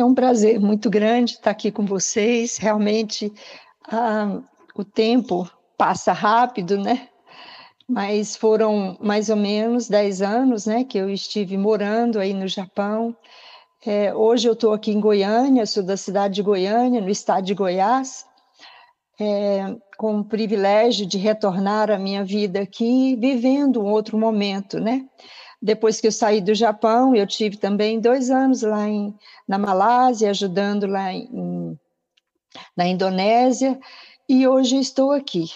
É 0.00 0.04
um 0.04 0.14
prazer 0.14 0.58
muito 0.58 0.88
grande 0.88 1.32
estar 1.32 1.50
aqui 1.50 1.70
com 1.70 1.84
vocês. 1.84 2.56
Realmente, 2.56 3.30
ah, 3.86 4.40
o 4.74 4.82
tempo 4.82 5.46
passa 5.76 6.10
rápido, 6.14 6.78
né? 6.78 7.06
Mas 7.86 8.34
foram 8.34 8.96
mais 8.98 9.28
ou 9.28 9.36
menos 9.36 9.88
10 9.90 10.22
anos, 10.22 10.64
né, 10.64 10.84
que 10.84 10.96
eu 10.96 11.10
estive 11.10 11.58
morando 11.58 12.18
aí 12.18 12.32
no 12.32 12.48
Japão. 12.48 13.14
É, 13.84 14.14
hoje 14.14 14.48
eu 14.48 14.54
estou 14.54 14.72
aqui 14.72 14.90
em 14.90 15.00
Goiânia, 15.00 15.66
sou 15.66 15.82
da 15.82 15.98
cidade 15.98 16.36
de 16.36 16.42
Goiânia, 16.42 17.02
no 17.02 17.10
estado 17.10 17.44
de 17.44 17.52
Goiás, 17.52 18.24
é, 19.20 19.76
com 19.98 20.20
o 20.20 20.24
privilégio 20.24 21.04
de 21.04 21.18
retornar 21.18 21.90
à 21.90 21.98
minha 21.98 22.24
vida 22.24 22.62
aqui, 22.62 23.16
vivendo 23.16 23.82
um 23.82 23.90
outro 23.90 24.16
momento, 24.16 24.80
né? 24.80 25.04
Depois 25.62 26.00
que 26.00 26.06
eu 26.06 26.12
saí 26.12 26.40
do 26.40 26.54
Japão, 26.54 27.14
eu 27.14 27.26
tive 27.26 27.56
também 27.56 28.00
dois 28.00 28.30
anos 28.30 28.62
lá 28.62 28.88
em, 28.88 29.14
na 29.46 29.58
Malásia, 29.58 30.30
ajudando 30.30 30.86
lá 30.86 31.12
em, 31.12 31.78
na 32.76 32.86
Indonésia, 32.86 33.78
e 34.28 34.48
hoje 34.48 34.78
estou 34.78 35.12
aqui. 35.12 35.50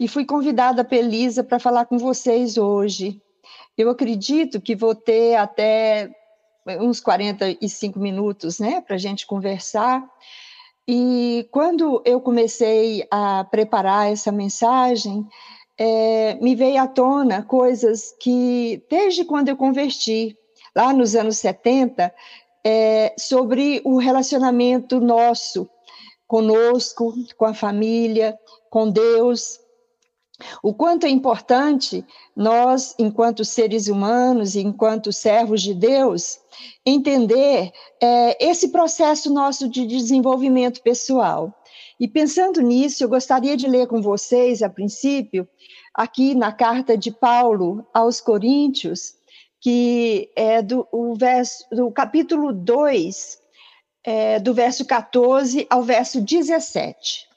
E 0.00 0.08
fui 0.08 0.24
convidada 0.24 0.84
pela 0.84 1.06
Elisa 1.06 1.44
para 1.44 1.58
falar 1.58 1.84
com 1.84 1.98
vocês 1.98 2.56
hoje. 2.56 3.20
Eu 3.76 3.90
acredito 3.90 4.60
que 4.60 4.74
vou 4.74 4.94
ter 4.94 5.36
até 5.36 6.10
uns 6.80 7.00
45 7.00 7.98
minutos, 7.98 8.58
né, 8.58 8.80
para 8.80 8.96
a 8.96 8.98
gente 8.98 9.26
conversar. 9.26 10.02
E 10.88 11.48
quando 11.50 12.02
eu 12.04 12.20
comecei 12.20 13.06
a 13.10 13.44
preparar 13.44 14.10
essa 14.10 14.32
mensagem, 14.32 15.26
é, 15.78 16.34
me 16.40 16.54
veio 16.54 16.80
à 16.80 16.86
tona 16.86 17.42
coisas 17.42 18.14
que, 18.20 18.82
desde 18.88 19.24
quando 19.24 19.48
eu 19.48 19.56
converti, 19.56 20.36
lá 20.74 20.92
nos 20.92 21.14
anos 21.14 21.38
70, 21.38 22.12
é, 22.64 23.14
sobre 23.18 23.80
o 23.84 23.96
relacionamento 23.96 25.00
nosso 25.00 25.68
conosco, 26.26 27.14
com 27.36 27.44
a 27.44 27.54
família, 27.54 28.38
com 28.70 28.90
Deus. 28.90 29.60
O 30.62 30.74
quanto 30.74 31.06
é 31.06 31.10
importante 31.10 32.04
nós, 32.34 32.94
enquanto 32.98 33.44
seres 33.44 33.86
humanos, 33.86 34.56
enquanto 34.56 35.12
servos 35.12 35.62
de 35.62 35.74
Deus, 35.74 36.40
entender 36.84 37.70
é, 38.00 38.44
esse 38.44 38.68
processo 38.68 39.32
nosso 39.32 39.68
de 39.68 39.86
desenvolvimento 39.86 40.82
pessoal. 40.82 41.54
E 41.98 42.08
pensando 42.08 42.60
nisso, 42.60 43.04
eu 43.04 43.08
gostaria 43.08 43.56
de 43.56 43.68
ler 43.68 43.86
com 43.86 44.02
vocês, 44.02 44.62
a 44.62 44.68
princípio, 44.68 45.48
aqui 45.94 46.34
na 46.34 46.52
carta 46.52 46.96
de 46.96 47.10
Paulo 47.10 47.86
aos 47.94 48.20
Coríntios, 48.20 49.14
que 49.60 50.30
é 50.34 50.60
do, 50.60 50.86
verso, 51.16 51.64
do 51.70 51.90
capítulo 51.90 52.52
2, 52.52 53.38
é, 54.04 54.38
do 54.38 54.52
verso 54.52 54.84
14 54.84 55.66
ao 55.70 55.82
verso 55.82 56.20
17. 56.20 57.28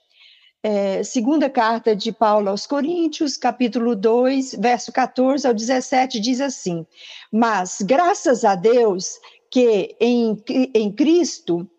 É, 0.64 1.04
segunda 1.04 1.50
carta 1.50 1.96
de 1.96 2.12
Paulo 2.12 2.50
aos 2.50 2.66
Coríntios, 2.66 3.38
capítulo 3.38 3.96
2, 3.96 4.56
verso 4.56 4.92
14 4.92 5.48
ao 5.48 5.54
17, 5.54 6.20
diz 6.20 6.42
assim: 6.42 6.86
Mas 7.32 7.78
graças 7.82 8.44
a 8.44 8.56
Deus 8.56 9.20
que 9.52 9.96
em, 10.00 10.44
em 10.74 10.92
Cristo 10.92 11.70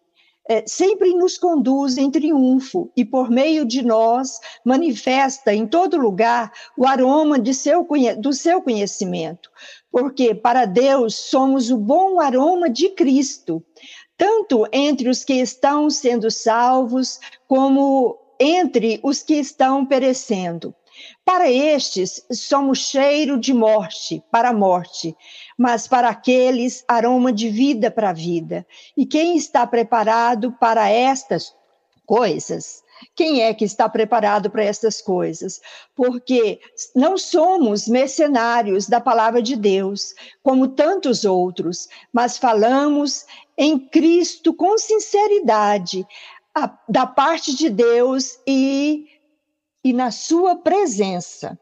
é, 0.49 0.65
sempre 0.67 1.15
nos 1.15 1.37
conduz 1.37 1.99
em 1.99 2.11
triunfo 2.11 2.91
e, 2.97 3.05
por 3.05 3.31
meio 3.31 3.67
de 3.67 3.83
nós, 3.83 4.41
manifesta 4.65 5.55
em 5.55 5.67
todo 5.67 5.99
lugar 5.99 6.51
o 6.77 6.87
aroma 6.87 7.39
de 7.39 7.53
seu, 7.53 7.87
do 8.19 8.33
seu 8.33 8.63
conhecimento. 8.63 9.51
Porque 9.93 10.35
para 10.35 10.65
Deus 10.65 11.15
somos 11.15 11.71
o 11.71 11.77
bom 11.77 12.19
aroma 12.19 12.71
de 12.71 12.89
Cristo, 12.89 13.63
tanto 14.17 14.67
entre 14.73 15.11
os 15.11 15.23
que 15.23 15.35
estão 15.35 15.91
sendo 15.91 16.31
salvos, 16.31 17.21
como 17.47 18.19
entre 18.41 19.01
os 19.03 19.23
que 19.23 19.35
estão 19.35 19.85
perecendo. 19.85 20.75
Para 21.29 21.51
estes, 21.51 22.25
somos 22.33 22.79
cheiro 22.79 23.39
de 23.39 23.53
morte 23.53 24.25
para 24.31 24.49
a 24.49 24.53
morte, 24.55 25.15
mas 25.59 25.87
para 25.87 26.09
aqueles, 26.09 26.83
aroma 26.89 27.31
de 27.31 27.51
vida 27.51 27.91
para 27.91 28.09
a 28.09 28.15
vida. 28.15 28.67
E 28.97 29.05
quem 29.05 29.37
está 29.37 29.67
preparado 29.67 30.53
para 30.53 30.89
estas 30.89 31.55
coisas? 32.07 32.83
Quem 33.15 33.43
é 33.43 33.53
que 33.53 33.67
está 33.67 33.91
preparado 33.91 34.49
para 34.49 34.65
estas 34.65 35.03
coisas? 35.03 35.61
Porque 35.95 36.61
não 36.97 37.19
somos 37.19 37.87
mercenários 37.87 38.89
da 38.89 38.99
palavra 38.99 39.43
de 39.43 39.55
Deus, 39.55 40.15
como 40.43 40.67
tantos 40.69 41.27
outros, 41.27 41.91
mas 42.11 42.39
falamos 42.39 43.27
em 43.55 43.79
Cristo 43.79 44.55
com 44.55 44.79
sinceridade, 44.79 46.07
a, 46.55 46.75
da 46.89 47.07
parte 47.07 47.55
de 47.55 47.69
Deus 47.69 48.39
e 48.47 49.18
e 49.89 49.93
na 49.95 50.11
sua 50.11 50.55
presença. 50.55 51.59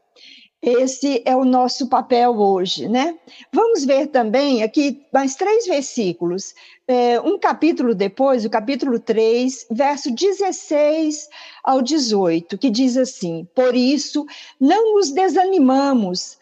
Esse 0.61 1.21
é 1.23 1.33
o 1.33 1.45
nosso 1.45 1.87
papel 1.87 2.31
hoje, 2.31 2.89
né? 2.89 3.15
Vamos 3.53 3.85
ver 3.85 4.07
também 4.07 4.63
aqui 4.63 5.05
mais 5.13 5.35
três 5.35 5.65
versículos. 5.65 6.53
É, 6.85 7.21
um 7.21 7.39
capítulo 7.39 7.95
depois, 7.95 8.43
o 8.43 8.49
capítulo 8.49 8.99
3, 8.99 9.67
verso 9.71 10.11
16 10.11 11.29
ao 11.63 11.81
18, 11.81 12.57
que 12.57 12.69
diz 12.69 12.97
assim: 12.97 13.47
Por 13.55 13.75
isso, 13.75 14.25
não 14.59 14.95
nos 14.95 15.11
desanimamos, 15.11 16.37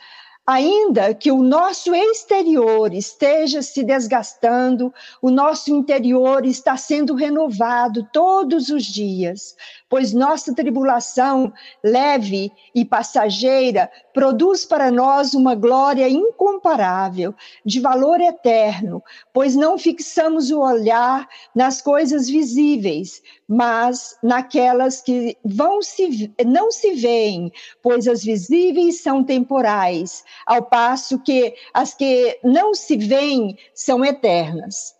Ainda 0.47 1.11
que 1.15 1.31
o 1.31 1.41
nosso 1.41 1.95
exterior 1.95 2.93
esteja 2.93 3.63
se 3.63 3.83
desgastando, 3.83 4.93
o 5.19 5.31
nosso 5.31 5.75
interior 5.75 6.45
está 6.45 6.77
sendo 6.77 7.15
renovado 7.15 8.07
todos 8.13 8.69
os 8.69 8.83
dias, 8.83 9.55
pois 9.95 10.11
nossa 10.11 10.53
tribulação 10.53 11.53
leve 11.81 12.51
e 12.75 12.83
passageira 12.83 13.89
produz 14.13 14.65
para 14.65 14.91
nós 14.91 15.33
uma 15.33 15.55
glória 15.55 16.09
incomparável, 16.09 17.33
de 17.65 17.79
valor 17.79 18.19
eterno, 18.19 19.01
pois 19.31 19.55
não 19.55 19.77
fixamos 19.77 20.51
o 20.51 20.59
olhar 20.59 21.25
nas 21.55 21.81
coisas 21.81 22.27
visíveis, 22.27 23.21
mas 23.47 24.17
naquelas 24.21 24.99
que 24.99 25.37
vão 25.45 25.81
se 25.81 26.29
não 26.45 26.71
se 26.71 26.91
veem, 26.95 27.49
pois 27.81 28.05
as 28.05 28.21
visíveis 28.21 29.01
são 29.01 29.23
temporais, 29.23 30.25
ao 30.45 30.63
passo 30.63 31.19
que 31.19 31.55
as 31.73 31.93
que 31.93 32.37
não 32.43 32.73
se 32.73 32.97
veem 32.97 33.57
são 33.73 34.03
eternas. 34.03 34.93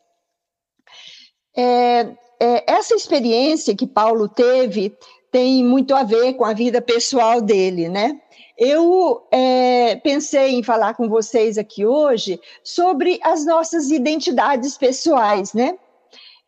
É, 1.54 2.16
é, 2.40 2.72
essa 2.72 2.96
experiência 2.96 3.76
que 3.76 3.88
Paulo 3.88 4.28
teve 4.28 4.96
tem 5.32 5.64
muito 5.64 5.94
a 5.94 6.04
ver 6.04 6.34
com 6.34 6.46
a 6.46 6.54
vida 6.54 6.82
pessoal 6.82 7.42
dele, 7.42 7.90
né? 7.90 8.20
Eu 8.58 9.28
é, 9.30 9.98
pensei 9.98 10.56
em 10.56 10.64
falar 10.64 10.94
com 10.94 11.10
vocês 11.10 11.58
aqui 11.58 11.86
hoje 11.86 12.40
sobre 12.64 13.20
as 13.22 13.46
nossas 13.46 13.92
identidades 13.92 14.78
pessoais, 14.78 15.54
né? 15.54 15.78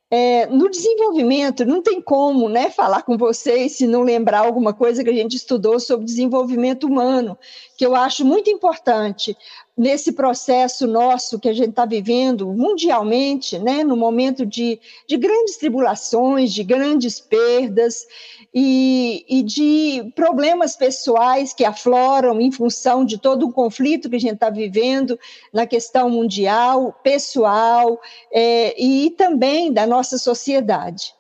É, 0.09 0.46
no 0.46 0.70
desenvolvimento, 0.70 1.66
não 1.66 1.81
tem 1.81 2.02
como 2.02 2.48
né, 2.48 2.69
falar 2.69 3.02
com 3.02 3.18
vocês 3.18 3.74
se 3.74 3.86
não 3.86 4.04
lembrar 4.04 4.40
alguma 4.40 4.74
coisa 4.74 5.04
que 5.04 5.09
a 5.09 5.14
gente 5.14 5.36
estudou 5.36 5.81
sobre 5.81 6.06
desenvolvimento 6.06 6.88
humano, 6.88 7.38
que 7.78 7.86
eu 7.86 7.94
acho 7.94 8.24
muito 8.24 8.50
importante 8.50 9.36
nesse 9.78 10.12
processo 10.12 10.88
nosso 10.88 11.40
que 11.40 11.48
a 11.48 11.54
gente 11.54 11.70
está 11.70 11.86
vivendo 11.86 12.48
mundialmente, 12.48 13.60
né, 13.60 13.84
no 13.84 13.96
momento 13.96 14.44
de, 14.44 14.80
de 15.08 15.18
grandes 15.18 15.58
tribulações, 15.58 16.52
de 16.52 16.64
grandes 16.64 17.20
perdas 17.20 18.08
e, 18.52 19.24
e 19.30 19.44
de 19.44 20.12
problemas 20.16 20.76
pessoais 20.76 21.54
que 21.54 21.64
afloram 21.64 22.42
em 22.42 22.52
função 22.52 23.06
de 23.06 23.20
todo 23.20 23.46
o 23.46 23.54
conflito 23.54 24.10
que 24.10 24.16
a 24.16 24.20
gente 24.20 24.34
está 24.34 24.50
vivendo 24.50 25.20
na 25.54 25.68
questão 25.68 26.10
mundial, 26.10 27.00
pessoal 27.04 28.02
é, 28.32 28.82
e 28.82 29.12
também 29.12 29.72
da 29.72 29.86
nossa 29.86 30.18
sociedade. 30.18 31.17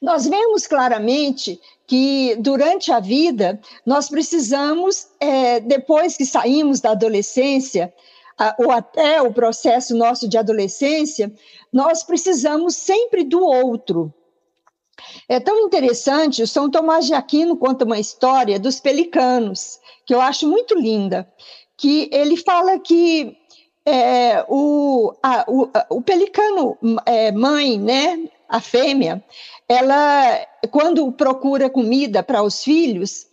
Nós 0.00 0.26
vemos 0.26 0.66
claramente 0.66 1.60
que 1.86 2.36
durante 2.36 2.92
a 2.92 3.00
vida 3.00 3.60
nós 3.84 4.08
precisamos, 4.08 5.08
é, 5.20 5.60
depois 5.60 6.16
que 6.16 6.24
saímos 6.24 6.80
da 6.80 6.90
adolescência, 6.90 7.92
a, 8.38 8.54
ou 8.58 8.70
até 8.70 9.22
o 9.22 9.32
processo 9.32 9.96
nosso 9.96 10.28
de 10.28 10.36
adolescência, 10.36 11.32
nós 11.72 12.02
precisamos 12.02 12.76
sempre 12.76 13.24
do 13.24 13.44
outro. 13.44 14.12
É 15.28 15.40
tão 15.40 15.66
interessante, 15.66 16.42
o 16.42 16.46
São 16.46 16.70
Tomás 16.70 17.06
de 17.06 17.14
Aquino 17.14 17.56
conta 17.56 17.84
uma 17.84 17.98
história 17.98 18.58
dos 18.58 18.80
pelicanos, 18.80 19.80
que 20.06 20.14
eu 20.14 20.20
acho 20.20 20.48
muito 20.48 20.74
linda, 20.74 21.28
que 21.76 22.08
ele 22.12 22.36
fala 22.36 22.78
que 22.78 23.36
é, 23.84 24.44
o, 24.48 25.12
a, 25.22 25.44
o, 25.48 25.68
o, 25.90 26.02
pelicano 26.02 26.78
é, 27.04 27.32
mãe, 27.32 27.78
né, 27.78 28.30
a 28.54 28.60
fêmea, 28.60 29.20
ela, 29.68 30.46
quando 30.70 31.10
procura 31.10 31.68
comida 31.68 32.22
para 32.22 32.40
os 32.40 32.62
filhos 32.62 33.26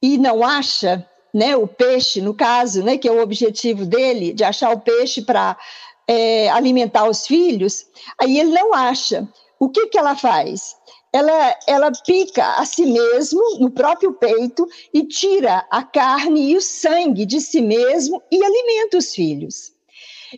e 0.00 0.16
não 0.16 0.44
acha, 0.44 1.04
né, 1.34 1.56
o 1.56 1.66
peixe, 1.66 2.20
no 2.20 2.32
caso, 2.32 2.80
né, 2.84 2.96
que 2.96 3.08
é 3.08 3.10
o 3.10 3.20
objetivo 3.20 3.84
dele, 3.84 4.32
de 4.32 4.44
achar 4.44 4.70
o 4.70 4.78
peixe 4.78 5.20
para 5.20 5.58
é, 6.06 6.48
alimentar 6.50 7.08
os 7.08 7.26
filhos, 7.26 7.86
aí 8.20 8.38
ele 8.38 8.52
não 8.52 8.72
acha. 8.72 9.28
O 9.58 9.68
que, 9.68 9.88
que 9.88 9.98
ela 9.98 10.14
faz? 10.14 10.76
Ela, 11.12 11.58
ela 11.66 11.90
pica 12.06 12.46
a 12.54 12.64
si 12.64 12.86
mesmo 12.86 13.42
no 13.58 13.68
próprio 13.68 14.12
peito 14.12 14.64
e 14.94 15.02
tira 15.02 15.66
a 15.72 15.82
carne 15.82 16.52
e 16.52 16.56
o 16.56 16.62
sangue 16.62 17.26
de 17.26 17.40
si 17.40 17.60
mesmo 17.60 18.22
e 18.30 18.44
alimenta 18.44 18.96
os 18.96 19.12
filhos. 19.12 19.72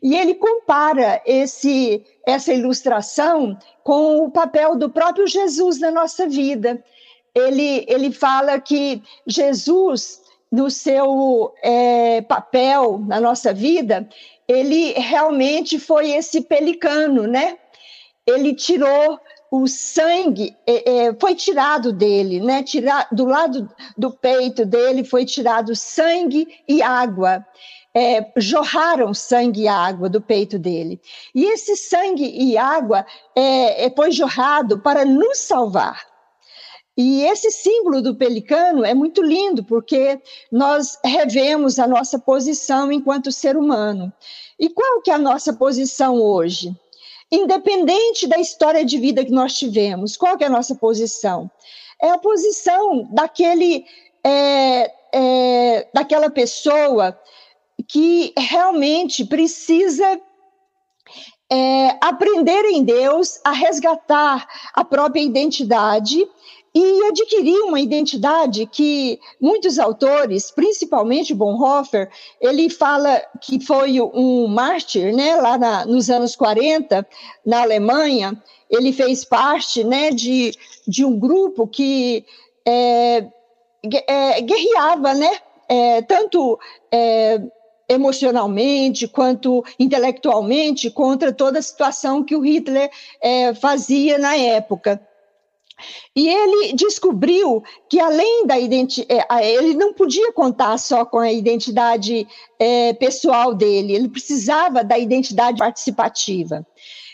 E 0.02 0.16
ele 0.16 0.34
compara 0.34 1.20
esse, 1.24 2.04
essa 2.26 2.52
ilustração 2.52 3.56
com 3.82 4.24
o 4.24 4.30
papel 4.30 4.76
do 4.76 4.90
próprio 4.90 5.26
Jesus 5.26 5.78
na 5.78 5.90
nossa 5.90 6.28
vida. 6.28 6.82
Ele, 7.34 7.84
ele 7.88 8.12
fala 8.12 8.60
que 8.60 9.02
Jesus, 9.26 10.22
no 10.50 10.70
seu 10.70 11.52
é, 11.62 12.22
papel 12.22 13.00
na 13.06 13.20
nossa 13.20 13.52
vida, 13.52 14.08
ele 14.46 14.92
realmente 14.92 15.78
foi 15.78 16.10
esse 16.10 16.40
pelicano, 16.40 17.26
né? 17.26 17.58
Ele 18.26 18.54
tirou 18.54 19.18
o 19.50 19.66
sangue, 19.68 20.56
é, 20.66 21.06
é, 21.06 21.14
foi 21.14 21.34
tirado 21.34 21.92
dele, 21.92 22.40
né? 22.40 22.62
Tirar, 22.62 23.06
do 23.12 23.24
lado 23.24 23.68
do 23.96 24.10
peito 24.10 24.64
dele 24.64 25.04
foi 25.04 25.24
tirado 25.24 25.76
sangue 25.76 26.48
e 26.66 26.82
água 26.82 27.44
é, 27.94 28.32
jorraram 28.36 29.14
sangue 29.14 29.62
e 29.62 29.68
água 29.68 30.08
do 30.08 30.20
peito 30.20 30.58
dele. 30.58 31.00
E 31.34 31.44
esse 31.44 31.76
sangue 31.76 32.28
e 32.28 32.58
água 32.58 33.06
é, 33.36 33.86
é, 33.86 33.90
foi 33.94 34.10
jorrado 34.10 34.80
para 34.80 35.04
nos 35.04 35.38
salvar. 35.38 36.04
E 36.96 37.22
esse 37.22 37.50
símbolo 37.50 38.00
do 38.00 38.14
pelicano 38.14 38.84
é 38.84 38.94
muito 38.94 39.22
lindo, 39.22 39.64
porque 39.64 40.20
nós 40.50 40.98
revemos 41.04 41.78
a 41.78 41.86
nossa 41.86 42.18
posição 42.18 42.90
enquanto 42.90 43.32
ser 43.32 43.56
humano. 43.56 44.12
E 44.58 44.68
qual 44.68 45.02
que 45.02 45.10
é 45.10 45.14
a 45.14 45.18
nossa 45.18 45.52
posição 45.52 46.20
hoje? 46.20 46.72
Independente 47.30 48.28
da 48.28 48.38
história 48.38 48.84
de 48.84 48.96
vida 48.98 49.24
que 49.24 49.32
nós 49.32 49.54
tivemos, 49.54 50.16
qual 50.16 50.36
que 50.36 50.44
é 50.44 50.46
a 50.46 50.50
nossa 50.50 50.76
posição? 50.76 51.50
É 52.00 52.10
a 52.10 52.18
posição 52.18 53.08
daquele, 53.12 53.84
é, 54.22 54.92
é, 55.12 55.88
daquela 55.92 56.30
pessoa 56.30 57.18
que 57.88 58.32
realmente 58.36 59.24
precisa 59.24 60.20
é, 61.50 61.96
aprender 62.00 62.64
em 62.66 62.82
Deus 62.82 63.38
a 63.44 63.52
resgatar 63.52 64.46
a 64.74 64.84
própria 64.84 65.20
identidade 65.20 66.26
e 66.74 67.04
adquirir 67.04 67.60
uma 67.62 67.78
identidade 67.78 68.66
que 68.66 69.20
muitos 69.40 69.78
autores, 69.78 70.50
principalmente 70.50 71.32
Bonhoeffer, 71.32 72.10
ele 72.40 72.68
fala 72.68 73.22
que 73.40 73.64
foi 73.64 74.00
um 74.00 74.48
mártir, 74.48 75.14
né, 75.14 75.36
lá 75.36 75.56
na, 75.56 75.86
nos 75.86 76.10
anos 76.10 76.34
40, 76.34 77.06
na 77.46 77.62
Alemanha, 77.62 78.42
ele 78.68 78.92
fez 78.92 79.24
parte, 79.24 79.84
né, 79.84 80.10
de, 80.10 80.50
de 80.88 81.04
um 81.04 81.16
grupo 81.16 81.68
que 81.68 82.24
é, 82.66 83.24
é, 84.08 84.40
guerreava, 84.40 85.14
né, 85.14 85.30
é, 85.68 86.02
tanto 86.02 86.58
é, 86.90 87.40
emocionalmente 87.94 89.08
quanto 89.08 89.64
intelectualmente 89.78 90.90
contra 90.90 91.32
toda 91.32 91.58
a 91.58 91.62
situação 91.62 92.22
que 92.22 92.36
o 92.36 92.40
Hitler 92.40 92.90
é, 93.20 93.54
fazia 93.54 94.18
na 94.18 94.36
época. 94.36 95.00
E 96.14 96.28
ele 96.28 96.72
descobriu 96.74 97.62
que, 97.88 97.98
além 97.98 98.46
da 98.46 98.58
identidade, 98.58 99.26
é, 99.30 99.54
ele 99.54 99.74
não 99.74 99.92
podia 99.92 100.32
contar 100.32 100.78
só 100.78 101.04
com 101.04 101.18
a 101.18 101.32
identidade 101.32 102.26
é, 102.58 102.92
pessoal 102.92 103.54
dele, 103.54 103.94
ele 103.94 104.08
precisava 104.08 104.84
da 104.84 104.98
identidade 104.98 105.58
participativa. 105.58 106.64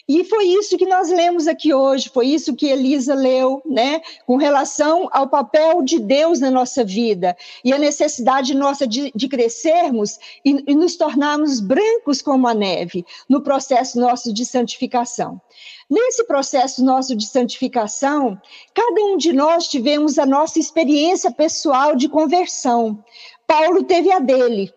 E 0.09 0.25
foi 0.25 0.45
isso 0.45 0.77
que 0.77 0.87
nós 0.87 1.11
lemos 1.11 1.47
aqui 1.47 1.73
hoje, 1.73 2.09
foi 2.09 2.27
isso 2.27 2.55
que 2.55 2.67
Elisa 2.67 3.15
leu, 3.15 3.63
né, 3.65 4.01
com 4.27 4.37
relação 4.37 5.09
ao 5.13 5.29
papel 5.29 5.83
de 5.83 5.99
Deus 5.99 6.41
na 6.41 6.51
nossa 6.51 6.85
vida 6.85 7.37
e 7.65 7.73
a 7.73 7.79
necessidade 7.79 8.55
nossa 8.55 8.87
de, 8.87 9.13
de 9.15 9.29
crescermos 9.29 10.19
e, 10.45 10.65
e 10.67 10.75
nos 10.75 10.97
tornarmos 10.97 11.61
brancos 11.61 12.21
como 12.23 12.49
a 12.49 12.55
neve 12.55 13.05
no 13.29 13.41
processo 13.41 14.01
nosso 14.01 14.33
de 14.33 14.45
santificação. 14.45 15.41
Nesse 15.89 16.25
processo 16.25 16.85
nosso 16.85 17.17
de 17.17 17.27
santificação, 17.27 18.41
cada 18.73 19.05
um 19.05 19.17
de 19.17 19.33
nós 19.33 19.67
tivemos 19.67 20.19
a 20.19 20.27
nossa 20.27 20.59
experiência 20.59 21.33
pessoal 21.33 21.97
de 21.97 22.09
conversão. 22.09 23.03
Paulo 23.47 23.83
teve 23.83 24.13
a 24.13 24.21
dele. 24.21 24.73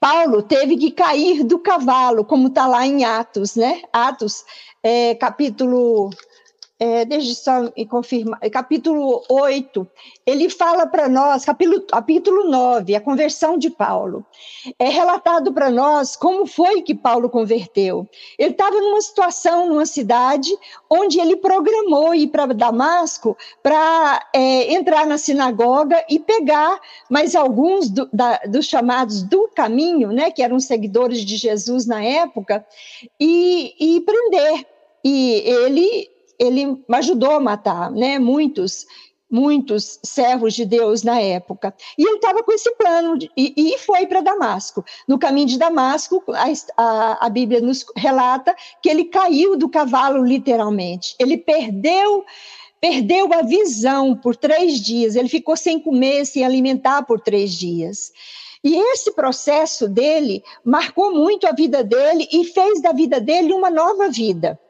Paulo 0.00 0.42
teve 0.42 0.76
que 0.76 0.90
cair 0.90 1.44
do 1.44 1.58
cavalo, 1.58 2.24
como 2.24 2.48
está 2.48 2.66
lá 2.66 2.86
em 2.86 3.04
Atos, 3.04 3.56
né? 3.56 3.82
Atos, 3.92 4.44
é, 4.82 5.14
capítulo 5.14 6.10
é, 6.78 7.06
eu 7.10 7.20
só 7.22 7.70
confirmar, 7.88 8.38
capítulo 8.50 9.22
8, 9.30 9.88
ele 10.26 10.50
fala 10.50 10.86
para 10.86 11.08
nós, 11.08 11.44
capítulo, 11.44 11.80
capítulo 11.82 12.50
9, 12.50 12.94
a 12.94 13.00
conversão 13.00 13.56
de 13.56 13.70
Paulo. 13.70 14.26
É 14.78 14.88
relatado 14.88 15.54
para 15.54 15.70
nós 15.70 16.16
como 16.16 16.46
foi 16.46 16.82
que 16.82 16.94
Paulo 16.94 17.30
converteu. 17.30 18.06
Ele 18.38 18.50
estava 18.50 18.78
numa 18.78 19.00
situação, 19.00 19.68
numa 19.68 19.86
cidade, 19.86 20.50
onde 20.90 21.18
ele 21.18 21.36
programou 21.36 22.14
ir 22.14 22.26
para 22.26 22.46
Damasco 22.52 23.36
para 23.62 24.28
é, 24.34 24.74
entrar 24.74 25.06
na 25.06 25.16
sinagoga 25.16 26.04
e 26.10 26.18
pegar 26.18 26.78
mais 27.08 27.34
alguns 27.34 27.88
do, 27.88 28.06
da, 28.12 28.38
dos 28.48 28.66
chamados 28.66 29.22
do 29.22 29.48
caminho, 29.54 30.12
né, 30.12 30.30
que 30.30 30.42
eram 30.42 30.60
seguidores 30.60 31.24
de 31.24 31.36
Jesus 31.36 31.86
na 31.86 32.04
época, 32.04 32.66
e, 33.18 33.74
e 33.80 34.00
prender. 34.02 34.66
E 35.02 35.42
ele 35.46 36.15
ele 36.38 36.82
ajudou 36.90 37.32
a 37.32 37.40
matar, 37.40 37.90
né, 37.90 38.18
muitos 38.18 38.86
muitos 39.30 39.98
servos 40.04 40.54
de 40.54 40.64
Deus 40.64 41.02
na 41.02 41.20
época. 41.20 41.74
E 41.98 42.06
ele 42.06 42.16
estava 42.16 42.42
com 42.42 42.52
esse 42.52 42.72
plano 42.76 43.18
de, 43.18 43.30
e, 43.36 43.52
e, 43.56 43.78
foi 43.78 44.06
para 44.06 44.20
Damasco. 44.20 44.84
No 45.06 45.18
caminho 45.18 45.48
de 45.48 45.58
Damasco, 45.58 46.22
a, 46.28 46.46
a, 46.76 47.26
a, 47.26 47.28
Bíblia 47.28 47.60
nos 47.60 47.84
relata 47.96 48.54
que 48.80 48.88
ele 48.88 49.04
caiu 49.04 49.56
do 49.56 49.68
cavalo, 49.68 50.24
literalmente. 50.24 51.14
Ele 51.18 51.36
perdeu. 51.36 52.24
Perdeu 52.78 53.32
a 53.32 53.40
visão 53.40 54.14
por 54.14 54.36
três 54.36 54.78
dias, 54.78 55.16
ele 55.16 55.30
ficou 55.30 55.56
sem 55.56 55.80
comer, 55.80 56.26
sem 56.26 56.44
alimentar 56.44 57.02
por 57.04 57.18
três 57.18 57.54
dias. 57.54 58.12
E 58.62 58.76
esse 58.92 59.12
processo 59.12 59.88
dele 59.88 60.44
marcou 60.62 61.10
muito 61.10 61.46
a 61.46 61.52
vida 61.52 61.82
dele 61.82 62.28
e 62.30 62.44
fez 62.44 62.82
da 62.82 62.92
vida 62.92 63.18
dele 63.18 63.54
uma 63.54 63.70
nova 63.70 64.10
vida. 64.10 64.60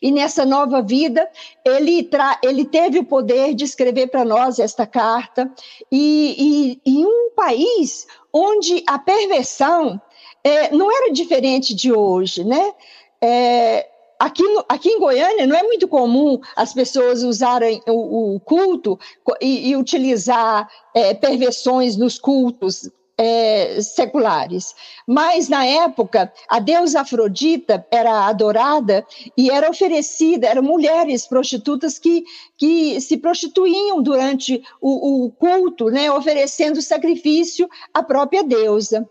E 0.00 0.12
nessa 0.12 0.44
nova 0.44 0.80
vida, 0.80 1.28
ele, 1.64 2.08
ele 2.42 2.64
teve 2.64 2.98
o 2.98 3.04
poder 3.04 3.54
de 3.54 3.64
escrever 3.64 4.08
para 4.08 4.24
nós 4.24 4.58
esta 4.58 4.86
carta, 4.86 5.50
e, 5.90 6.80
e, 6.84 6.90
em 6.90 7.04
um 7.04 7.30
país 7.34 8.06
onde 8.32 8.82
a 8.86 8.98
perversão 8.98 10.00
é, 10.42 10.70
não 10.70 10.90
era 10.90 11.12
diferente 11.12 11.74
de 11.74 11.92
hoje, 11.92 12.44
né? 12.44 12.72
É, 13.20 13.88
aqui, 14.18 14.42
no, 14.42 14.64
aqui 14.68 14.90
em 14.90 14.98
Goiânia 14.98 15.46
não 15.46 15.56
é 15.56 15.62
muito 15.62 15.88
comum 15.88 16.38
as 16.54 16.72
pessoas 16.72 17.22
usarem 17.22 17.82
o, 17.86 18.34
o 18.34 18.40
culto 18.40 18.98
e, 19.40 19.70
e 19.70 19.76
utilizar 19.76 20.68
é, 20.94 21.14
perversões 21.14 21.96
nos 21.96 22.18
cultos 22.18 22.90
é, 23.16 23.80
seculares. 23.80 24.74
Mas, 25.06 25.48
na 25.48 25.64
época, 25.64 26.32
a 26.48 26.58
deusa 26.58 27.00
Afrodita 27.00 27.86
era 27.90 28.26
adorada 28.26 29.06
e 29.36 29.50
era 29.50 29.70
oferecida, 29.70 30.46
eram 30.46 30.62
mulheres 30.62 31.26
prostitutas 31.26 31.98
que, 31.98 32.24
que 32.56 33.00
se 33.00 33.16
prostituíam 33.16 34.02
durante 34.02 34.62
o, 34.80 35.26
o 35.26 35.30
culto, 35.30 35.90
né, 35.90 36.10
oferecendo 36.10 36.82
sacrifício 36.82 37.68
à 37.92 38.02
própria 38.02 38.42
deusa. 38.42 39.08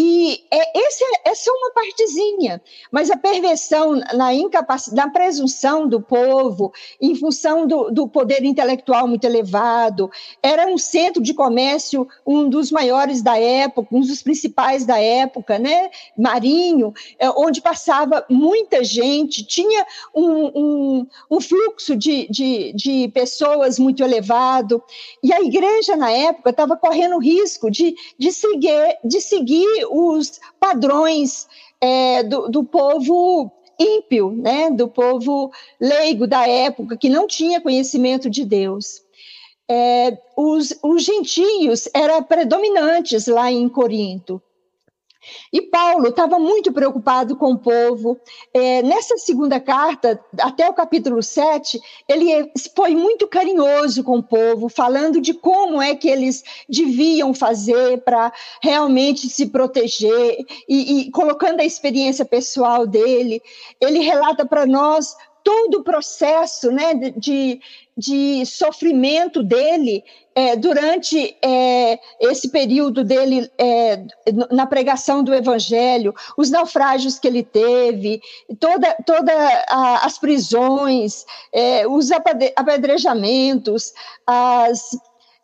E 0.00 0.44
é, 0.48 0.86
esse, 0.86 1.02
é, 1.02 1.30
é 1.30 1.32
uma 1.50 1.72
partezinha, 1.72 2.62
mas 2.88 3.10
a 3.10 3.16
perversão 3.16 3.96
na 4.14 4.32
incapacidade, 4.32 4.94
na 4.96 5.12
presunção 5.12 5.88
do 5.88 6.00
povo, 6.00 6.72
em 7.00 7.16
função 7.16 7.66
do, 7.66 7.90
do 7.90 8.06
poder 8.06 8.44
intelectual 8.44 9.08
muito 9.08 9.24
elevado, 9.24 10.08
era 10.40 10.68
um 10.68 10.78
centro 10.78 11.20
de 11.20 11.34
comércio, 11.34 12.06
um 12.24 12.48
dos 12.48 12.70
maiores 12.70 13.22
da 13.22 13.36
época, 13.40 13.88
um 13.90 14.00
dos 14.00 14.22
principais 14.22 14.86
da 14.86 15.00
época, 15.00 15.58
né? 15.58 15.90
Marinho, 16.16 16.94
é, 17.18 17.28
onde 17.30 17.60
passava 17.60 18.24
muita 18.30 18.84
gente, 18.84 19.44
tinha 19.44 19.84
um, 20.14 20.46
um, 20.54 21.06
um 21.28 21.40
fluxo 21.40 21.96
de, 21.96 22.28
de, 22.30 22.72
de 22.72 23.08
pessoas 23.08 23.80
muito 23.80 24.04
elevado, 24.04 24.80
e 25.24 25.32
a 25.32 25.40
igreja 25.40 25.96
na 25.96 26.12
época 26.12 26.50
estava 26.50 26.76
correndo 26.76 27.18
risco 27.18 27.68
de, 27.68 27.96
de 28.16 28.30
seguir, 28.30 28.96
de 29.02 29.20
seguir 29.20 29.87
os 29.90 30.40
padrões 30.58 31.46
é, 31.80 32.22
do, 32.22 32.48
do 32.48 32.64
povo 32.64 33.50
ímpio, 33.78 34.30
né, 34.30 34.70
do 34.70 34.88
povo 34.88 35.52
leigo 35.80 36.26
da 36.26 36.46
época, 36.46 36.96
que 36.96 37.08
não 37.08 37.26
tinha 37.26 37.60
conhecimento 37.60 38.28
de 38.28 38.44
Deus. 38.44 39.02
É, 39.70 40.18
os, 40.36 40.76
os 40.82 41.04
gentios 41.04 41.88
eram 41.94 42.22
predominantes 42.22 43.26
lá 43.26 43.52
em 43.52 43.68
Corinto. 43.68 44.42
E 45.52 45.62
Paulo 45.62 46.08
estava 46.08 46.38
muito 46.38 46.72
preocupado 46.72 47.36
com 47.36 47.52
o 47.52 47.58
povo. 47.58 48.18
É, 48.52 48.82
nessa 48.82 49.16
segunda 49.18 49.60
carta, 49.60 50.20
até 50.40 50.68
o 50.68 50.74
capítulo 50.74 51.22
7, 51.22 51.80
ele 52.08 52.50
foi 52.74 52.94
muito 52.94 53.26
carinhoso 53.26 54.04
com 54.04 54.18
o 54.18 54.22
povo, 54.22 54.68
falando 54.68 55.20
de 55.20 55.34
como 55.34 55.80
é 55.80 55.94
que 55.94 56.08
eles 56.08 56.42
deviam 56.68 57.32
fazer 57.34 58.02
para 58.02 58.32
realmente 58.62 59.28
se 59.28 59.46
proteger, 59.46 60.44
e, 60.68 61.00
e 61.00 61.10
colocando 61.10 61.60
a 61.60 61.64
experiência 61.64 62.24
pessoal 62.24 62.86
dele. 62.86 63.42
Ele 63.80 64.00
relata 64.00 64.46
para 64.46 64.66
nós 64.66 65.16
todo 65.44 65.78
o 65.78 65.84
processo 65.84 66.70
né, 66.70 66.92
de, 67.16 67.60
de 67.98 68.46
sofrimento 68.46 69.42
dele 69.42 70.04
é, 70.32 70.54
durante 70.54 71.36
é, 71.44 71.98
esse 72.20 72.48
período 72.48 73.02
dele 73.02 73.50
é, 73.58 74.00
na 74.52 74.66
pregação 74.66 75.24
do 75.24 75.34
evangelho, 75.34 76.14
os 76.36 76.48
naufrágios 76.48 77.18
que 77.18 77.26
ele 77.26 77.42
teve, 77.42 78.20
toda, 78.60 78.94
toda 79.04 79.32
as 80.00 80.16
prisões, 80.16 81.26
é, 81.52 81.88
os 81.88 82.10
apedrejamentos, 82.56 83.92
as 84.24 84.96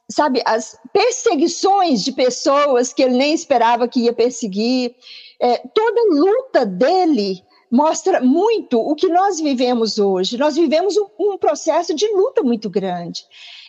sabe 0.09 0.43
as 0.45 0.79
perseguições 0.93 2.05
de 2.05 2.13
pessoas 2.13 2.93
que 2.93 3.03
ele 3.03 3.17
nem 3.17 3.33
esperava 3.33 3.89
que 3.89 4.01
ia 4.01 4.13
perseguir, 4.13 4.95
é, 5.41 5.57
toda 5.75 6.15
luta 6.15 6.65
dele 6.67 7.43
mostra 7.75 8.21
muito 8.21 8.79
o 8.79 8.95
que 8.95 9.09
nós 9.09 9.41
vivemos 9.41 9.99
hoje. 9.99 10.39
Nós 10.39 10.55
vivemos 10.55 10.97
um, 10.97 11.07
um 11.19 11.37
processo 11.37 11.93
de 11.93 12.07
luta 12.07 12.41
muito 12.41 12.71
grande. 12.71 13.25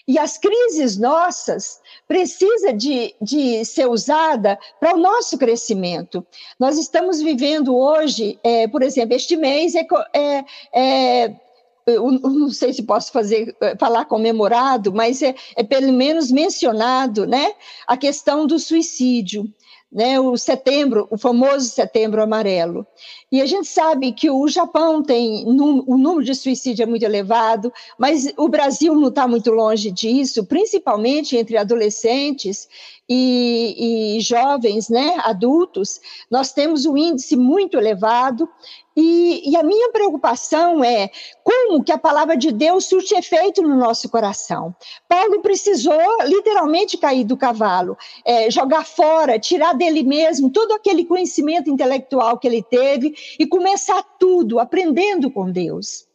E 0.08 0.20
as 0.20 0.38
crises 0.38 0.96
nossas 0.96 1.82
precisa 2.08 2.72
de, 2.72 3.16
de 3.20 3.66
ser 3.66 3.90
usada 3.90 4.60
para 4.80 4.94
o 4.94 5.00
nosso 5.00 5.40
crescimento. 5.40 6.24
Nós 6.60 6.78
estamos 6.78 7.20
vivendo 7.20 7.76
hoje, 7.76 8.38
é, 8.44 8.68
por 8.68 8.84
exemplo, 8.84 9.16
este 9.16 9.36
mês 9.36 9.74
é, 9.74 9.88
é, 10.14 10.46
é 10.72 11.36
eu 11.88 12.12
não 12.12 12.50
sei 12.52 12.74
se 12.74 12.84
posso 12.84 13.12
fazer 13.12 13.56
falar 13.80 14.06
comemorado, 14.06 14.94
mas 14.94 15.24
é, 15.24 15.34
é, 15.56 15.64
pelo 15.64 15.92
menos 15.92 16.32
mencionado, 16.32 17.26
né, 17.26 17.54
a 17.88 17.98
questão 17.98 18.46
do 18.46 18.60
suicídio 18.60 19.52
né, 19.96 20.20
o 20.20 20.36
setembro, 20.36 21.08
o 21.10 21.18
famoso 21.18 21.70
setembro 21.70 22.22
amarelo. 22.22 22.86
E 23.32 23.42
a 23.42 23.46
gente 23.46 23.70
sabe 23.70 24.12
que 24.12 24.30
o 24.30 24.46
Japão 24.50 25.02
tem, 25.02 25.46
o 25.48 25.98
número 25.98 26.22
de 26.22 26.36
suicídio 26.36 26.84
é 26.84 26.86
muito 26.86 27.06
elevado, 27.06 27.72
mas 27.98 28.30
o 28.36 28.50
Brasil 28.50 28.94
não 28.94 29.08
está 29.08 29.26
muito 29.26 29.52
longe 29.52 29.90
disso, 29.90 30.46
principalmente 30.46 31.38
entre 31.38 31.56
adolescentes 31.56 32.68
e, 33.08 34.18
e 34.18 34.20
jovens, 34.20 34.90
né, 34.90 35.16
adultos, 35.24 36.02
nós 36.30 36.52
temos 36.52 36.86
um 36.86 36.98
índice 36.98 37.38
muito 37.38 37.78
elevado 37.78 38.50
e, 38.96 39.52
e, 39.52 39.58
a 39.58 39.64
minha 39.64 39.92
preocupação 39.92 40.84
é 40.84 41.10
como 41.44 41.84
que 41.84 41.92
a 41.92 41.98
palavra 41.98 42.38
de 42.38 42.52
Deus 42.52 42.86
surte 42.86 43.14
efeito 43.14 43.62
no 43.62 43.76
nosso 43.76 44.08
coração. 44.08 44.74
Paulo 45.08 45.42
precisou 45.42 46.00
literalmente 46.24 46.98
cair 46.98 47.26
do 47.26 47.36
cavalo, 47.36 47.98
é, 48.24 48.50
jogar 48.50 48.86
fora, 48.86 49.38
tirar 49.38 49.74
dele 49.74 50.04
mesmo 50.04 50.50
todo 50.50 50.72
aquele 50.72 51.04
conhecimento 51.04 51.70
intelectual 51.70 52.38
que 52.38 52.48
ele 52.48 52.64
teve 52.64 53.14
e 53.38 53.46
começar 53.46 54.02
tudo 54.18 54.60
aprendendo 54.60 55.30
com 55.30 55.52
Deus. 55.52 56.06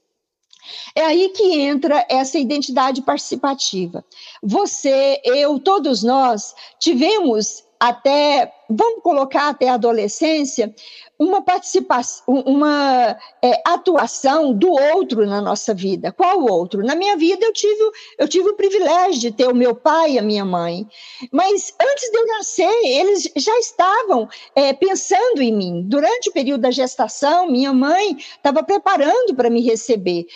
É 0.94 1.02
aí 1.02 1.30
que 1.30 1.60
entra 1.60 2.06
essa 2.08 2.38
identidade 2.38 3.02
participativa. 3.02 4.04
Você, 4.42 5.20
eu, 5.24 5.58
todos 5.58 6.02
nós 6.02 6.54
tivemos 6.78 7.64
até, 7.78 8.52
vamos 8.70 9.02
colocar 9.02 9.48
até 9.48 9.68
a 9.68 9.74
adolescência, 9.74 10.72
uma 11.18 11.42
participação, 11.42 12.24
uma 12.46 13.14
é, 13.42 13.62
atuação 13.66 14.54
do 14.54 14.70
outro 14.70 15.26
na 15.26 15.38
nossa 15.42 15.74
vida. 15.74 16.10
Qual 16.12 16.40
outro? 16.50 16.82
Na 16.82 16.94
minha 16.94 17.14
vida 17.14 17.44
eu 17.44 17.52
tive, 17.52 17.90
eu 18.18 18.26
tive 18.26 18.48
o 18.48 18.56
privilégio 18.56 19.20
de 19.20 19.30
ter 19.30 19.46
o 19.46 19.54
meu 19.54 19.74
pai 19.74 20.12
e 20.12 20.18
a 20.18 20.22
minha 20.22 20.46
mãe, 20.46 20.88
mas 21.30 21.74
antes 21.78 22.10
de 22.10 22.16
eu 22.16 22.26
nascer, 22.26 22.72
eles 22.84 23.30
já 23.36 23.58
estavam 23.58 24.26
é, 24.54 24.72
pensando 24.72 25.42
em 25.42 25.54
mim. 25.54 25.84
Durante 25.86 26.30
o 26.30 26.32
período 26.32 26.62
da 26.62 26.70
gestação, 26.70 27.50
minha 27.50 27.72
mãe 27.72 28.16
estava 28.16 28.62
preparando 28.62 29.34
para 29.34 29.50
me 29.50 29.60
receber. 29.60 30.26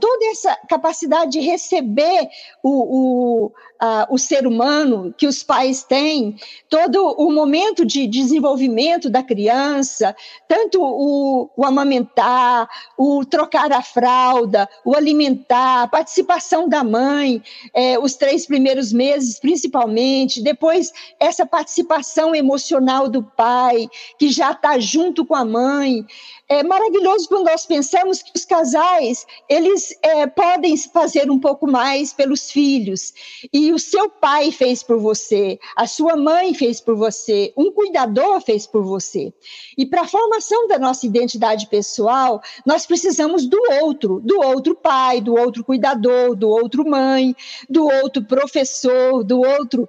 toda 0.00 0.24
essa 0.30 0.56
capacidade 0.70 1.32
de 1.32 1.40
receber 1.40 2.28
o, 2.62 2.70
o, 2.70 3.52
a, 3.78 4.06
o 4.10 4.18
ser 4.18 4.46
humano 4.46 5.14
que 5.18 5.26
os 5.26 5.42
pais 5.42 5.82
têm, 5.82 6.36
todo 6.70 7.14
o 7.18 7.30
momento 7.30 7.63
de 7.86 8.06
desenvolvimento 8.06 9.08
da 9.08 9.22
criança, 9.22 10.14
tanto 10.48 10.82
o, 10.82 11.48
o 11.56 11.64
amamentar, 11.64 12.68
o 12.98 13.24
trocar 13.24 13.72
a 13.72 13.80
fralda, 13.80 14.68
o 14.84 14.94
alimentar, 14.94 15.82
a 15.82 15.88
participação 15.88 16.68
da 16.68 16.82
mãe, 16.82 17.42
é, 17.72 17.98
os 17.98 18.14
três 18.14 18.44
primeiros 18.44 18.92
meses, 18.92 19.38
principalmente, 19.38 20.42
depois 20.42 20.92
essa 21.20 21.46
participação 21.46 22.34
emocional 22.34 23.08
do 23.08 23.22
pai, 23.22 23.88
que 24.18 24.28
já 24.28 24.50
está 24.50 24.78
junto 24.78 25.24
com 25.24 25.34
a 25.34 25.44
mãe. 25.44 26.04
É 26.46 26.62
maravilhoso 26.62 27.26
quando 27.26 27.46
nós 27.46 27.64
pensamos 27.64 28.22
que 28.22 28.30
os 28.36 28.44
casais 28.44 29.26
eles 29.48 29.96
é, 30.02 30.26
podem 30.26 30.76
fazer 30.76 31.30
um 31.30 31.40
pouco 31.40 31.66
mais 31.66 32.12
pelos 32.12 32.50
filhos 32.50 33.14
e 33.50 33.72
o 33.72 33.78
seu 33.78 34.10
pai 34.10 34.52
fez 34.52 34.82
por 34.82 34.98
você, 34.98 35.58
a 35.74 35.86
sua 35.86 36.16
mãe 36.16 36.52
fez 36.52 36.82
por 36.82 36.96
você, 36.96 37.52
um 37.56 37.72
cuidador 37.72 38.42
fez 38.42 38.66
por 38.66 38.82
você. 38.82 39.32
E 39.76 39.86
para 39.86 40.02
a 40.02 40.08
formação 40.08 40.68
da 40.68 40.78
nossa 40.78 41.06
identidade 41.06 41.66
pessoal, 41.68 42.42
nós 42.66 42.84
precisamos 42.84 43.46
do 43.46 43.58
outro, 43.82 44.20
do 44.20 44.38
outro 44.42 44.74
pai, 44.74 45.22
do 45.22 45.34
outro 45.34 45.64
cuidador, 45.64 46.36
do 46.36 46.50
outro 46.50 46.86
mãe, 46.86 47.34
do 47.70 47.86
outro 47.86 48.22
professor, 48.22 49.24
do 49.24 49.40
outro 49.40 49.88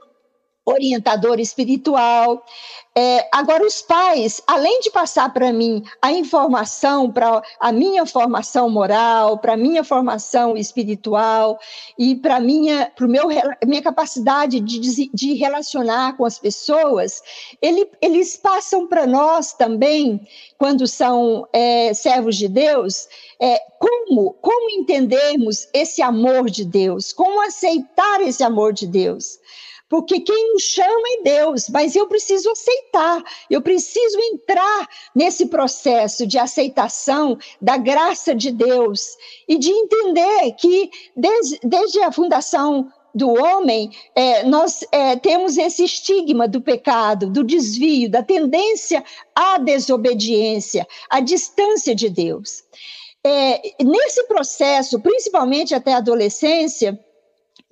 orientador 0.65 1.39
espiritual. 1.39 2.43
É, 2.97 3.27
agora, 3.31 3.65
os 3.65 3.81
pais, 3.81 4.41
além 4.47 4.79
de 4.79 4.89
passar 4.89 5.31
para 5.33 5.51
mim 5.51 5.83
a 6.01 6.13
informação 6.13 7.11
para 7.11 7.43
a 7.59 7.71
minha 7.71 8.05
formação 8.05 8.69
moral, 8.69 9.37
para 9.37 9.53
a 9.53 9.57
minha 9.57 9.83
formação 9.83 10.55
espiritual 10.55 11.59
e 11.99 12.15
para 12.15 12.39
minha, 12.39 12.89
para 12.95 13.05
meu, 13.05 13.27
minha 13.65 13.81
capacidade 13.81 14.61
de, 14.61 15.09
de 15.13 15.33
relacionar 15.33 16.15
com 16.15 16.25
as 16.25 16.39
pessoas, 16.39 17.21
ele, 17.61 17.85
eles 18.01 18.37
passam 18.37 18.87
para 18.87 19.05
nós 19.05 19.51
também, 19.51 20.25
quando 20.57 20.87
são 20.87 21.45
é, 21.51 21.93
servos 21.93 22.37
de 22.37 22.47
Deus, 22.47 23.09
é, 23.41 23.59
como, 23.77 24.33
como 24.41 24.69
entendermos 24.69 25.67
esse 25.73 26.01
amor 26.01 26.49
de 26.49 26.63
Deus, 26.63 27.11
como 27.11 27.41
aceitar 27.41 28.21
esse 28.21 28.41
amor 28.41 28.71
de 28.71 28.87
Deus 28.87 29.37
porque 29.89 30.19
quem 30.19 30.53
nos 30.53 30.63
chama 30.63 31.03
é 31.19 31.23
Deus, 31.23 31.69
mas 31.69 31.95
eu 31.95 32.07
preciso 32.07 32.49
aceitar, 32.49 33.23
eu 33.49 33.61
preciso 33.61 34.19
entrar 34.19 34.87
nesse 35.15 35.47
processo 35.47 36.25
de 36.25 36.37
aceitação 36.37 37.37
da 37.61 37.77
graça 37.77 38.33
de 38.33 38.51
Deus 38.51 39.15
e 39.47 39.57
de 39.57 39.71
entender 39.71 40.51
que 40.53 40.89
desde, 41.15 41.59
desde 41.63 42.01
a 42.01 42.11
fundação 42.11 42.91
do 43.15 43.29
homem, 43.29 43.91
é, 44.13 44.43
nós 44.43 44.83
é, 44.91 45.15
temos 45.15 45.57
esse 45.57 45.85
estigma 45.85 46.49
do 46.49 46.59
pecado, 46.59 47.29
do 47.29 47.45
desvio, 47.45 48.09
da 48.11 48.21
tendência 48.21 49.01
à 49.33 49.57
desobediência, 49.57 50.85
à 51.09 51.21
distância 51.21 51.95
de 51.95 52.09
Deus. 52.09 52.65
É, 53.25 53.73
nesse 53.81 54.27
processo, 54.27 54.99
principalmente 54.99 55.73
até 55.73 55.93
a 55.93 55.97
adolescência, 55.97 56.99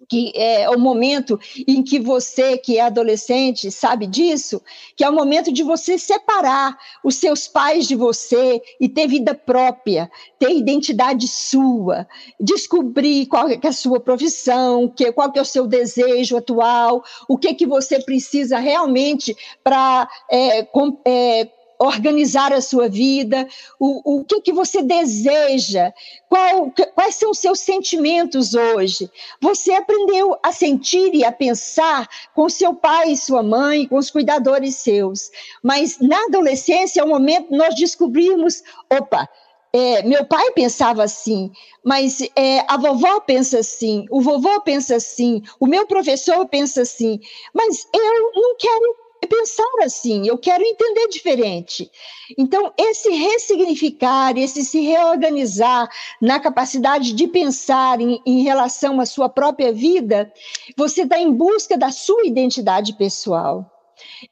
que 0.08 0.32
é 0.36 0.70
o 0.70 0.80
momento 0.80 1.40
em 1.68 1.84
que 1.84 2.00
você, 2.00 2.58
que 2.58 2.78
é 2.78 2.82
adolescente, 2.82 3.72
sabe 3.72 4.08
disso, 4.08 4.62
que 4.96 5.04
é 5.04 5.10
o 5.10 5.14
momento 5.14 5.52
de 5.52 5.64
você 5.64 5.98
separar 5.98 6.78
os 7.04 7.16
seus 7.16 7.48
pais 7.48 7.88
de 7.88 7.96
você 7.96 8.62
e 8.80 8.88
ter 8.90 9.08
vida 9.08 9.34
própria, 9.34 10.10
ter 10.40 10.52
identidade 10.52 11.28
sua, 11.28 12.08
descobrir 12.40 13.26
qual 13.28 13.50
é 13.50 13.60
a 13.64 13.72
sua 13.72 14.00
profissão, 14.00 14.88
que, 14.88 15.12
qual 15.12 15.32
que 15.32 15.40
é 15.40 15.42
o 15.42 15.46
seu 15.46 15.68
desejo 15.68 16.38
atual, 16.38 17.04
o 17.28 17.38
que 17.38 17.54
que 17.54 17.66
você 17.66 18.00
precisa 18.02 18.60
realmente 18.60 19.36
para 19.64 20.08
é, 20.30 20.68
é, 21.06 21.50
organizar 21.80 22.53
a 22.53 22.62
sua 22.62 22.88
vida, 22.88 23.48
o, 23.80 24.20
o 24.20 24.24
que, 24.24 24.42
que 24.42 24.53
você 24.53 24.82
deseja, 24.82 25.92
qual, 26.30 26.72
quais 26.94 27.15
são 27.15 27.32
os 27.32 27.39
seus 27.39 27.60
sentimentos 27.60 28.53
hoje. 28.53 29.10
Você 29.42 29.74
aprendeu 29.74 30.38
a 30.44 30.51
sentir 30.51 31.13
e 31.13 31.25
a 31.25 31.32
pensar 31.32 32.08
com 32.34 32.50
seu 32.50 32.74
pai 32.74 33.12
e 33.12 33.18
sua 33.18 33.44
mãe, 33.44 33.88
com 33.88 33.98
os 33.98 34.10
cuidadores 34.10 34.75
seus. 34.75 35.30
Mas 35.62 36.00
na 36.00 36.25
adolescência 36.25 37.01
é 37.01 37.03
o 37.03 37.08
momento 37.08 37.56
nós 37.56 37.75
descobrirmos: 37.75 38.63
opa, 38.89 39.27
é, 39.75 40.03
meu 40.03 40.24
pai 40.24 40.51
pensava 40.51 41.03
assim, 41.03 41.51
mas 41.84 42.22
é, 42.36 42.60
a 42.68 42.77
vovó 42.77 43.20
pensa 43.22 43.58
assim, 43.58 44.06
o 44.12 44.22
vovô 44.22 44.62
pensa 44.62 44.98
assim, 44.98 45.42
o 45.60 45.65
meu 45.65 45.88
professor 45.88 46.48
pensa 46.48 46.84
assim, 46.84 47.20
mas 47.51 47.88
eu 47.92 48.32
não 48.36 48.56
quero 48.56 49.03
pensar 49.27 49.63
assim, 49.84 50.27
eu 50.27 50.38
quero 50.38 50.63
entender 50.63 51.08
diferente. 51.08 51.89
Então, 52.38 52.74
esse 52.77 53.10
ressignificar, 53.10 54.38
esse 54.38 54.63
se 54.63 54.82
reorganizar 54.82 55.89
na 56.22 56.39
capacidade 56.39 57.13
de 57.13 57.27
pensar 57.27 58.00
em, 58.00 58.22
em 58.25 58.44
relação 58.44 59.00
à 59.00 59.06
sua 59.06 59.30
própria 59.30 59.72
vida, 59.72 60.32
você 60.75 61.03
está 61.03 61.20
em 61.20 61.32
busca 61.32 61.77
da 61.77 61.92
sua 61.92 62.25
identidade 62.25 62.94
pessoal. 62.94 63.70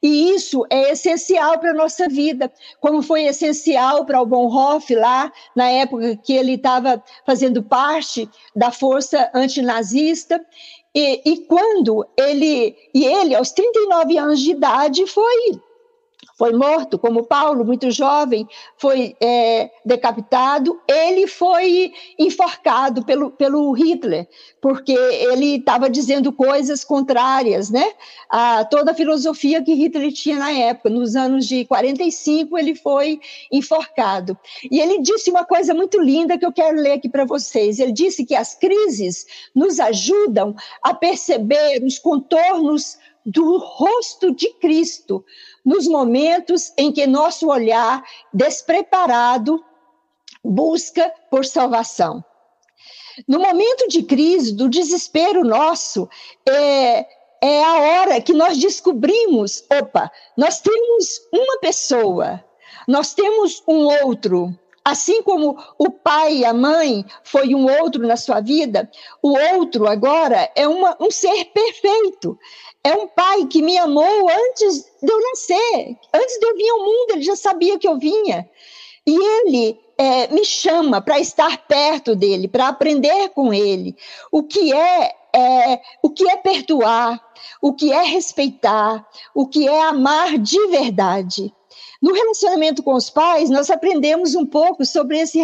E 0.01 0.31
isso 0.31 0.65
é 0.69 0.91
essencial 0.91 1.59
para 1.59 1.71
a 1.71 1.75
nossa 1.75 2.07
vida, 2.07 2.51
como 2.79 3.01
foi 3.01 3.25
essencial 3.25 4.05
para 4.05 4.21
o 4.21 4.25
Bonhoeffer 4.25 4.99
lá, 4.99 5.31
na 5.55 5.69
época 5.69 6.15
que 6.17 6.33
ele 6.33 6.53
estava 6.53 7.03
fazendo 7.25 7.63
parte 7.63 8.29
da 8.55 8.71
força 8.71 9.29
antinazista, 9.33 10.43
e, 10.95 11.21
e 11.25 11.37
quando 11.45 12.05
ele, 12.17 12.75
e 12.93 13.05
ele, 13.05 13.35
aos 13.35 13.51
39 13.51 14.17
anos 14.17 14.39
de 14.39 14.51
idade, 14.51 15.07
foi 15.07 15.59
foi 16.41 16.53
morto, 16.53 16.97
como 16.97 17.27
Paulo, 17.27 17.63
muito 17.63 17.91
jovem, 17.91 18.47
foi 18.75 19.15
é, 19.21 19.69
decapitado. 19.85 20.81
Ele 20.87 21.27
foi 21.27 21.93
enforcado 22.17 23.05
pelo, 23.05 23.29
pelo 23.29 23.71
Hitler, 23.73 24.27
porque 24.59 24.91
ele 24.91 25.57
estava 25.57 25.87
dizendo 25.87 26.33
coisas 26.33 26.83
contrárias 26.83 27.69
né, 27.69 27.85
a 28.27 28.65
toda 28.65 28.89
a 28.89 28.95
filosofia 28.95 29.61
que 29.61 29.75
Hitler 29.75 30.11
tinha 30.11 30.39
na 30.39 30.51
época. 30.51 30.89
Nos 30.89 31.15
anos 31.15 31.45
de 31.45 31.63
45, 31.65 32.57
ele 32.57 32.73
foi 32.73 33.19
enforcado. 33.51 34.35
E 34.71 34.79
ele 34.79 34.99
disse 34.99 35.29
uma 35.29 35.45
coisa 35.45 35.75
muito 35.75 36.01
linda 36.01 36.39
que 36.39 36.45
eu 36.47 36.51
quero 36.51 36.75
ler 36.75 36.93
aqui 36.93 37.07
para 37.07 37.23
vocês. 37.23 37.77
Ele 37.77 37.91
disse 37.91 38.25
que 38.25 38.33
as 38.33 38.55
crises 38.55 39.27
nos 39.53 39.79
ajudam 39.79 40.55
a 40.81 40.91
perceber 40.91 41.83
os 41.83 41.99
contornos 41.99 42.97
do 43.23 43.57
rosto 43.59 44.33
de 44.33 44.51
Cristo 44.55 45.23
nos 45.65 45.87
momentos 45.87 46.73
em 46.77 46.91
que 46.91 47.05
nosso 47.07 47.47
olhar 47.49 48.03
despreparado 48.33 49.63
busca 50.43 51.13
por 51.29 51.45
salvação. 51.45 52.23
No 53.27 53.39
momento 53.39 53.87
de 53.87 54.03
crise, 54.03 54.53
do 54.53 54.69
desespero 54.69 55.43
nosso, 55.43 56.09
é, 56.47 57.05
é 57.41 57.63
a 57.63 57.79
hora 57.79 58.21
que 58.21 58.33
nós 58.33 58.57
descobrimos: 58.57 59.63
opa, 59.69 60.11
nós 60.37 60.61
temos 60.61 61.21
uma 61.31 61.59
pessoa, 61.59 62.43
nós 62.87 63.13
temos 63.13 63.61
um 63.67 63.85
outro. 64.05 64.57
Assim 64.83 65.21
como 65.21 65.57
o 65.77 65.91
pai 65.91 66.37
e 66.37 66.45
a 66.45 66.53
mãe 66.53 67.05
foi 67.23 67.53
um 67.53 67.69
outro 67.81 68.05
na 68.05 68.17
sua 68.17 68.41
vida, 68.41 68.89
o 69.21 69.37
outro 69.55 69.87
agora 69.87 70.51
é 70.55 70.67
uma, 70.67 70.97
um 70.99 71.11
ser 71.11 71.45
perfeito. 71.45 72.37
É 72.83 72.93
um 72.95 73.07
pai 73.07 73.45
que 73.45 73.61
me 73.61 73.77
amou 73.77 74.27
antes 74.27 74.85
de 75.01 75.11
eu 75.11 75.21
nascer, 75.21 75.97
antes 76.13 76.39
de 76.39 76.45
eu 76.47 76.55
vir 76.55 76.69
ao 76.71 76.79
mundo, 76.79 77.11
ele 77.11 77.21
já 77.21 77.35
sabia 77.35 77.77
que 77.77 77.87
eu 77.87 77.99
vinha. 77.99 78.49
E 79.05 79.15
ele 79.15 79.79
é, 79.97 80.27
me 80.29 80.43
chama 80.43 80.99
para 80.99 81.19
estar 81.19 81.59
perto 81.67 82.15
dele, 82.15 82.47
para 82.47 82.67
aprender 82.67 83.29
com 83.29 83.53
ele 83.53 83.95
o 84.31 84.41
que 84.41 84.73
é, 84.73 85.13
é 85.35 85.79
o 86.01 86.09
que 86.09 86.27
é 86.27 86.37
perdoar, 86.37 87.21
o 87.61 87.71
que 87.73 87.93
é 87.93 88.01
respeitar, 88.01 89.07
o 89.35 89.47
que 89.47 89.67
é 89.67 89.83
amar 89.83 90.39
de 90.39 90.67
verdade. 90.67 91.53
No 92.01 92.13
relacionamento 92.13 92.81
com 92.81 92.95
os 92.95 93.11
pais, 93.11 93.51
nós 93.51 93.69
aprendemos 93.69 94.33
um 94.33 94.43
pouco 94.43 94.83
sobre 94.83 95.19
esse 95.19 95.37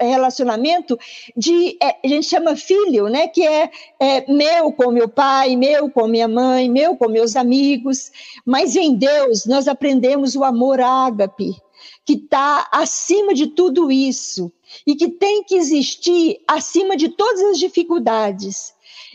relacionamento 0.00 0.98
de, 1.36 1.76
é, 1.82 1.96
a 2.02 2.08
gente 2.08 2.26
chama 2.26 2.56
filho, 2.56 3.08
né? 3.08 3.28
Que 3.28 3.46
é, 3.46 3.70
é 4.00 4.32
meu 4.32 4.72
com 4.72 4.90
meu 4.90 5.10
pai, 5.10 5.56
meu 5.56 5.90
com 5.90 6.08
minha 6.08 6.26
mãe, 6.26 6.70
meu 6.70 6.96
com 6.96 7.10
meus 7.10 7.36
amigos. 7.36 8.10
Mas 8.46 8.76
em 8.76 8.94
Deus, 8.94 9.44
nós 9.44 9.68
aprendemos 9.68 10.34
o 10.34 10.42
amor 10.42 10.80
ágape, 10.80 11.54
que 12.02 12.14
está 12.14 12.66
acima 12.72 13.34
de 13.34 13.48
tudo 13.48 13.92
isso 13.92 14.50
e 14.86 14.96
que 14.96 15.10
tem 15.10 15.44
que 15.44 15.54
existir 15.54 16.40
acima 16.48 16.96
de 16.96 17.10
todas 17.10 17.42
as 17.42 17.58
dificuldades. 17.58 18.72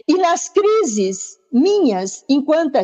E 0.08 0.14
nas 0.18 0.50
crises 0.50 1.40
minhas, 1.52 2.24
enquanto 2.30 2.78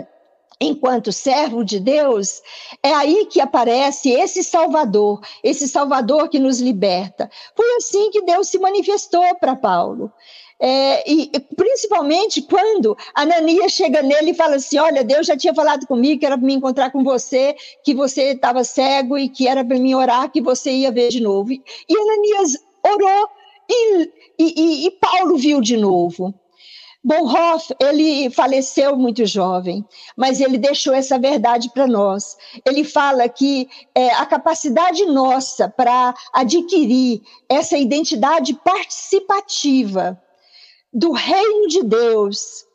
enquanto 0.62 1.12
servo 1.12 1.64
de 1.64 1.80
Deus, 1.80 2.42
é 2.84 2.94
aí 2.94 3.26
que 3.28 3.40
aparece 3.40 4.12
esse 4.12 4.44
Salvador, 4.44 5.22
esse 5.44 5.68
Salvador 5.68 6.28
que 6.30 6.40
nos 6.40 6.60
liberta. 6.60 7.30
Foi 7.56 7.66
assim 7.78 8.10
que 8.12 8.22
Deus 8.22 8.50
se 8.50 8.60
manifestou 8.60 9.24
para 9.40 9.56
Paulo. 9.56 10.12
É, 10.62 11.10
e 11.10 11.32
principalmente 11.56 12.42
quando 12.42 12.98
Ananias 13.16 13.72
chega 13.72 14.02
nele 14.02 14.32
e 14.32 14.36
fala 14.36 14.58
assim: 14.58 14.78
Olha, 14.78 15.06
Deus 15.06 15.26
já 15.26 15.38
tinha 15.38 15.56
falado 15.56 15.88
comigo 15.88 16.20
que 16.20 16.26
era 16.26 16.38
para 16.38 16.46
me 16.46 16.54
encontrar 16.54 16.92
com 16.92 17.02
você, 17.02 17.56
que 17.82 17.94
você 17.94 18.34
estava 18.34 18.66
cego 18.66 19.18
e 19.18 19.30
que 19.30 19.48
era 19.48 19.64
para 19.64 19.80
me 19.80 19.96
orar, 19.96 20.30
que 20.30 20.42
você 20.42 20.70
ia 20.72 20.92
ver 20.92 21.08
de 21.08 21.22
novo. 21.22 21.54
E, 21.54 21.62
Ananias 21.90 22.58
orou 22.86 23.30
e, 23.70 24.12
e, 24.38 24.88
e 24.88 24.92
Paulo 24.92 25.38
viu 25.38 25.62
de 25.62 25.78
novo. 25.78 26.34
Bonhoeffer, 27.02 27.78
ele 27.80 28.30
faleceu 28.30 28.96
muito 28.98 29.26
jovem, 29.26 29.86
mas 30.18 30.42
ele 30.42 30.58
deixou 30.58 30.94
essa 30.94 31.18
verdade 31.18 31.70
para 31.74 31.88
nós. 31.88 32.36
Ele 32.66 32.84
fala 32.84 33.30
que 33.30 33.70
é, 33.96 34.10
a 34.12 34.26
capacidade 34.26 35.06
nossa 35.06 35.70
para 35.70 36.14
adquirir 36.34 37.22
essa 37.48 37.78
identidade 37.78 38.54
participativa 38.66 40.22
do 40.92 41.12
reino 41.12 41.68
de 41.68 41.84
Deus, 41.84 42.66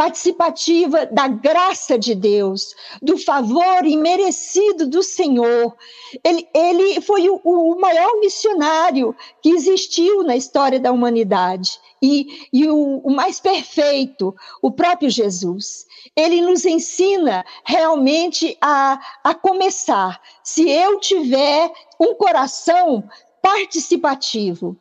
participativa 0.00 1.04
da 1.04 1.28
graça 1.28 1.98
de 1.98 2.14
Deus, 2.14 2.74
do 3.02 3.18
favor 3.18 3.84
imerecido 3.84 4.86
do 4.86 5.02
Senhor. 5.02 5.76
Ele, 6.24 6.48
ele 6.54 7.02
foi 7.02 7.28
o, 7.28 7.38
o 7.44 7.78
maior 7.78 8.18
missionário 8.18 9.14
que 9.42 9.50
existiu 9.50 10.22
na 10.22 10.34
história 10.34 10.80
da 10.80 10.90
humanidade 10.90 11.78
e, 12.00 12.48
e 12.50 12.66
o, 12.66 13.02
o 13.04 13.10
mais 13.10 13.40
perfeito, 13.40 14.34
o 14.62 14.70
próprio 14.70 15.10
Jesus. 15.10 15.84
Ele 16.16 16.40
nos 16.40 16.64
ensina 16.64 17.44
realmente 17.62 18.56
a, 18.58 18.98
a 19.22 19.34
começar. 19.34 20.18
Se 20.42 20.66
eu 20.66 20.98
tiver 20.98 21.70
um 22.00 22.14
coração 22.14 23.04
participativo, 23.42 24.78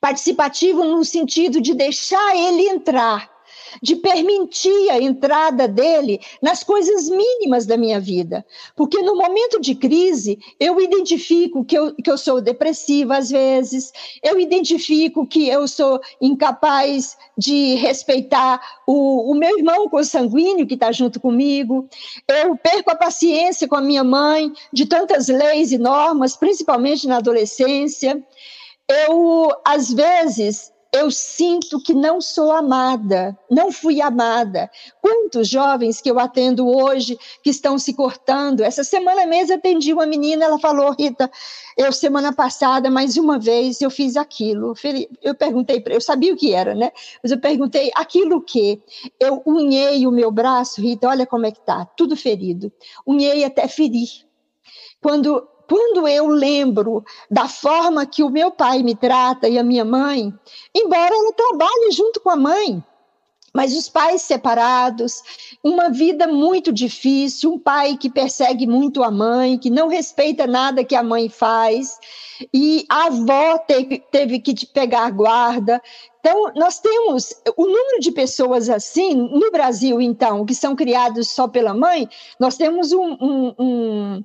participativo 0.00 0.82
no 0.82 1.04
sentido 1.04 1.60
de 1.60 1.74
deixar 1.74 2.36
ele 2.36 2.68
entrar 2.68 3.35
de 3.82 3.96
permitir 3.96 4.90
a 4.90 5.00
entrada 5.00 5.68
dele 5.68 6.20
nas 6.40 6.62
coisas 6.62 7.08
mínimas 7.08 7.66
da 7.66 7.76
minha 7.76 8.00
vida. 8.00 8.44
Porque 8.74 9.00
no 9.02 9.16
momento 9.16 9.60
de 9.60 9.74
crise, 9.74 10.38
eu 10.58 10.80
identifico 10.80 11.64
que 11.64 11.76
eu, 11.76 11.94
que 11.94 12.10
eu 12.10 12.18
sou 12.18 12.40
depressiva 12.40 13.16
às 13.16 13.30
vezes, 13.30 13.92
eu 14.22 14.38
identifico 14.38 15.26
que 15.26 15.48
eu 15.48 15.66
sou 15.68 16.00
incapaz 16.20 17.16
de 17.36 17.74
respeitar 17.74 18.60
o, 18.86 19.30
o 19.30 19.34
meu 19.34 19.58
irmão 19.58 19.88
consanguíneo 19.88 20.66
que 20.66 20.74
está 20.74 20.92
junto 20.92 21.20
comigo, 21.20 21.88
eu 22.28 22.56
perco 22.56 22.90
a 22.90 22.96
paciência 22.96 23.68
com 23.68 23.76
a 23.76 23.80
minha 23.80 24.04
mãe 24.04 24.52
de 24.72 24.86
tantas 24.86 25.28
leis 25.28 25.72
e 25.72 25.78
normas, 25.78 26.36
principalmente 26.36 27.06
na 27.06 27.18
adolescência. 27.18 28.22
Eu, 28.88 29.50
às 29.64 29.92
vezes, 29.92 30.72
eu 30.92 31.10
sinto 31.10 31.80
que 31.80 31.92
não 31.92 32.20
sou 32.20 32.52
amada, 32.52 33.36
não 33.50 33.70
fui 33.70 34.00
amada. 34.00 34.70
Quantos 35.00 35.48
jovens 35.48 36.00
que 36.00 36.10
eu 36.10 36.18
atendo 36.18 36.66
hoje 36.66 37.18
que 37.42 37.50
estão 37.50 37.78
se 37.78 37.92
cortando? 37.92 38.62
Essa 38.62 38.82
semana 38.82 39.26
mesmo 39.26 39.54
atendi 39.54 39.92
uma 39.92 40.06
menina, 40.06 40.44
ela 40.44 40.58
falou, 40.58 40.94
Rita, 40.98 41.30
eu 41.76 41.92
semana 41.92 42.32
passada, 42.32 42.90
mais 42.90 43.16
uma 43.16 43.38
vez, 43.38 43.80
eu 43.80 43.90
fiz 43.90 44.16
aquilo. 44.16 44.74
Eu 45.22 45.34
perguntei 45.34 45.82
eu 45.86 46.00
sabia 46.00 46.32
o 46.32 46.36
que 46.36 46.54
era, 46.54 46.74
né? 46.74 46.90
Mas 47.22 47.32
eu 47.32 47.38
perguntei, 47.38 47.90
aquilo 47.94 48.40
que? 48.40 48.80
Eu 49.20 49.42
unhei 49.46 50.06
o 50.06 50.12
meu 50.12 50.30
braço, 50.30 50.80
Rita, 50.80 51.08
olha 51.08 51.26
como 51.26 51.46
é 51.46 51.50
que 51.50 51.60
tá, 51.60 51.84
tudo 51.96 52.16
ferido. 52.16 52.72
Unhei 53.06 53.44
até 53.44 53.68
ferir. 53.68 54.08
Quando 55.00 55.46
quando 55.68 56.06
eu 56.06 56.26
lembro 56.28 57.04
da 57.30 57.48
forma 57.48 58.06
que 58.06 58.22
o 58.22 58.30
meu 58.30 58.50
pai 58.50 58.82
me 58.82 58.94
trata 58.94 59.48
e 59.48 59.58
a 59.58 59.62
minha 59.62 59.84
mãe, 59.84 60.32
embora 60.74 61.14
ela 61.14 61.32
trabalhe 61.32 61.90
junto 61.90 62.20
com 62.20 62.30
a 62.30 62.36
mãe, 62.36 62.82
mas 63.56 63.74
os 63.74 63.88
pais 63.88 64.20
separados, 64.20 65.22
uma 65.64 65.88
vida 65.88 66.26
muito 66.26 66.70
difícil, 66.70 67.54
um 67.54 67.58
pai 67.58 67.96
que 67.96 68.10
persegue 68.10 68.66
muito 68.66 69.02
a 69.02 69.10
mãe, 69.10 69.58
que 69.58 69.70
não 69.70 69.88
respeita 69.88 70.46
nada 70.46 70.84
que 70.84 70.94
a 70.94 71.02
mãe 71.02 71.30
faz, 71.30 71.98
e 72.52 72.84
a 72.86 73.06
avó 73.06 73.56
teve, 73.56 73.98
teve 74.12 74.40
que 74.40 74.66
pegar 74.66 75.10
guarda. 75.10 75.80
Então, 76.20 76.52
nós 76.54 76.80
temos 76.80 77.32
o 77.56 77.64
número 77.64 77.98
de 77.98 78.12
pessoas 78.12 78.68
assim, 78.68 79.14
no 79.14 79.50
Brasil, 79.50 80.02
então, 80.02 80.44
que 80.44 80.54
são 80.54 80.76
criados 80.76 81.30
só 81.30 81.48
pela 81.48 81.72
mãe, 81.72 82.06
nós 82.38 82.58
temos 82.58 82.92
um, 82.92 83.16
um, 83.18 83.54
um 83.58 84.24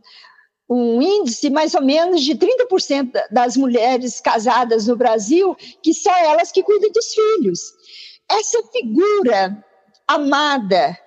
um 0.73 1.01
índice 1.01 1.49
mais 1.49 1.73
ou 1.73 1.81
menos 1.81 2.21
de 2.23 2.33
30% 2.33 3.11
das 3.29 3.57
mulheres 3.57 4.21
casadas 4.21 4.87
no 4.87 4.95
Brasil, 4.95 5.53
que 5.83 5.93
são 5.93 6.15
elas 6.15 6.49
que 6.49 6.63
cuidam 6.63 6.89
dos 6.91 7.13
filhos. 7.13 7.73
Essa 8.29 8.63
figura 8.71 9.61
amada, 10.07 10.97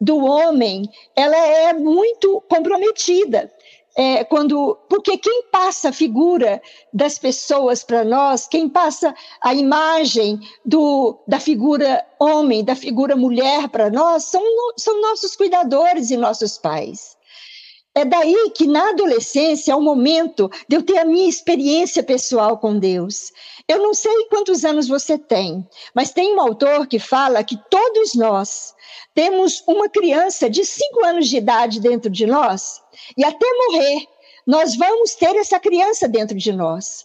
do 0.00 0.16
homem, 0.24 0.88
ela 1.14 1.36
é 1.36 1.72
muito 1.74 2.42
comprometida. 2.48 3.52
É, 3.96 4.24
quando 4.24 4.78
porque 4.88 5.18
quem 5.18 5.42
passa 5.50 5.88
a 5.88 5.92
figura 5.92 6.62
das 6.92 7.18
pessoas 7.18 7.82
para 7.82 8.04
nós, 8.04 8.46
quem 8.46 8.68
passa 8.68 9.12
a 9.42 9.52
imagem 9.52 10.38
do, 10.64 11.18
da 11.26 11.40
figura 11.40 12.06
homem, 12.18 12.64
da 12.64 12.76
figura 12.76 13.16
mulher 13.16 13.68
para 13.68 13.90
nós, 13.90 14.24
são, 14.24 14.42
são 14.76 15.02
nossos 15.02 15.34
cuidadores 15.36 16.10
e 16.10 16.16
nossos 16.16 16.56
pais. 16.56 17.18
É 18.00 18.04
daí 18.06 18.50
que 18.56 18.66
na 18.66 18.88
adolescência 18.88 19.72
é 19.72 19.76
o 19.76 19.80
momento 19.82 20.50
de 20.66 20.74
eu 20.74 20.82
ter 20.82 20.96
a 20.96 21.04
minha 21.04 21.28
experiência 21.28 22.02
pessoal 22.02 22.56
com 22.56 22.78
Deus. 22.78 23.30
Eu 23.68 23.76
não 23.82 23.92
sei 23.92 24.24
quantos 24.30 24.64
anos 24.64 24.88
você 24.88 25.18
tem, 25.18 25.68
mas 25.94 26.10
tem 26.10 26.34
um 26.34 26.40
autor 26.40 26.86
que 26.86 26.98
fala 26.98 27.44
que 27.44 27.58
todos 27.68 28.14
nós 28.14 28.74
temos 29.14 29.62
uma 29.66 29.86
criança 29.86 30.48
de 30.48 30.64
cinco 30.64 31.04
anos 31.04 31.28
de 31.28 31.36
idade 31.36 31.78
dentro 31.78 32.08
de 32.08 32.24
nós 32.24 32.80
e 33.18 33.22
até 33.22 33.46
morrer 33.66 34.06
nós 34.46 34.74
vamos 34.76 35.14
ter 35.14 35.36
essa 35.36 35.60
criança 35.60 36.08
dentro 36.08 36.38
de 36.38 36.52
nós. 36.54 37.04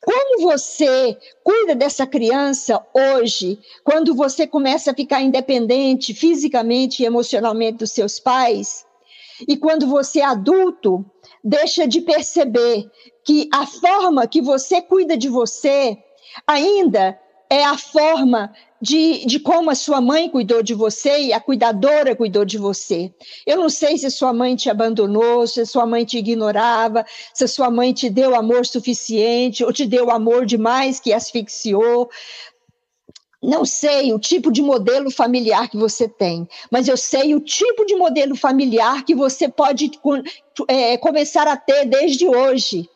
Como 0.00 0.40
você 0.40 1.18
cuida 1.44 1.74
dessa 1.74 2.06
criança 2.06 2.82
hoje, 2.94 3.58
quando 3.84 4.14
você 4.14 4.46
começa 4.46 4.90
a 4.90 4.94
ficar 4.94 5.20
independente 5.20 6.14
fisicamente 6.14 7.02
e 7.02 7.04
emocionalmente 7.04 7.76
dos 7.76 7.92
seus 7.92 8.18
pais, 8.18 8.86
e 9.46 9.56
quando 9.56 9.86
você 9.86 10.20
é 10.20 10.24
adulto, 10.24 11.04
deixa 11.42 11.86
de 11.86 12.00
perceber 12.00 12.90
que 13.24 13.48
a 13.52 13.66
forma 13.66 14.26
que 14.26 14.40
você 14.40 14.80
cuida 14.80 15.16
de 15.16 15.28
você 15.28 15.96
ainda 16.46 17.18
é 17.48 17.64
a 17.64 17.76
forma 17.76 18.52
de, 18.80 19.26
de 19.26 19.40
como 19.40 19.70
a 19.70 19.74
sua 19.74 20.00
mãe 20.00 20.30
cuidou 20.30 20.62
de 20.62 20.72
você 20.72 21.24
e 21.24 21.32
a 21.32 21.40
cuidadora 21.40 22.16
cuidou 22.16 22.44
de 22.44 22.56
você. 22.56 23.12
Eu 23.44 23.58
não 23.58 23.68
sei 23.68 23.98
se 23.98 24.10
sua 24.10 24.32
mãe 24.32 24.56
te 24.56 24.70
abandonou, 24.70 25.46
se 25.46 25.66
sua 25.66 25.84
mãe 25.84 26.04
te 26.04 26.16
ignorava, 26.16 27.04
se 27.34 27.46
sua 27.46 27.70
mãe 27.70 27.92
te 27.92 28.08
deu 28.08 28.34
amor 28.34 28.64
suficiente 28.64 29.64
ou 29.64 29.72
te 29.72 29.84
deu 29.84 30.10
amor 30.10 30.46
demais 30.46 31.00
que 31.00 31.12
asfixiou, 31.12 32.08
não 33.42 33.64
sei 33.64 34.12
o 34.12 34.18
tipo 34.18 34.52
de 34.52 34.60
modelo 34.60 35.10
familiar 35.10 35.68
que 35.68 35.76
você 35.76 36.08
tem, 36.08 36.48
mas 36.70 36.88
eu 36.88 36.96
sei 36.96 37.34
o 37.34 37.40
tipo 37.40 37.86
de 37.86 37.96
modelo 37.96 38.36
familiar 38.36 39.04
que 39.04 39.14
você 39.14 39.48
pode 39.48 39.90
é, 40.68 40.96
começar 40.98 41.48
a 41.48 41.56
ter 41.56 41.86
desde 41.86 42.28
hoje. 42.28 42.88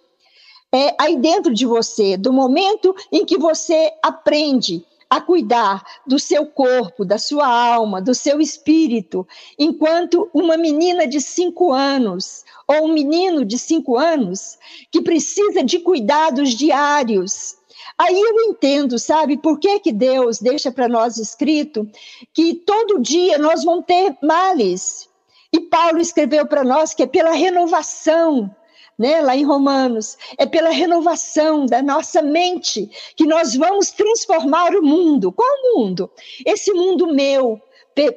É 0.72 0.94
aí 0.98 1.16
dentro 1.16 1.54
de 1.54 1.64
você, 1.64 2.16
do 2.16 2.33
momento 2.33 2.94
em 3.11 3.24
que 3.24 3.38
você 3.38 3.92
aprende 4.02 4.85
a 5.09 5.20
cuidar 5.20 5.85
do 6.04 6.18
seu 6.18 6.44
corpo, 6.46 7.04
da 7.04 7.18
sua 7.18 7.46
alma, 7.46 8.02
do 8.02 8.14
seu 8.14 8.40
espírito, 8.40 9.26
enquanto 9.57 10.28
uma 10.35 10.57
menina 10.57 11.07
de 11.07 11.20
cinco 11.20 11.72
anos 11.72 12.44
ou 12.66 12.87
um 12.87 12.92
menino 12.92 13.44
de 13.44 13.59
cinco 13.59 13.96
anos 13.96 14.59
que 14.90 15.00
precisa 15.00 15.62
de 15.62 15.78
cuidados 15.78 16.50
diários 16.50 17.57
Aí 17.96 18.20
eu 18.20 18.40
entendo, 18.50 18.98
sabe, 18.98 19.37
por 19.37 19.59
que, 19.59 19.78
que 19.78 19.92
Deus 19.92 20.40
deixa 20.40 20.72
para 20.72 20.88
nós 20.88 21.16
escrito 21.16 21.88
que 22.33 22.54
todo 22.54 23.00
dia 23.00 23.38
nós 23.38 23.64
vamos 23.64 23.85
ter 23.87 24.16
males. 24.22 25.09
E 25.52 25.61
Paulo 25.61 26.00
escreveu 26.00 26.46
para 26.46 26.64
nós 26.64 26.92
que 26.92 27.04
é 27.04 27.07
pela 27.07 27.33
renovação, 27.33 28.50
né, 28.98 29.20
lá 29.20 29.37
em 29.37 29.44
Romanos, 29.44 30.16
é 30.37 30.46
pela 30.46 30.70
renovação 30.70 31.66
da 31.66 31.80
nossa 31.80 32.20
mente 32.20 32.90
que 33.16 33.24
nós 33.24 33.54
vamos 33.54 33.92
transformar 33.92 34.74
o 34.74 34.83
mundo. 34.83 35.30
Qual 35.30 35.48
mundo? 35.74 36.11
Esse 36.44 36.72
mundo 36.72 37.12
meu, 37.12 37.61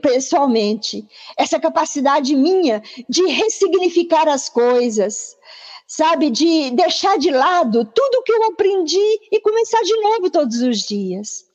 pessoalmente, 0.02 1.06
essa 1.38 1.60
capacidade 1.60 2.36
minha 2.36 2.82
de 3.08 3.28
ressignificar 3.28 4.28
as 4.28 4.50
coisas, 4.50 5.38
sabe, 5.88 6.30
de 6.30 6.70
deixar 6.72 7.18
de 7.18 7.32
lado 7.32 7.86
tudo 7.86 8.24
que 8.24 8.32
eu 8.32 8.44
aprendi 8.44 9.20
e 9.32 9.40
começar 9.40 9.82
de 9.82 9.96
novo 10.02 10.30
todos 10.30 10.62
os 10.62 10.80
dias. 10.80 11.46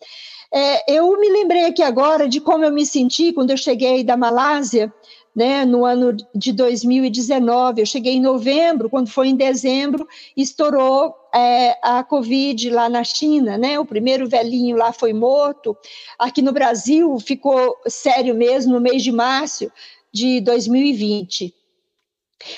É, 0.53 0.97
eu 0.97 1.19
me 1.19 1.29
lembrei 1.29 1.67
aqui 1.67 1.83
agora 1.83 2.29
de 2.29 2.41
como 2.41 2.65
eu 2.65 2.73
me 2.73 2.85
senti 2.85 3.33
quando 3.33 3.51
eu 3.51 3.57
cheguei 3.57 4.03
da 4.03 4.17
Malásia, 4.17 4.93
né, 5.35 5.65
no 5.65 5.85
ano 5.85 6.15
de 6.35 6.53
2019. 6.53 7.81
Eu 7.81 7.87
cheguei 7.87 8.15
em 8.15 8.21
novembro, 8.21 8.91
quando 8.91 9.09
foi 9.09 9.29
em 9.29 9.37
dezembro, 9.37 10.07
estourou 10.37 11.15
é, 11.35 11.79
a 11.83 12.05
Covid 12.05 12.69
lá 12.71 12.89
na 12.89 13.03
China, 13.03 13.57
né? 13.57 13.79
O 13.79 13.87
primeiro 13.87 14.29
velhinho 14.29 14.77
lá 14.77 14.93
foi 14.93 15.15
morto. 15.15 15.77
Aqui 16.19 16.43
no 16.43 16.53
Brasil 16.53 17.19
ficou 17.19 17.77
sério 17.87 18.35
mesmo 18.35 18.75
no 18.75 18.81
mês 18.81 19.03
de 19.03 19.11
março 19.11 19.73
de 20.13 20.41
2020. 20.43 21.55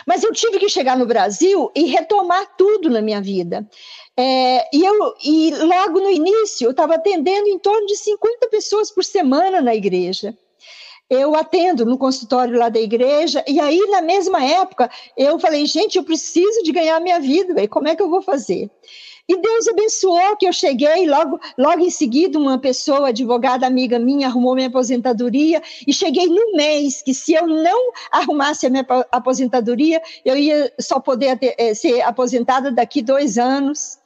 Mas 0.07 0.23
eu 0.23 0.33
tive 0.33 0.59
que 0.59 0.69
chegar 0.69 0.97
no 0.97 1.07
Brasil 1.07 1.71
e 1.75 1.85
retomar 1.87 2.57
tudo 2.57 2.91
na 2.91 3.01
minha 3.03 3.21
vida. 3.21 3.69
É, 4.17 4.69
e, 4.77 4.85
eu, 4.85 5.15
e 5.25 5.51
logo 5.55 6.01
no 6.01 6.11
início, 6.11 6.67
eu 6.67 6.71
estava 6.71 6.95
atendendo 6.95 7.49
em 7.49 7.59
torno 7.59 7.87
de 7.87 7.97
50 7.97 8.49
pessoas 8.49 8.91
por 8.91 9.05
semana 9.05 9.61
na 9.61 9.75
igreja. 9.75 10.37
Eu 11.11 11.35
atendo 11.35 11.85
no 11.85 11.99
consultório 11.99 12.59
lá 12.59 12.69
da 12.69 12.81
igreja, 12.81 13.45
e 13.47 13.61
aí, 13.61 13.79
na 13.91 14.01
mesma 14.01 14.43
época, 14.43 14.91
eu 15.17 15.39
falei, 15.39 15.67
gente, 15.67 15.99
eu 15.99 16.05
preciso 16.05 16.63
de 16.63 16.73
ganhar 16.73 16.99
minha 17.01 17.21
vida, 17.21 17.69
como 17.69 17.89
é 17.89 17.95
que 17.95 18.03
eu 18.03 18.09
vou 18.09 18.23
fazer? 18.23 18.71
E 19.27 19.41
Deus 19.41 19.67
abençoou 19.69 20.37
que 20.37 20.47
eu 20.47 20.53
cheguei, 20.53 21.07
logo, 21.07 21.41
logo 21.57 21.81
em 21.81 21.91
seguida, 21.91 22.39
uma 22.39 22.59
pessoa, 22.59 23.09
advogada 23.09 23.67
amiga 23.67 23.99
minha, 23.99 24.29
arrumou 24.29 24.55
minha 24.55 24.69
aposentadoria, 24.69 25.63
e 25.87 25.95
cheguei 25.95 26.27
no 26.27 26.53
mês 26.55 27.01
que 27.01 27.15
se 27.15 27.33
eu 27.33 27.47
não 27.47 27.91
arrumasse 28.13 28.67
a 28.67 28.71
minha 28.71 28.87
aposentadoria, 29.11 30.03
eu 30.25 30.37
ia 30.37 30.71
só 30.79 31.01
poder 31.01 31.39
ter, 31.39 31.55
eh, 31.57 31.73
ser 31.75 32.03
aposentada 32.03 32.71
daqui 32.71 33.01
dois 33.01 33.39
anos 33.39 33.99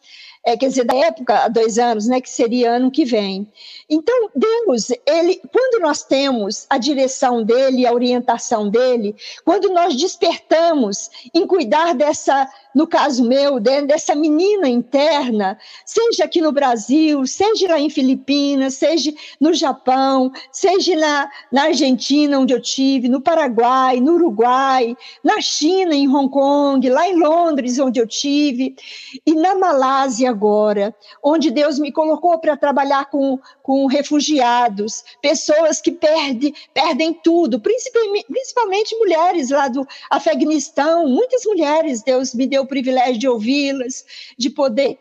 é, 0.48 0.56
quer 0.56 0.68
dizer, 0.68 0.84
da 0.84 0.94
época, 0.94 1.48
dois 1.48 1.78
anos, 1.78 2.06
né, 2.06 2.20
que 2.20 2.30
seria 2.30 2.72
ano 2.72 2.90
que 2.90 3.04
vem. 3.04 3.46
Então, 3.88 4.30
Deus, 4.34 4.88
ele, 5.06 5.40
quando 5.52 5.82
nós 5.82 6.02
temos 6.02 6.66
a 6.70 6.78
direção 6.78 7.42
dele, 7.42 7.86
a 7.86 7.92
orientação 7.92 8.70
dele, 8.70 9.14
quando 9.44 9.68
nós 9.70 9.94
despertamos 9.94 11.10
em 11.34 11.46
cuidar 11.46 11.94
dessa 11.94 12.48
no 12.78 12.86
caso 12.86 13.24
meu, 13.24 13.58
dessa 13.58 14.14
menina 14.14 14.68
interna, 14.68 15.58
seja 15.84 16.22
aqui 16.22 16.40
no 16.40 16.52
Brasil, 16.52 17.26
seja 17.26 17.66
lá 17.66 17.80
em 17.80 17.90
Filipinas, 17.90 18.74
seja 18.74 19.12
no 19.40 19.52
Japão, 19.52 20.30
seja 20.52 20.94
na, 20.94 21.28
na 21.50 21.62
Argentina, 21.64 22.38
onde 22.38 22.54
eu 22.54 22.62
tive, 22.62 23.08
no 23.08 23.20
Paraguai, 23.20 24.00
no 24.00 24.12
Uruguai, 24.12 24.96
na 25.24 25.40
China, 25.40 25.92
em 25.92 26.08
Hong 26.08 26.30
Kong, 26.30 26.88
lá 26.88 27.08
em 27.08 27.16
Londres, 27.16 27.80
onde 27.80 27.98
eu 27.98 28.06
tive, 28.06 28.76
e 29.26 29.34
na 29.34 29.56
Malásia 29.56 30.30
agora, 30.30 30.94
onde 31.20 31.50
Deus 31.50 31.80
me 31.80 31.90
colocou 31.90 32.38
para 32.38 32.56
trabalhar 32.56 33.06
com, 33.06 33.40
com 33.60 33.86
refugiados, 33.86 35.02
pessoas 35.20 35.80
que 35.80 35.90
perde, 35.90 36.54
perdem 36.72 37.12
tudo, 37.12 37.58
principalmente, 37.58 38.26
principalmente 38.28 38.96
mulheres 38.96 39.50
lá 39.50 39.66
do 39.66 39.84
Afeganistão, 40.08 41.08
muitas 41.08 41.44
mulheres, 41.44 42.04
Deus 42.04 42.32
me 42.32 42.46
deu 42.46 42.67
privilégio 42.68 43.18
de 43.18 43.28
ouvi-las, 43.28 44.04
de 44.38 44.50
poder 44.50 44.98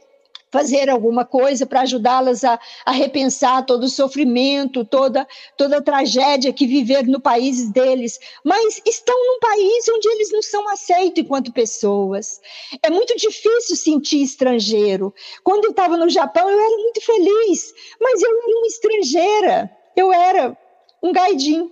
fazer 0.52 0.90
alguma 0.90 1.26
coisa 1.26 1.66
para 1.66 1.82
ajudá-las 1.82 2.44
a, 2.44 2.60
a, 2.86 2.92
repensar 2.92 3.66
todo 3.66 3.84
o 3.84 3.90
sofrimento, 3.90 4.86
toda, 4.86 5.28
toda 5.58 5.78
a 5.78 5.82
tragédia 5.82 6.54
que 6.54 6.66
viveram 6.66 7.12
no 7.12 7.20
país 7.20 7.70
deles, 7.70 8.20
mas 8.44 8.82
estão 8.86 9.16
num 9.16 9.40
país 9.40 9.88
onde 9.90 10.08
eles 10.08 10.32
não 10.32 10.42
são 10.42 10.68
aceitos 10.70 11.24
enquanto 11.24 11.52
pessoas. 11.52 12.40
É 12.82 12.90
muito 12.90 13.16
difícil 13.18 13.76
sentir 13.76 14.24
estrangeiro. 14.24 15.14
Quando 15.44 15.66
eu 15.66 15.72
estava 15.72 15.98
no 15.98 16.10
Japão, 16.10 16.50
eu 16.50 16.60
era 16.60 16.78
muito 16.78 17.02
feliz, 17.02 17.74
mas 18.00 18.22
eu 18.22 18.30
era 18.30 18.58
uma 18.58 18.68
estrangeira, 18.68 19.72
eu 19.96 20.14
era 20.14 20.58
um 21.04 21.12
gaidin, 21.12 21.72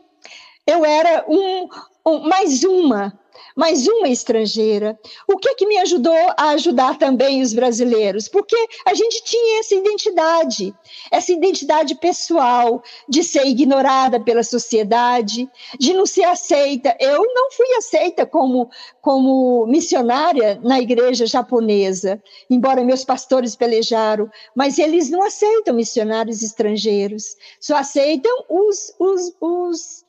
eu 0.67 0.83
era 0.83 1.25
um, 1.27 1.69
um 2.05 2.19
mais 2.27 2.63
uma 2.63 3.17
mais 3.55 3.87
uma 3.87 4.09
estrangeira. 4.09 4.99
O 5.27 5.37
que 5.37 5.55
que 5.55 5.65
me 5.65 5.77
ajudou 5.77 6.13
a 6.37 6.49
ajudar 6.49 6.97
também 6.97 7.41
os 7.41 7.53
brasileiros? 7.53 8.27
Porque 8.27 8.55
a 8.85 8.93
gente 8.93 9.23
tinha 9.23 9.59
essa 9.59 9.73
identidade, 9.73 10.75
essa 11.09 11.31
identidade 11.31 11.95
pessoal 11.95 12.83
de 13.07 13.23
ser 13.23 13.45
ignorada 13.45 14.19
pela 14.19 14.43
sociedade, 14.43 15.49
de 15.79 15.93
não 15.93 16.05
ser 16.05 16.25
aceita. 16.25 16.95
Eu 16.99 17.23
não 17.33 17.51
fui 17.51 17.73
aceita 17.77 18.25
como 18.25 18.69
como 19.01 19.65
missionária 19.67 20.59
na 20.63 20.79
igreja 20.79 21.25
japonesa, 21.27 22.21
embora 22.49 22.83
meus 22.83 23.05
pastores 23.05 23.55
pelejaram, 23.55 24.29
mas 24.55 24.79
eles 24.79 25.09
não 25.09 25.21
aceitam 25.23 25.75
missionários 25.75 26.41
estrangeiros, 26.41 27.35
só 27.59 27.75
aceitam 27.77 28.31
os, 28.49 28.93
os, 28.99 29.35
os 29.39 30.05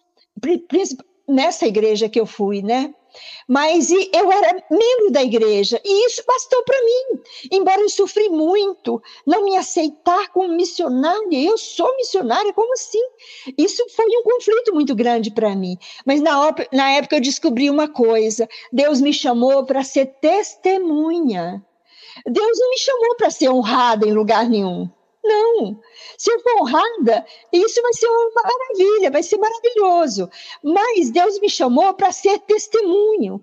nessa 1.29 1.67
igreja 1.67 2.09
que 2.09 2.19
eu 2.19 2.27
fui, 2.27 2.63
né? 2.63 2.95
Mas 3.48 3.90
eu 3.90 4.33
era 4.33 4.64
membro 4.70 5.11
da 5.11 5.22
igreja 5.22 5.81
e 5.85 6.07
isso 6.07 6.22
bastou 6.26 6.62
para 6.64 6.81
mim. 6.83 7.20
Embora 7.50 7.81
eu 7.81 7.88
sofri 7.88 8.29
muito, 8.29 9.02
não 9.26 9.44
me 9.44 9.57
aceitar 9.57 10.29
como 10.29 10.48
missionária, 10.48 11.42
eu 11.42 11.57
sou 11.57 11.94
missionária, 11.96 12.52
como 12.52 12.72
assim? 12.72 13.02
Isso 13.57 13.85
foi 13.90 14.07
um 14.07 14.22
conflito 14.22 14.74
muito 14.74 14.94
grande 14.94 15.31
para 15.31 15.55
mim. 15.55 15.79
Mas 16.05 16.20
na, 16.20 16.55
na 16.72 16.90
época 16.92 17.16
eu 17.16 17.20
descobri 17.20 17.70
uma 17.70 17.88
coisa: 17.88 18.48
Deus 18.72 19.00
me 19.00 19.12
chamou 19.12 19.64
para 19.64 19.85
ser 19.85 20.07
testemunha. 20.20 21.64
Deus 22.24 22.59
não 22.59 22.70
me 22.70 22.79
chamou 22.79 23.16
para 23.16 23.31
ser 23.31 23.50
honrada 23.50 24.07
em 24.07 24.12
lugar 24.12 24.48
nenhum. 24.48 24.88
Não. 25.27 25.81
Se 26.17 26.31
eu 26.31 26.41
for 26.41 26.61
honrada, 26.61 27.27
isso 27.53 27.83
vai 27.83 27.93
ser 27.93 28.07
uma 28.07 28.43
maravilha, 28.43 29.11
vai 29.11 29.23
ser 29.23 29.39
maravilhoso. 29.39 30.31
Mas 30.62 31.11
Deus 31.11 31.41
me 31.41 31.51
chamou 31.51 31.93
para 31.95 32.12
ser 32.12 32.39
testemunho 32.41 33.43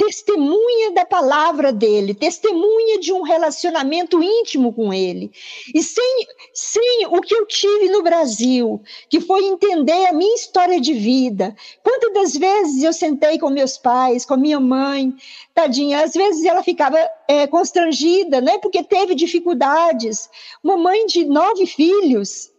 testemunha 0.00 0.92
da 0.92 1.04
palavra 1.04 1.70
dele, 1.70 2.14
testemunha 2.14 2.98
de 2.98 3.12
um 3.12 3.20
relacionamento 3.20 4.22
íntimo 4.22 4.72
com 4.72 4.94
ele. 4.94 5.30
E 5.74 5.82
sem, 5.82 6.26
sem 6.54 7.06
o 7.06 7.20
que 7.20 7.34
eu 7.34 7.44
tive 7.44 7.90
no 7.90 8.02
Brasil, 8.02 8.80
que 9.10 9.20
foi 9.20 9.44
entender 9.44 10.06
a 10.06 10.12
minha 10.14 10.34
história 10.34 10.80
de 10.80 10.94
vida. 10.94 11.54
Quantas 11.82 12.14
das 12.14 12.32
vezes 12.34 12.82
eu 12.82 12.94
sentei 12.94 13.38
com 13.38 13.50
meus 13.50 13.76
pais, 13.76 14.24
com 14.24 14.38
minha 14.38 14.58
mãe, 14.58 15.14
tadinha, 15.54 16.02
às 16.02 16.14
vezes 16.14 16.46
ela 16.46 16.62
ficava 16.62 16.96
é, 17.28 17.46
constrangida, 17.46 18.40
né, 18.40 18.56
porque 18.56 18.82
teve 18.82 19.14
dificuldades. 19.14 20.30
Uma 20.64 20.78
mãe 20.78 21.04
de 21.04 21.26
nove 21.26 21.66
filhos, 21.66 22.50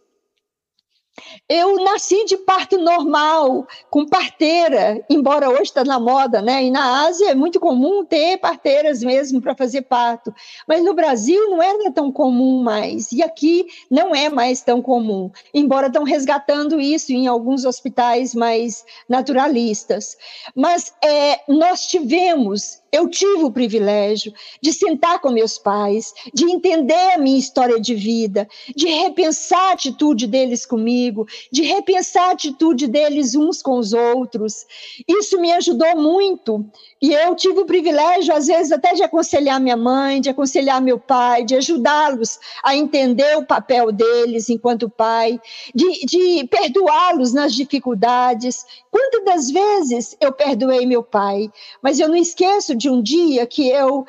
eu 1.48 1.76
nasci 1.84 2.24
de 2.24 2.36
parto 2.38 2.78
normal, 2.78 3.66
com 3.90 4.06
parteira, 4.06 5.04
embora 5.10 5.50
hoje 5.50 5.64
está 5.64 5.84
na 5.84 6.00
moda, 6.00 6.40
né? 6.40 6.64
E 6.64 6.70
na 6.70 7.06
Ásia 7.06 7.30
é 7.30 7.34
muito 7.34 7.60
comum 7.60 8.04
ter 8.04 8.38
parteiras 8.38 9.02
mesmo 9.02 9.40
para 9.40 9.54
fazer 9.54 9.82
parto. 9.82 10.34
Mas 10.66 10.82
no 10.82 10.94
Brasil 10.94 11.50
não 11.50 11.62
era 11.62 11.92
tão 11.92 12.10
comum 12.10 12.62
mais. 12.62 13.12
E 13.12 13.22
aqui 13.22 13.66
não 13.90 14.14
é 14.14 14.28
mais 14.30 14.62
tão 14.62 14.80
comum, 14.80 15.30
embora 15.52 15.88
estão 15.88 16.04
resgatando 16.04 16.80
isso 16.80 17.12
em 17.12 17.26
alguns 17.26 17.64
hospitais 17.64 18.34
mais 18.34 18.84
naturalistas. 19.08 20.16
Mas 20.54 20.94
é, 21.04 21.40
nós 21.48 21.86
tivemos 21.86 22.81
eu 22.92 23.08
tive 23.08 23.42
o 23.42 23.50
privilégio 23.50 24.32
de 24.60 24.70
sentar 24.72 25.18
com 25.18 25.30
meus 25.30 25.56
pais, 25.56 26.12
de 26.34 26.44
entender 26.44 27.14
a 27.14 27.18
minha 27.18 27.38
história 27.38 27.80
de 27.80 27.94
vida, 27.94 28.46
de 28.76 28.86
repensar 28.86 29.70
a 29.70 29.72
atitude 29.72 30.26
deles 30.26 30.66
comigo, 30.66 31.26
de 31.50 31.62
repensar 31.62 32.28
a 32.28 32.32
atitude 32.32 32.86
deles 32.86 33.34
uns 33.34 33.62
com 33.62 33.78
os 33.78 33.94
outros. 33.94 34.66
Isso 35.08 35.40
me 35.40 35.50
ajudou 35.52 35.96
muito. 35.96 36.64
E 37.00 37.12
eu 37.12 37.34
tive 37.34 37.60
o 37.60 37.66
privilégio, 37.66 38.34
às 38.34 38.46
vezes, 38.46 38.70
até 38.70 38.92
de 38.92 39.02
aconselhar 39.02 39.58
minha 39.58 39.76
mãe, 39.76 40.20
de 40.20 40.28
aconselhar 40.28 40.80
meu 40.80 41.00
pai, 41.00 41.44
de 41.44 41.56
ajudá-los 41.56 42.38
a 42.62 42.76
entender 42.76 43.36
o 43.38 43.46
papel 43.46 43.90
deles 43.90 44.48
enquanto 44.48 44.88
pai, 44.88 45.40
de, 45.74 46.06
de 46.06 46.46
perdoá-los 46.48 47.32
nas 47.32 47.54
dificuldades. 47.54 48.64
Quantas 48.92 49.24
das 49.24 49.50
vezes 49.50 50.14
eu 50.20 50.30
perdoei 50.30 50.84
meu 50.84 51.02
pai, 51.02 51.50
mas 51.80 51.98
eu 51.98 52.10
não 52.10 52.14
esqueço 52.14 52.74
de 52.74 52.90
um 52.90 53.00
dia 53.00 53.46
que 53.46 53.66
eu, 53.66 54.04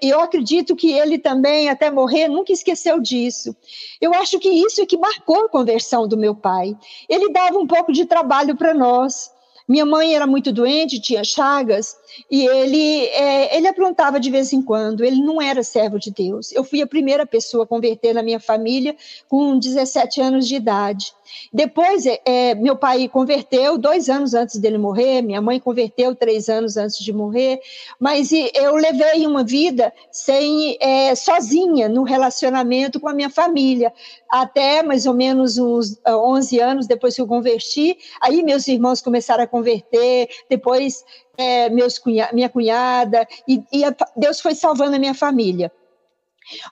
eu 0.00 0.20
acredito 0.20 0.74
que 0.74 0.90
ele 0.90 1.18
também, 1.18 1.68
até 1.68 1.90
morrer, 1.90 2.28
nunca 2.28 2.50
esqueceu 2.50 2.98
disso. 2.98 3.54
Eu 4.00 4.14
acho 4.14 4.38
que 4.38 4.48
isso 4.48 4.80
é 4.80 4.86
que 4.86 4.96
marcou 4.96 5.44
a 5.44 5.50
conversão 5.50 6.08
do 6.08 6.16
meu 6.16 6.34
pai. 6.34 6.74
Ele 7.10 7.30
dava 7.30 7.58
um 7.58 7.66
pouco 7.66 7.92
de 7.92 8.06
trabalho 8.06 8.56
para 8.56 8.72
nós. 8.72 9.30
Minha 9.68 9.84
mãe 9.84 10.14
era 10.14 10.26
muito 10.26 10.50
doente, 10.50 10.98
tinha 10.98 11.22
chagas, 11.22 11.94
e 12.30 12.46
ele, 12.46 13.04
é, 13.08 13.56
ele 13.56 13.68
aprontava 13.68 14.18
de 14.18 14.30
vez 14.30 14.50
em 14.54 14.62
quando. 14.62 15.04
Ele 15.04 15.20
não 15.20 15.42
era 15.42 15.62
servo 15.62 15.98
de 15.98 16.10
Deus. 16.10 16.52
Eu 16.52 16.64
fui 16.64 16.80
a 16.80 16.86
primeira 16.86 17.26
pessoa 17.26 17.64
a 17.64 17.66
converter 17.66 18.14
na 18.14 18.22
minha 18.22 18.40
família 18.40 18.96
com 19.28 19.58
17 19.58 20.22
anos 20.22 20.48
de 20.48 20.56
idade. 20.56 21.12
Depois, 21.52 22.06
é, 22.06 22.20
é, 22.24 22.54
meu 22.54 22.76
pai 22.76 23.08
converteu 23.08 23.76
dois 23.76 24.08
anos 24.08 24.34
antes 24.34 24.58
dele 24.58 24.78
morrer, 24.78 25.22
minha 25.22 25.40
mãe 25.40 25.60
converteu 25.60 26.14
três 26.14 26.48
anos 26.48 26.76
antes 26.76 26.98
de 26.98 27.12
morrer, 27.12 27.60
mas 27.98 28.30
eu 28.32 28.74
levei 28.76 29.26
uma 29.26 29.44
vida 29.44 29.92
sem 30.10 30.76
é, 30.80 31.14
sozinha 31.14 31.88
no 31.88 32.02
relacionamento 32.02 32.98
com 32.98 33.08
a 33.08 33.14
minha 33.14 33.30
família, 33.30 33.92
até 34.30 34.82
mais 34.82 35.06
ou 35.06 35.14
menos 35.14 35.58
uns 35.58 36.00
11 36.06 36.60
ah, 36.60 36.66
anos 36.66 36.86
depois 36.86 37.14
que 37.14 37.20
eu 37.20 37.26
converti, 37.26 37.98
aí 38.20 38.42
meus 38.42 38.66
irmãos 38.66 39.02
começaram 39.02 39.44
a 39.44 39.46
converter, 39.46 40.28
depois 40.48 41.04
é, 41.36 41.68
meus 41.68 41.98
cunha 41.98 42.30
minha 42.32 42.48
cunhada, 42.48 43.26
e, 43.46 43.62
e 43.72 43.84
a, 43.84 43.94
Deus 44.16 44.40
foi 44.40 44.54
salvando 44.54 44.96
a 44.96 44.98
minha 44.98 45.14
família. 45.14 45.70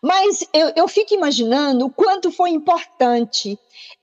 Mas 0.03 0.45
eu, 0.53 0.73
eu 0.75 0.89
fico 0.89 1.15
imaginando 1.15 1.87
o 1.87 1.91
quanto 1.91 2.31
foi 2.31 2.51
importante 2.51 3.59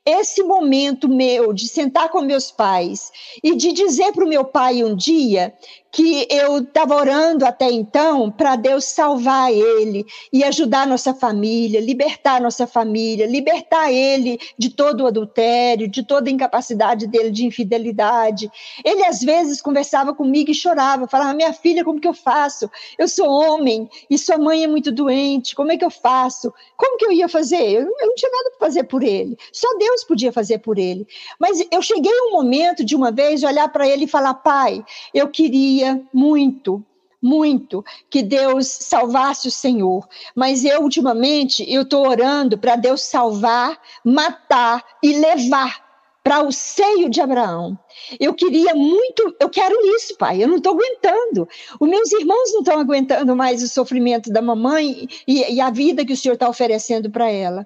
esse 0.05 0.41
momento 0.41 1.09
meu 1.09 1.51
de 1.51 1.67
sentar 1.67 2.09
com 2.09 2.21
meus 2.21 2.49
pais 2.49 3.11
e 3.43 3.55
de 3.55 3.73
dizer 3.73 4.13
para 4.13 4.23
o 4.23 4.27
meu 4.27 4.45
pai 4.45 4.83
um 4.83 4.95
dia 4.95 5.53
que 5.91 6.27
eu 6.29 6.59
estava 6.59 6.95
orando 6.95 7.45
até 7.45 7.69
então 7.71 8.29
para 8.29 8.55
Deus 8.55 8.85
salvar 8.85 9.51
ele 9.51 10.05
e 10.31 10.43
ajudar 10.43 10.85
nossa 10.85 11.13
família, 11.13 11.81
libertar 11.81 12.39
nossa 12.39 12.67
família, 12.67 13.25
libertar 13.25 13.91
ele 13.91 14.39
de 14.57 14.69
todo 14.69 15.01
o 15.01 15.07
adultério, 15.07 15.87
de 15.87 16.03
toda 16.03 16.29
a 16.29 16.33
incapacidade 16.33 17.07
dele 17.07 17.31
de 17.31 17.45
infidelidade. 17.45 18.49
Ele 18.85 19.03
às 19.05 19.21
vezes 19.21 19.61
conversava 19.61 20.13
comigo 20.13 20.51
e 20.51 20.55
chorava, 20.55 21.07
falava: 21.07 21.33
"Minha 21.33 21.53
filha, 21.53 21.83
como 21.83 21.99
que 21.99 22.07
eu 22.07 22.13
faço? 22.13 22.69
Eu 22.97 23.07
sou 23.07 23.27
homem 23.27 23.89
e 24.09 24.17
sua 24.17 24.37
mãe 24.37 24.63
é 24.63 24.67
muito 24.67 24.91
doente. 24.91 25.55
Como 25.55 25.71
é 25.71 25.77
que 25.77 25.85
eu 25.85 25.89
faço? 25.89 26.53
Como 26.75 26.97
que 26.97 27.05
eu 27.05 27.11
ia 27.11 27.27
fazer? 27.27 27.61
Eu, 27.61 27.81
eu 27.81 28.07
não 28.07 28.15
tinha 28.15 28.31
nada 28.31 28.51
para 28.51 28.67
fazer 28.67 28.83
por 28.83 29.03
ele. 29.03 29.37
Só 29.57 29.67
Deus 29.77 30.03
podia 30.03 30.31
fazer 30.31 30.59
por 30.59 30.77
ele. 30.77 31.07
Mas 31.39 31.65
eu 31.71 31.81
cheguei 31.81 32.13
um 32.21 32.31
momento 32.31 32.85
de 32.85 32.95
uma 32.95 33.11
vez 33.11 33.43
olhar 33.43 33.67
para 33.69 33.87
ele 33.87 34.05
e 34.05 34.07
falar: 34.07 34.35
"Pai, 34.35 34.85
eu 35.13 35.27
queria 35.29 35.99
muito, 36.13 36.83
muito 37.19 37.83
que 38.09 38.21
Deus 38.21 38.67
salvasse 38.67 39.47
o 39.47 39.51
Senhor, 39.51 40.07
mas 40.35 40.63
eu 40.63 40.81
ultimamente 40.83 41.65
eu 41.67 41.81
estou 41.81 42.07
orando 42.07 42.57
para 42.57 42.75
Deus 42.75 43.01
salvar, 43.01 43.79
matar 44.03 44.83
e 45.01 45.17
levar 45.17 45.86
para 46.27 46.45
o 46.45 46.51
seio 46.51 47.09
de 47.09 47.21
Abraão. 47.21 47.79
Eu 48.19 48.33
queria 48.33 48.75
muito, 48.75 49.33
eu 49.39 49.49
quero 49.49 49.73
isso, 49.95 50.17
pai. 50.17 50.43
Eu 50.43 50.49
não 50.49 50.57
estou 50.57 50.73
aguentando. 50.73 51.47
Os 51.79 51.87
meus 51.87 52.11
irmãos 52.11 52.51
não 52.51 52.59
estão 52.59 52.77
aguentando 52.77 53.33
mais 53.33 53.63
o 53.63 53.67
sofrimento 53.69 54.29
da 54.29 54.41
mamãe 54.41 55.07
e, 55.25 55.53
e 55.53 55.61
a 55.61 55.69
vida 55.69 56.03
que 56.05 56.11
o 56.11 56.17
senhor 56.17 56.33
está 56.33 56.49
oferecendo 56.49 57.09
para 57.09 57.31
ela. 57.31 57.65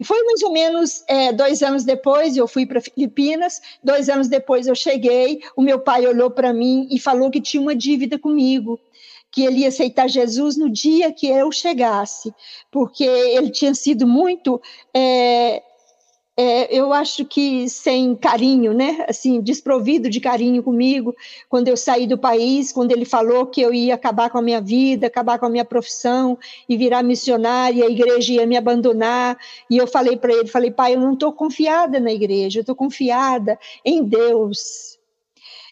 E 0.00 0.04
foi 0.04 0.20
mais 0.24 0.42
ou 0.42 0.50
menos 0.50 1.04
é, 1.06 1.32
dois 1.32 1.62
anos 1.62 1.84
depois, 1.84 2.36
eu 2.36 2.48
fui 2.48 2.66
para 2.66 2.80
Filipinas. 2.80 3.60
Dois 3.80 4.08
anos 4.08 4.26
depois 4.26 4.66
eu 4.66 4.74
cheguei. 4.74 5.38
O 5.54 5.62
meu 5.62 5.78
pai 5.78 6.04
olhou 6.04 6.32
para 6.32 6.52
mim 6.52 6.88
e 6.90 6.98
falou 6.98 7.30
que 7.30 7.40
tinha 7.40 7.62
uma 7.62 7.76
dívida 7.76 8.18
comigo 8.18 8.80
que 9.30 9.44
ele 9.44 9.60
ia 9.60 9.68
aceitar 9.68 10.08
Jesus 10.08 10.56
no 10.56 10.68
dia 10.68 11.12
que 11.12 11.28
eu 11.28 11.52
chegasse, 11.52 12.34
porque 12.72 13.04
ele 13.04 13.50
tinha 13.50 13.72
sido 13.72 14.04
muito 14.04 14.60
é, 14.92 15.62
é, 16.40 16.74
eu 16.74 16.90
acho 16.90 17.26
que 17.26 17.68
sem 17.68 18.14
carinho, 18.14 18.72
né? 18.72 19.04
Assim, 19.06 19.42
desprovido 19.42 20.08
de 20.08 20.20
carinho 20.20 20.62
comigo, 20.62 21.14
quando 21.50 21.68
eu 21.68 21.76
saí 21.76 22.06
do 22.06 22.16
país, 22.16 22.72
quando 22.72 22.92
ele 22.92 23.04
falou 23.04 23.44
que 23.44 23.60
eu 23.60 23.74
ia 23.74 23.94
acabar 23.94 24.30
com 24.30 24.38
a 24.38 24.42
minha 24.42 24.58
vida, 24.58 25.06
acabar 25.06 25.38
com 25.38 25.44
a 25.44 25.50
minha 25.50 25.66
profissão 25.66 26.38
e 26.66 26.78
virar 26.78 27.02
missionária, 27.02 27.84
a 27.84 27.90
igreja 27.90 28.32
ia 28.32 28.46
me 28.46 28.56
abandonar. 28.56 29.36
E 29.68 29.76
eu 29.76 29.86
falei 29.86 30.16
para 30.16 30.32
ele, 30.32 30.48
falei, 30.48 30.70
pai, 30.70 30.94
eu 30.94 31.00
não 31.00 31.12
estou 31.12 31.30
confiada 31.30 32.00
na 32.00 32.10
igreja, 32.10 32.60
eu 32.60 32.62
estou 32.62 32.74
confiada 32.74 33.58
em 33.84 34.02
Deus. 34.02 34.89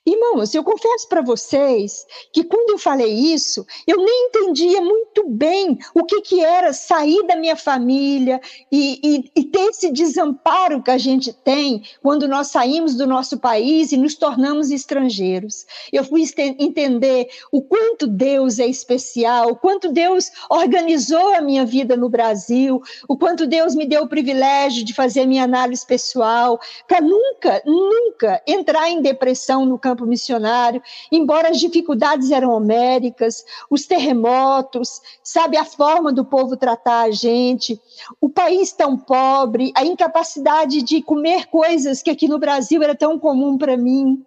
Irmãos, 0.09 0.55
eu 0.55 0.65
confesso 0.65 1.07
para 1.07 1.21
vocês 1.21 2.07
que 2.33 2.43
quando 2.43 2.71
eu 2.71 2.79
falei 2.79 3.13
isso, 3.13 3.67
eu 3.87 3.99
nem 3.99 4.29
entendia 4.29 4.81
muito 4.81 5.29
bem 5.29 5.79
o 5.95 6.03
que, 6.03 6.23
que 6.23 6.43
era 6.43 6.73
sair 6.73 7.27
da 7.27 7.37
minha 7.37 7.57
família 7.57 8.41
e, 8.73 8.99
e, 9.05 9.31
e, 9.37 9.45
ter 9.45 9.69
esse 9.69 9.93
desamparo 9.93 10.83
que 10.83 10.91
a 10.91 10.97
gente 10.97 11.31
tem 11.31 11.83
quando 12.03 12.27
nós 12.27 12.47
saímos 12.47 12.95
do 12.95 13.07
nosso 13.07 13.39
país 13.39 13.93
e 13.93 13.99
nos 13.99 14.15
tornamos 14.15 14.71
estrangeiros. 14.71 15.67
Eu 15.93 16.03
fui 16.03 16.25
entender 16.59 17.29
o 17.53 17.61
quanto 17.61 18.07
Deus 18.07 18.59
é 18.59 18.67
especial, 18.67 19.51
o 19.51 19.57
quanto 19.57 19.93
Deus 19.93 20.31
organizou 20.49 21.35
a 21.35 21.43
minha 21.43 21.67
vida 21.67 21.99
no 21.99 22.09
Brasil, 22.09 22.81
o 23.07 23.15
quanto 23.15 23.47
Deus 23.47 23.75
me 23.75 23.85
deu 23.85 24.05
o 24.05 24.09
privilégio 24.09 24.85
de 24.85 24.95
fazer 24.95 25.27
minha 25.27 25.45
análise 25.45 25.85
pessoal, 25.85 26.59
para 26.87 27.03
nunca, 27.03 27.63
nunca 27.67 28.43
entrar 28.47 28.89
em 28.89 29.03
depressão 29.03 29.67
no 29.67 29.79
campo 29.79 29.98
campo 29.99 30.07
missionário, 30.07 30.81
embora 31.11 31.51
as 31.51 31.59
dificuldades 31.59 32.31
eram 32.31 32.53
homéricas, 32.53 33.45
os 33.69 33.85
terremotos, 33.85 35.01
sabe, 35.23 35.57
a 35.57 35.65
forma 35.65 36.13
do 36.13 36.25
povo 36.25 36.57
tratar 36.57 37.03
a 37.03 37.11
gente, 37.11 37.81
o 38.21 38.29
país 38.29 38.73
tão 38.73 38.97
pobre, 38.97 39.73
a 39.75 39.85
incapacidade 39.85 40.83
de 40.83 41.03
comer 41.03 41.47
coisas 41.47 42.01
que 42.01 42.11
aqui 42.11 42.29
no 42.29 42.39
Brasil 42.39 42.83
era 42.83 42.95
tão 42.95 43.19
comum 43.19 43.59
para 43.59 43.77
mim. 43.77 44.25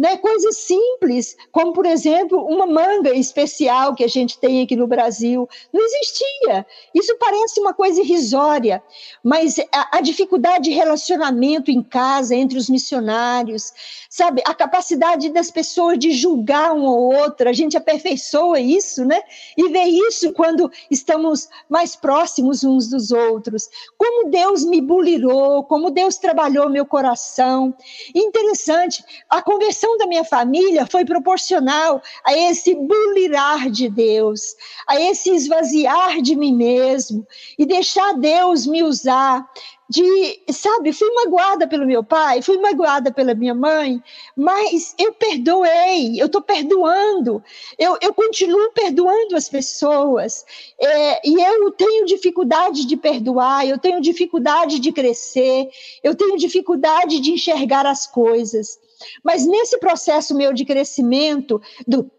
Né? 0.00 0.16
Coisas 0.16 0.56
simples, 0.56 1.36
como 1.52 1.74
por 1.74 1.84
exemplo, 1.84 2.42
uma 2.46 2.66
manga 2.66 3.14
especial 3.14 3.94
que 3.94 4.02
a 4.02 4.08
gente 4.08 4.38
tem 4.38 4.62
aqui 4.62 4.74
no 4.74 4.86
Brasil, 4.86 5.46
não 5.70 5.84
existia. 5.84 6.66
Isso 6.94 7.14
parece 7.18 7.60
uma 7.60 7.74
coisa 7.74 8.00
irrisória, 8.00 8.82
mas 9.22 9.58
a, 9.70 9.98
a 9.98 10.00
dificuldade 10.00 10.64
de 10.64 10.70
relacionamento 10.70 11.70
em 11.70 11.82
casa 11.82 12.34
entre 12.34 12.56
os 12.56 12.70
missionários, 12.70 13.74
sabe? 14.08 14.42
A 14.46 14.54
capacidade 14.54 15.28
das 15.28 15.50
pessoas 15.50 15.98
de 15.98 16.12
julgar 16.12 16.72
um 16.72 16.84
ou 16.84 17.14
outro, 17.16 17.46
a 17.46 17.52
gente 17.52 17.76
aperfeiçoa 17.76 18.58
isso, 18.58 19.04
né? 19.04 19.20
E 19.54 19.68
vê 19.68 19.82
isso 19.82 20.32
quando 20.32 20.72
estamos 20.90 21.46
mais 21.68 21.94
próximos 21.94 22.64
uns 22.64 22.88
dos 22.88 23.10
outros. 23.10 23.68
Como 23.98 24.30
Deus 24.30 24.64
me 24.64 24.80
bulirou, 24.80 25.62
como 25.64 25.90
Deus 25.90 26.16
trabalhou 26.16 26.70
meu 26.70 26.86
coração. 26.86 27.74
Interessante, 28.14 29.04
a 29.28 29.42
conversão 29.42 29.89
da 29.96 30.06
minha 30.06 30.24
família 30.24 30.86
foi 30.86 31.04
proporcional 31.04 32.02
a 32.24 32.36
esse 32.36 32.74
bulirar 32.74 33.70
de 33.70 33.88
Deus, 33.88 34.56
a 34.86 35.00
esse 35.00 35.30
esvaziar 35.30 36.20
de 36.20 36.36
mim 36.36 36.54
mesmo 36.54 37.26
e 37.58 37.66
deixar 37.66 38.14
Deus 38.14 38.66
me 38.66 38.82
usar 38.82 39.46
de, 39.90 40.40
sabe, 40.52 40.92
fui 40.92 41.10
magoada 41.12 41.66
pelo 41.66 41.84
meu 41.84 42.04
pai, 42.04 42.40
fui 42.42 42.58
magoada 42.58 43.12
pela 43.12 43.34
minha 43.34 43.52
mãe, 43.52 44.00
mas 44.36 44.94
eu 44.96 45.12
perdoei, 45.12 46.14
eu 46.16 46.26
estou 46.26 46.40
perdoando, 46.40 47.42
eu, 47.76 47.98
eu 48.00 48.14
continuo 48.14 48.70
perdoando 48.70 49.34
as 49.34 49.48
pessoas, 49.48 50.46
é, 50.78 51.28
e 51.28 51.42
eu 51.42 51.72
tenho 51.72 52.06
dificuldade 52.06 52.86
de 52.86 52.96
perdoar, 52.96 53.66
eu 53.66 53.78
tenho 53.78 54.00
dificuldade 54.00 54.78
de 54.78 54.92
crescer, 54.92 55.68
eu 56.04 56.14
tenho 56.14 56.36
dificuldade 56.36 57.18
de 57.18 57.32
enxergar 57.32 57.84
as 57.84 58.06
coisas. 58.06 58.78
Mas 59.22 59.46
nesse 59.46 59.78
processo 59.78 60.34
meu 60.34 60.52
de 60.52 60.64
crescimento, 60.64 61.60
do, 61.86 62.10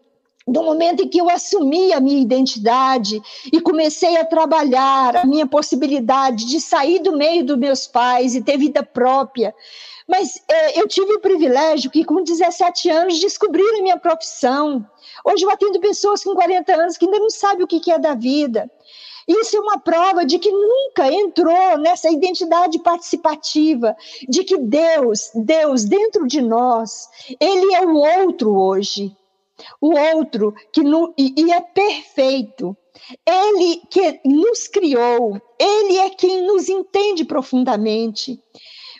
do 0.46 0.62
momento 0.62 1.02
em 1.02 1.08
que 1.08 1.20
eu 1.20 1.30
assumi 1.30 1.92
a 1.92 2.00
minha 2.00 2.20
identidade 2.20 3.20
e 3.52 3.60
comecei 3.60 4.16
a 4.16 4.24
trabalhar 4.24 5.16
a 5.16 5.24
minha 5.24 5.46
possibilidade 5.46 6.46
de 6.46 6.60
sair 6.60 7.00
do 7.00 7.16
meio 7.16 7.44
dos 7.44 7.58
meus 7.58 7.86
pais 7.86 8.34
e 8.34 8.42
ter 8.42 8.56
vida 8.56 8.82
própria. 8.82 9.54
Mas 10.08 10.42
é, 10.48 10.80
eu 10.80 10.88
tive 10.88 11.14
o 11.14 11.20
privilégio 11.20 11.90
que, 11.90 12.04
com 12.04 12.22
17 12.22 12.90
anos, 12.90 13.18
descobrir 13.18 13.68
a 13.78 13.82
minha 13.82 13.98
profissão. 13.98 14.84
Hoje 15.24 15.44
eu 15.44 15.50
atendo 15.50 15.80
pessoas 15.80 16.24
com 16.24 16.34
40 16.34 16.74
anos 16.74 16.96
que 16.96 17.04
ainda 17.04 17.18
não 17.18 17.30
sabem 17.30 17.64
o 17.64 17.68
que 17.68 17.90
é 17.90 17.98
da 17.98 18.14
vida. 18.14 18.70
Isso 19.26 19.56
é 19.56 19.60
uma 19.60 19.78
prova 19.78 20.24
de 20.24 20.38
que 20.38 20.50
nunca 20.50 21.12
entrou 21.12 21.78
nessa 21.78 22.10
identidade 22.10 22.78
participativa, 22.80 23.96
de 24.28 24.44
que 24.44 24.56
Deus, 24.56 25.30
Deus 25.34 25.84
dentro 25.84 26.26
de 26.26 26.40
nós, 26.40 27.08
Ele 27.40 27.74
é 27.74 27.86
o 27.86 27.94
outro 27.94 28.56
hoje 28.56 29.16
o 29.80 29.94
outro 29.94 30.54
que 30.72 30.82
no, 30.82 31.14
e, 31.16 31.34
e 31.36 31.52
é 31.52 31.60
perfeito. 31.60 32.76
Ele 33.26 33.82
que 33.90 34.20
nos 34.24 34.68
criou, 34.68 35.40
ele 35.58 35.98
é 35.98 36.10
quem 36.10 36.46
nos 36.46 36.68
entende 36.68 37.24
profundamente. 37.24 38.40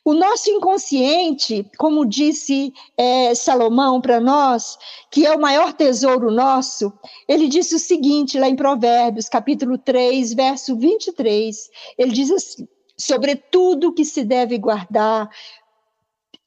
O 0.05 0.15
nosso 0.15 0.51
inconsciente, 0.51 1.65
como 1.79 2.05
disse 2.05 2.73
é, 2.97 3.35
Salomão 3.35 4.01
para 4.01 4.21
nós, 4.21 4.77
que 5.11 5.25
é 5.25 5.33
o 5.33 5.41
maior 5.41 5.73
tesouro 5.73 6.31
nosso, 6.31 6.93
ele 7.29 7.47
disse 7.47 7.77
o 7.77 7.79
seguinte 7.79 8.39
lá 8.39 8.49
em 8.49 8.57
Provérbios, 8.57 9.29
capítulo 9.29 9.79
3, 9.79 10.35
verso 10.35 10.77
23. 10.77 11.71
Ele 11.97 12.11
diz 12.11 12.31
assim: 12.33 12.67
sobre 12.97 13.37
tudo 13.37 13.93
que 13.93 14.05
se 14.05 14.25
deve 14.25 14.59
guardar, 14.59 15.31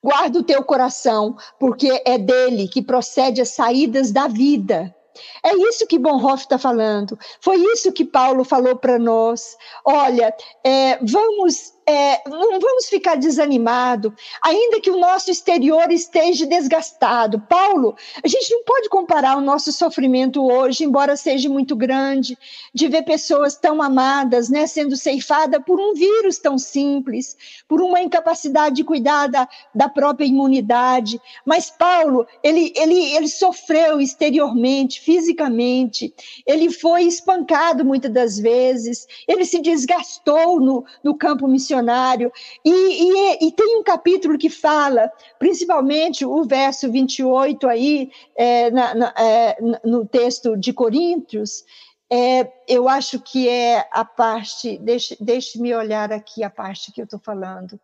Guarda 0.05 0.37
o 0.37 0.43
teu 0.43 0.63
coração, 0.63 1.35
porque 1.59 1.99
é 2.05 2.15
dele 2.15 2.67
que 2.67 2.79
procede 2.79 3.41
as 3.41 3.49
saídas 3.49 4.11
da 4.11 4.27
vida. 4.27 4.95
É 5.43 5.51
isso 5.55 5.87
que 5.87 5.97
Bonhoeffer 5.97 6.41
está 6.41 6.59
falando. 6.59 7.17
Foi 7.41 7.55
isso 7.55 7.91
que 7.91 8.05
Paulo 8.05 8.43
falou 8.43 8.75
para 8.75 8.99
nós. 8.99 9.57
Olha, 9.83 10.31
é, 10.63 10.99
vamos 11.03 11.73
é, 11.87 12.27
não 12.27 12.59
vamos 12.59 12.87
ficar 12.87 13.15
desanimados, 13.15 14.11
ainda 14.43 14.81
que 14.81 14.89
o 14.89 14.99
nosso 14.99 15.29
exterior 15.29 15.91
esteja 15.91 16.45
desgastado. 16.47 17.39
Paulo, 17.41 17.95
a 18.23 18.27
gente 18.27 18.51
não 18.51 18.63
pode 18.63 18.89
comparar 18.89 19.37
o 19.37 19.41
nosso 19.41 19.71
sofrimento 19.71 20.43
hoje, 20.43 20.83
embora 20.83 21.15
seja 21.15 21.47
muito 21.47 21.75
grande, 21.75 22.37
de 22.73 22.87
ver 22.87 23.03
pessoas 23.03 23.55
tão 23.55 23.81
amadas, 23.83 24.49
né, 24.49 24.65
sendo 24.65 24.97
ceifadas 24.97 25.61
por 25.63 25.79
um 25.79 25.93
vírus 25.93 26.39
tão 26.39 26.57
simples, 26.57 27.37
por 27.67 27.79
uma 27.81 28.01
incapacidade 28.01 28.75
de 28.75 28.83
cuidar 28.83 29.27
da, 29.27 29.47
da 29.73 29.87
própria 29.87 30.25
imunidade. 30.25 31.21
Mas 31.45 31.69
Paulo, 31.69 32.25
ele, 32.43 32.73
ele, 32.75 33.15
ele 33.15 33.27
sofreu 33.27 34.01
exteriormente, 34.01 34.99
fisicamente, 35.01 36.13
ele 36.47 36.71
foi 36.71 37.03
espancado 37.03 37.85
muitas 37.85 38.11
das 38.11 38.39
vezes, 38.39 39.07
ele 39.27 39.45
se 39.45 39.61
desgastou 39.61 40.59
no, 40.59 40.83
no 41.03 41.15
campo 41.15 41.47
missionário 41.47 41.74
missionário. 41.75 42.31
E, 42.63 42.71
e, 42.71 43.47
e, 43.47 43.51
tem 43.51 43.77
um 43.77 43.83
capítulo 43.83 44.37
que 44.37 44.49
fala, 44.49 45.11
principalmente 45.37 46.25
o 46.25 46.43
verso 46.43 46.91
28 46.91 47.67
aí, 47.67 48.11
é, 48.35 48.71
na, 48.71 48.95
na, 48.95 49.13
é, 49.17 49.57
no 49.83 50.05
texto 50.05 50.55
de 50.55 50.71
Coríntios, 50.71 51.63
é, 52.09 52.49
eu 52.67 52.87
acho 52.87 53.19
que 53.19 53.49
é 53.49 53.87
a 53.91 54.05
parte, 54.05 54.77
deixe, 54.77 55.17
deixe-me 55.19 55.73
olhar 55.73 56.11
aqui 56.13 56.43
a 56.43 56.49
parte 56.49 56.91
que 56.91 57.01
eu 57.01 57.05
estou 57.05 57.19
falando. 57.19 57.79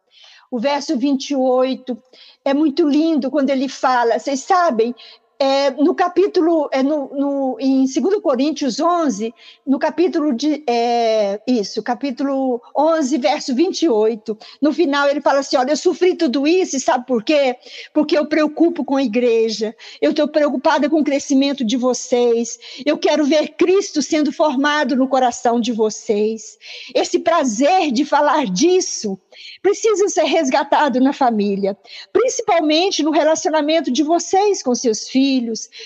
O 0.49 0.59
verso 0.59 0.97
28 0.97 1.97
é 2.45 2.53
muito 2.53 2.87
lindo 2.87 3.31
quando 3.31 3.49
ele 3.49 3.67
fala, 3.67 4.19
vocês 4.19 4.41
sabem, 4.41 4.93
é, 5.41 5.71
no 5.71 5.95
capítulo, 5.95 6.69
é, 6.71 6.83
no, 6.83 7.09
no, 7.15 7.57
em 7.59 7.83
2 7.85 8.21
Coríntios 8.21 8.79
11, 8.79 9.33
no 9.65 9.79
capítulo 9.79 10.35
de, 10.35 10.63
é, 10.69 11.41
isso, 11.47 11.81
capítulo 11.81 12.61
11, 12.77 13.17
verso 13.17 13.55
28, 13.55 14.37
no 14.61 14.71
final 14.71 15.09
ele 15.09 15.19
fala 15.19 15.39
assim, 15.39 15.57
olha, 15.57 15.71
eu 15.71 15.77
sofri 15.77 16.15
tudo 16.15 16.45
isso, 16.45 16.75
e 16.75 16.79
sabe 16.79 17.07
por 17.07 17.23
quê? 17.23 17.55
Porque 17.91 18.15
eu 18.15 18.27
preocupo 18.27 18.85
com 18.85 18.97
a 18.97 19.03
igreja, 19.03 19.75
eu 19.99 20.11
estou 20.11 20.27
preocupada 20.27 20.87
com 20.87 20.99
o 20.99 21.03
crescimento 21.03 21.65
de 21.65 21.75
vocês, 21.75 22.59
eu 22.85 22.95
quero 22.99 23.25
ver 23.25 23.55
Cristo 23.57 23.99
sendo 23.99 24.31
formado 24.31 24.95
no 24.95 25.07
coração 25.07 25.59
de 25.59 25.71
vocês. 25.71 26.55
Esse 26.93 27.17
prazer 27.17 27.91
de 27.91 28.05
falar 28.05 28.45
disso 28.45 29.19
precisa 29.59 30.07
ser 30.07 30.25
resgatado 30.25 30.99
na 30.99 31.13
família, 31.13 31.75
principalmente 32.13 33.01
no 33.01 33.09
relacionamento 33.09 33.91
de 33.91 34.03
vocês 34.03 34.61
com 34.61 34.75
seus 34.75 35.09
filhos, 35.09 35.30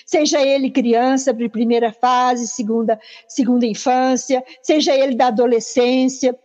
seja 0.06 0.42
ele 0.42 0.72
criança 0.72 1.34
de 1.34 1.50
primeira 1.50 1.92
fase, 1.92 2.48
segunda, 2.48 3.00
segunda 3.28 3.66
infância, 3.66 4.44
seja 4.62 4.94
ele 4.96 5.16
da 5.16 5.28
adolescência, 5.28 6.38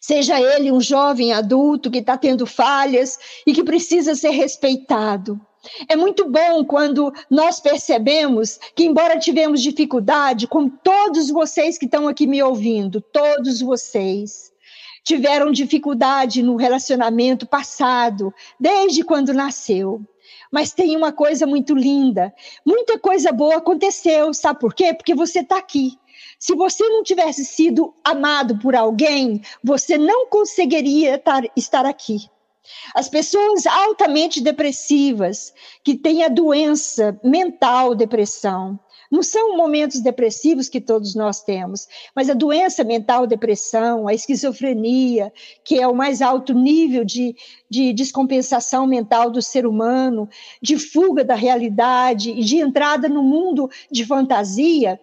seja 0.00 0.40
ele 0.40 0.70
um 0.70 0.80
jovem 0.80 1.32
adulto 1.32 1.90
que 1.90 1.98
está 1.98 2.16
tendo 2.16 2.46
falhas 2.46 3.18
e 3.46 3.52
que 3.52 3.62
precisa 3.62 4.14
ser 4.14 4.30
respeitado. 4.30 5.40
É 5.88 5.96
muito 5.96 6.28
bom 6.30 6.64
quando 6.64 7.12
nós 7.30 7.58
percebemos 7.58 8.58
que, 8.74 8.84
embora 8.84 9.18
tivemos 9.18 9.62
dificuldade, 9.62 10.46
como 10.46 10.70
todos 10.70 11.30
vocês 11.30 11.78
que 11.78 11.86
estão 11.86 12.06
aqui 12.06 12.26
me 12.26 12.42
ouvindo, 12.42 13.00
todos 13.00 13.60
vocês, 13.60 14.52
tiveram 15.02 15.52
dificuldade 15.52 16.42
no 16.42 16.56
relacionamento 16.56 17.46
passado, 17.46 18.32
desde 18.58 19.04
quando 19.04 19.32
nasceu. 19.32 20.02
Mas 20.54 20.72
tem 20.72 20.96
uma 20.96 21.10
coisa 21.10 21.48
muito 21.48 21.74
linda, 21.74 22.32
muita 22.64 22.96
coisa 22.96 23.32
boa 23.32 23.56
aconteceu, 23.56 24.32
sabe 24.32 24.60
por 24.60 24.72
quê? 24.72 24.94
Porque 24.94 25.12
você 25.12 25.40
está 25.40 25.58
aqui. 25.58 25.98
Se 26.38 26.54
você 26.54 26.88
não 26.90 27.02
tivesse 27.02 27.44
sido 27.44 27.92
amado 28.04 28.56
por 28.60 28.76
alguém, 28.76 29.42
você 29.64 29.98
não 29.98 30.28
conseguiria 30.28 31.20
estar 31.56 31.84
aqui. 31.84 32.30
As 32.94 33.08
pessoas 33.08 33.66
altamente 33.66 34.40
depressivas, 34.40 35.52
que 35.82 35.96
têm 35.96 36.22
a 36.22 36.28
doença 36.28 37.18
mental, 37.24 37.92
depressão, 37.92 38.78
não 39.10 39.22
são 39.22 39.56
momentos 39.56 40.00
depressivos 40.00 40.68
que 40.68 40.80
todos 40.80 41.14
nós 41.14 41.42
temos, 41.42 41.86
mas 42.14 42.28
a 42.30 42.34
doença 42.34 42.84
mental, 42.84 43.26
depressão, 43.26 44.08
a 44.08 44.14
esquizofrenia, 44.14 45.32
que 45.64 45.78
é 45.80 45.86
o 45.86 45.94
mais 45.94 46.22
alto 46.22 46.54
nível 46.54 47.04
de, 47.04 47.34
de 47.68 47.92
descompensação 47.92 48.86
mental 48.86 49.30
do 49.30 49.42
ser 49.42 49.66
humano, 49.66 50.28
de 50.60 50.78
fuga 50.78 51.24
da 51.24 51.34
realidade 51.34 52.30
e 52.30 52.42
de 52.42 52.58
entrada 52.58 53.08
no 53.08 53.22
mundo 53.22 53.70
de 53.90 54.04
fantasia, 54.04 55.00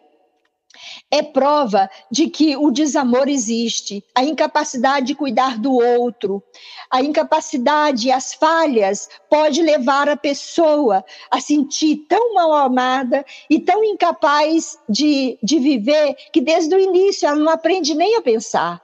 é 1.10 1.22
prova 1.22 1.90
de 2.10 2.28
que 2.28 2.56
o 2.56 2.72
desamor 2.72 3.28
existe, 3.28 4.04
a 4.16 4.24
incapacidade 4.24 5.08
de 5.08 5.16
cuidar 5.16 5.58
do 5.58 5.74
outro, 5.74 6.44
a 6.90 7.02
incapacidade 7.02 8.12
as 8.12 8.34
falhas 8.34 9.10
pode 9.30 9.62
levar 9.62 10.10
a 10.10 10.18
pessoa 10.18 11.04
a 11.30 11.40
sentir 11.40 12.06
tão 12.08 12.34
mal 12.34 12.54
amada 12.54 13.26
e 13.50 13.60
tão 13.60 13.84
incapaz 13.84 14.78
de, 14.90 15.38
de 15.42 15.60
viver 15.60 16.16
que 16.34 16.42
desde 16.42 16.76
o 16.76 16.80
início 16.80 17.28
ela 17.28 17.38
não 17.38 17.52
aprende 17.52 17.94
nem 17.96 18.16
a 18.16 18.22
pensar. 18.22 18.82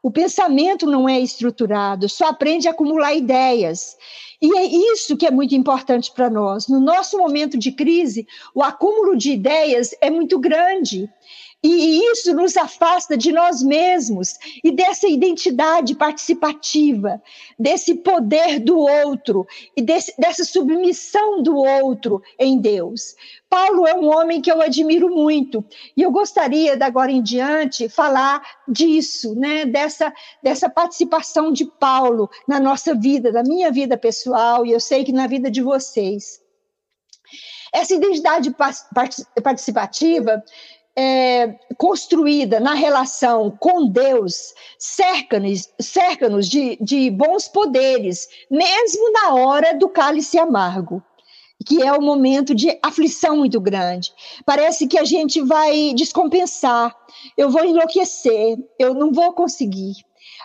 O 0.00 0.10
pensamento 0.10 0.86
não 0.86 1.08
é 1.08 1.18
estruturado, 1.18 2.08
só 2.08 2.28
aprende 2.28 2.68
a 2.68 2.70
acumular 2.70 3.14
ideias. 3.14 3.96
E 4.40 4.56
é 4.56 4.64
isso 4.64 5.16
que 5.16 5.26
é 5.26 5.30
muito 5.30 5.54
importante 5.56 6.12
para 6.12 6.30
nós. 6.30 6.68
No 6.68 6.78
nosso 6.78 7.18
momento 7.18 7.58
de 7.58 7.72
crise, 7.72 8.26
o 8.54 8.62
acúmulo 8.62 9.16
de 9.16 9.32
ideias 9.32 9.94
é 10.00 10.08
muito 10.08 10.38
grande. 10.38 11.10
E 11.60 12.12
isso 12.12 12.32
nos 12.34 12.56
afasta 12.56 13.16
de 13.16 13.32
nós 13.32 13.64
mesmos 13.64 14.34
e 14.62 14.70
dessa 14.70 15.08
identidade 15.08 15.96
participativa, 15.96 17.20
desse 17.58 17.96
poder 17.96 18.60
do 18.60 18.78
outro 18.78 19.44
e 19.76 19.82
desse, 19.82 20.14
dessa 20.16 20.44
submissão 20.44 21.42
do 21.42 21.56
outro 21.56 22.22
em 22.38 22.60
Deus. 22.60 23.16
Paulo 23.50 23.88
é 23.88 23.94
um 23.94 24.06
homem 24.06 24.40
que 24.40 24.52
eu 24.52 24.62
admiro 24.62 25.08
muito 25.08 25.64
e 25.96 26.02
eu 26.02 26.12
gostaria, 26.12 26.76
de 26.76 26.84
agora 26.84 27.10
em 27.10 27.22
diante, 27.22 27.88
falar 27.88 28.40
disso, 28.68 29.34
né? 29.34 29.64
dessa, 29.64 30.14
dessa 30.40 30.70
participação 30.70 31.50
de 31.50 31.64
Paulo 31.64 32.30
na 32.46 32.60
nossa 32.60 32.94
vida, 32.94 33.32
na 33.32 33.42
minha 33.42 33.72
vida 33.72 33.98
pessoal 33.98 34.64
e 34.64 34.70
eu 34.70 34.78
sei 34.78 35.02
que 35.02 35.12
na 35.12 35.26
vida 35.26 35.50
de 35.50 35.60
vocês. 35.60 36.40
Essa 37.72 37.94
identidade 37.94 38.54
participativa 39.42 40.42
é, 41.00 41.54
construída 41.76 42.58
na 42.58 42.74
relação 42.74 43.56
com 43.60 43.86
Deus 43.86 44.52
cerca-nos 44.76 45.68
cerca 45.80 46.28
de, 46.40 46.76
de 46.80 47.08
bons 47.08 47.46
poderes, 47.46 48.28
mesmo 48.50 49.12
na 49.12 49.34
hora 49.34 49.78
do 49.78 49.88
cálice 49.88 50.36
amargo 50.38 51.00
que 51.66 51.82
é 51.82 51.92
o 51.92 52.00
momento 52.00 52.54
de 52.54 52.78
aflição 52.80 53.38
muito 53.38 53.60
grande. 53.60 54.12
Parece 54.46 54.86
que 54.86 54.96
a 54.96 55.04
gente 55.04 55.42
vai 55.42 55.92
descompensar, 55.92 56.96
eu 57.36 57.50
vou 57.50 57.64
enlouquecer, 57.64 58.56
eu 58.78 58.94
não 58.94 59.12
vou 59.12 59.32
conseguir. 59.32 59.96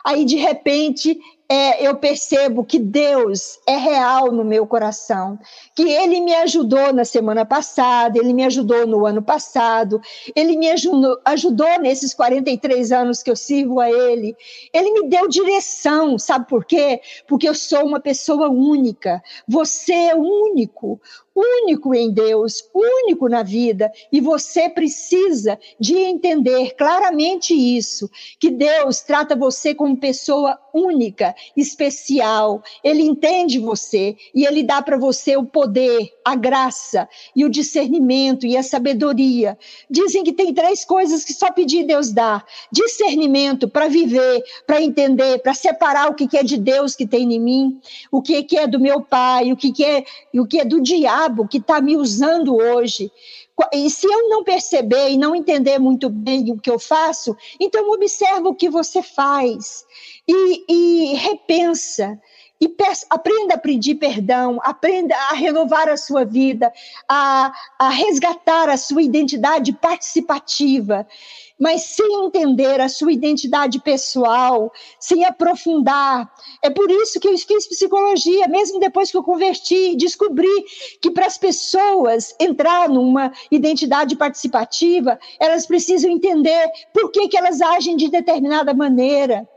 Aí, 0.04 0.26
de 0.26 0.36
repente, 0.36 1.18
é, 1.54 1.88
eu 1.88 1.96
percebo 1.96 2.66
que 2.66 2.80
Deus 2.80 3.60
é 3.68 3.78
real 3.78 4.32
no 4.32 4.44
meu 4.44 4.66
coração, 4.66 5.38
que 5.76 5.84
Ele 5.84 6.20
me 6.20 6.34
ajudou 6.34 6.92
na 6.92 7.06
semana 7.06 7.46
passada, 7.46 8.18
Ele 8.18 8.34
me 8.34 8.44
ajudou 8.44 8.88
no 8.88 9.06
ano 9.06 9.22
passado, 9.22 10.02
Ele 10.36 10.58
me 10.58 10.72
ajudou, 10.72 11.16
ajudou 11.24 11.80
nesses 11.80 12.12
43 12.12 12.92
anos 12.92 13.22
que 13.22 13.30
eu 13.30 13.36
sirvo 13.36 13.80
a 13.80 13.88
Ele. 13.88 14.36
Ele 14.74 14.94
me 14.94 15.08
deu 15.08 15.28
direção, 15.28 16.18
sabe 16.18 16.48
por 16.48 16.66
quê? 16.66 17.00
Porque 17.28 17.48
eu 17.48 17.54
sou 17.54 17.86
uma 17.86 18.00
pessoa 18.00 18.50
única, 18.50 19.22
você 19.48 19.94
é 19.94 20.16
único 20.16 21.00
único 21.36 21.94
em 21.96 22.12
Deus, 22.12 22.64
único 22.74 23.28
na 23.28 23.44
vida, 23.44 23.92
e 24.12 24.22
você 24.22 24.70
precisa 24.70 25.60
de 25.80 25.96
entender 25.96 26.76
claramente 26.76 27.54
isso, 27.54 28.10
que 28.40 28.52
Deus 28.52 29.02
trata 29.02 29.36
você 29.36 29.74
como 29.74 29.98
pessoa 29.98 30.60
única, 30.74 31.36
especial. 31.56 32.64
Ele 32.84 33.04
entende 33.04 33.60
você 33.60 34.16
e 34.34 34.46
ele 34.46 34.64
dá 34.64 34.82
para 34.82 34.98
você 34.98 35.36
o 35.36 35.46
poder, 35.46 36.12
a 36.24 36.36
graça 36.36 37.08
e 37.36 37.44
o 37.44 37.50
discernimento 37.50 38.46
e 38.46 38.56
a 38.56 38.64
sabedoria. 38.64 39.58
Dizem 39.90 40.24
que 40.24 40.34
tem 40.34 40.54
três 40.54 40.86
coisas 40.86 41.26
que 41.26 41.34
só 41.34 41.52
pedir 41.52 41.86
Deus 41.86 42.12
dá: 42.12 42.44
discernimento 42.72 43.68
para 43.68 43.88
viver, 43.88 44.44
para 44.66 44.82
entender, 44.82 45.40
para 45.40 45.54
separar 45.54 46.10
o 46.10 46.16
que 46.16 46.38
é 46.38 46.44
de 46.44 46.58
Deus 46.58 46.96
que 46.96 47.06
tem 47.08 47.34
em 47.34 47.40
mim, 47.40 47.82
o 48.12 48.22
que 48.22 48.46
é 48.58 48.68
do 48.68 48.80
meu 48.80 49.02
pai, 49.02 49.52
o 49.52 49.58
que 49.58 49.84
é 49.84 50.04
o 50.34 50.46
que 50.46 50.60
é 50.60 50.66
do 50.66 50.82
diabo 50.82 51.23
que 51.50 51.58
está 51.58 51.82
me 51.82 51.96
usando 51.96 52.56
hoje. 52.56 53.12
E 53.72 53.90
se 53.90 54.08
eu 54.08 54.30
não 54.30 54.44
perceber 54.44 55.10
e 55.10 55.18
não 55.18 55.36
entender 55.36 55.78
muito 55.80 56.10
bem 56.10 56.52
o 56.52 56.60
que 56.60 56.70
eu 56.70 56.80
faço, 56.80 57.36
então 57.60 57.92
observa 57.92 58.50
o 58.50 58.56
que 58.56 58.70
você 58.70 59.04
faz 59.04 59.86
e, 60.28 60.64
e 60.68 61.16
repensa. 61.16 62.20
E 62.64 62.76
aprenda 63.10 63.56
a 63.56 63.58
pedir 63.58 63.96
perdão, 63.96 64.58
aprenda 64.64 65.14
a 65.14 65.34
renovar 65.34 65.90
a 65.90 65.98
sua 65.98 66.24
vida, 66.24 66.72
a, 67.10 67.52
a 67.78 67.90
resgatar 67.90 68.70
a 68.70 68.78
sua 68.78 69.02
identidade 69.02 69.74
participativa 69.74 71.06
mas 71.60 71.84
sem 71.84 72.26
entender 72.26 72.82
a 72.82 72.90
sua 72.90 73.14
identidade 73.14 73.80
pessoal, 73.80 74.72
sem 75.00 75.24
aprofundar. 75.24 76.30
É 76.62 76.70
por 76.70 76.90
isso 76.90 77.20
que 77.20 77.28
eu 77.28 77.38
fiz 77.38 77.68
psicologia, 77.68 78.48
mesmo 78.50 78.80
depois 78.80 79.12
que 79.12 79.16
eu 79.16 79.24
converti, 79.24 79.96
descobri 79.96 80.66
que 81.02 81.12
para 81.12 81.26
as 81.26 81.38
pessoas 81.38 82.36
entrar 82.38 82.90
numa 82.90 83.32
identidade 83.50 84.16
participativa, 84.18 85.18
elas 85.40 85.66
precisam 85.66 86.12
entender 86.12 86.68
por 86.92 87.12
que, 87.12 87.30
que 87.30 87.38
elas 87.38 87.62
agem 87.62 87.96
de 87.96 88.10
determinada 88.10 88.74
maneira 88.74 89.48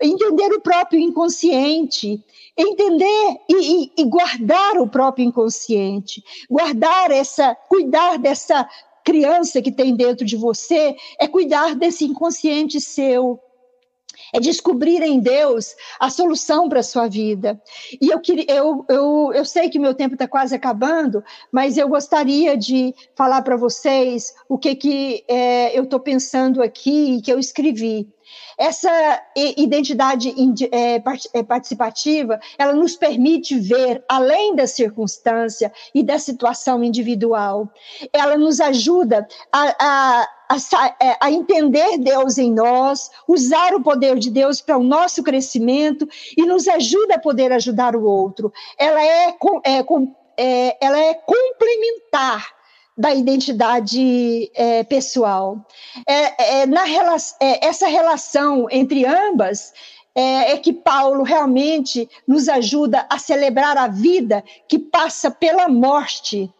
entender 0.00 0.52
o 0.52 0.60
próprio 0.60 1.00
inconsciente, 1.00 2.24
entender 2.56 3.40
e, 3.48 3.84
e, 3.84 3.92
e, 3.98 4.04
guardar 4.04 4.78
o 4.78 4.88
próprio 4.88 5.24
inconsciente, 5.24 6.22
guardar 6.48 7.10
essa, 7.10 7.54
cuidar 7.68 8.18
dessa 8.18 8.68
criança 9.04 9.62
que 9.62 9.72
tem 9.72 9.96
dentro 9.96 10.24
de 10.26 10.36
você 10.36 10.94
é 11.18 11.26
cuidar 11.26 11.74
desse 11.74 12.04
inconsciente 12.04 12.80
seu. 12.80 13.40
É 14.34 14.40
descobrir 14.40 15.00
em 15.00 15.20
Deus 15.20 15.74
a 15.98 16.10
solução 16.10 16.68
para 16.68 16.80
a 16.80 16.82
sua 16.82 17.08
vida. 17.08 17.58
E 18.00 18.10
eu, 18.10 18.20
queria, 18.20 18.44
eu, 18.48 18.84
eu, 18.88 19.32
eu 19.32 19.44
sei 19.44 19.70
que 19.70 19.78
meu 19.78 19.94
tempo 19.94 20.14
está 20.14 20.28
quase 20.28 20.54
acabando, 20.54 21.24
mas 21.50 21.78
eu 21.78 21.88
gostaria 21.88 22.56
de 22.56 22.94
falar 23.16 23.40
para 23.40 23.56
vocês 23.56 24.34
o 24.48 24.58
que, 24.58 24.74
que 24.74 25.24
é, 25.26 25.78
eu 25.78 25.84
estou 25.84 26.00
pensando 26.00 26.62
aqui, 26.62 27.22
que 27.22 27.32
eu 27.32 27.38
escrevi. 27.38 28.06
Essa 28.56 29.22
identidade 29.36 30.34
é, 30.72 31.00
é, 31.32 31.42
participativa, 31.42 32.40
ela 32.58 32.72
nos 32.72 32.96
permite 32.96 33.58
ver 33.58 34.04
além 34.08 34.56
da 34.56 34.66
circunstância 34.66 35.72
e 35.94 36.02
da 36.02 36.18
situação 36.18 36.82
individual. 36.82 37.72
Ela 38.12 38.36
nos 38.36 38.60
ajuda 38.60 39.26
a, 39.52 39.76
a 39.78 40.28
é, 41.00 41.16
a, 41.20 41.30
entender 41.30 41.98
Deus 41.98 42.38
em 42.38 42.52
nós, 42.52 43.10
usar 43.28 43.74
o 43.74 43.82
poder 43.82 44.18
de 44.18 44.30
Deus 44.30 44.62
para 44.62 44.78
o 44.78 44.82
nosso 44.82 45.22
crescimento 45.22 46.08
e 46.36 46.46
nos 46.46 46.66
ajuda 46.66 47.16
a 47.16 47.20
poder 47.20 47.52
ajudar 47.52 47.94
o 47.94 48.02
outro. 48.02 48.50
Ela 48.78 49.02
é, 49.02 49.36
é, 49.64 49.84
é 50.38 50.78
ela 50.80 50.98
é 50.98 51.14
complementar 51.14 52.57
da 52.98 53.14
identidade 53.14 54.50
é, 54.54 54.82
pessoal. 54.82 55.64
É, 56.06 56.62
é 56.62 56.66
na 56.66 56.82
é, 57.40 57.64
essa 57.64 57.86
relação 57.86 58.66
entre 58.68 59.06
ambas 59.06 59.72
é, 60.14 60.52
é, 60.52 60.56
que 60.56 60.72
Paulo 60.72 61.22
realmente 61.22 62.10
nos 62.26 62.48
ajuda 62.48 63.06
a 63.08 63.18
celebrar 63.20 63.78
a 63.78 63.86
vida 63.86 64.42
que 64.66 64.76
passa 64.76 65.30
pela 65.30 65.68
morte. 65.68 66.52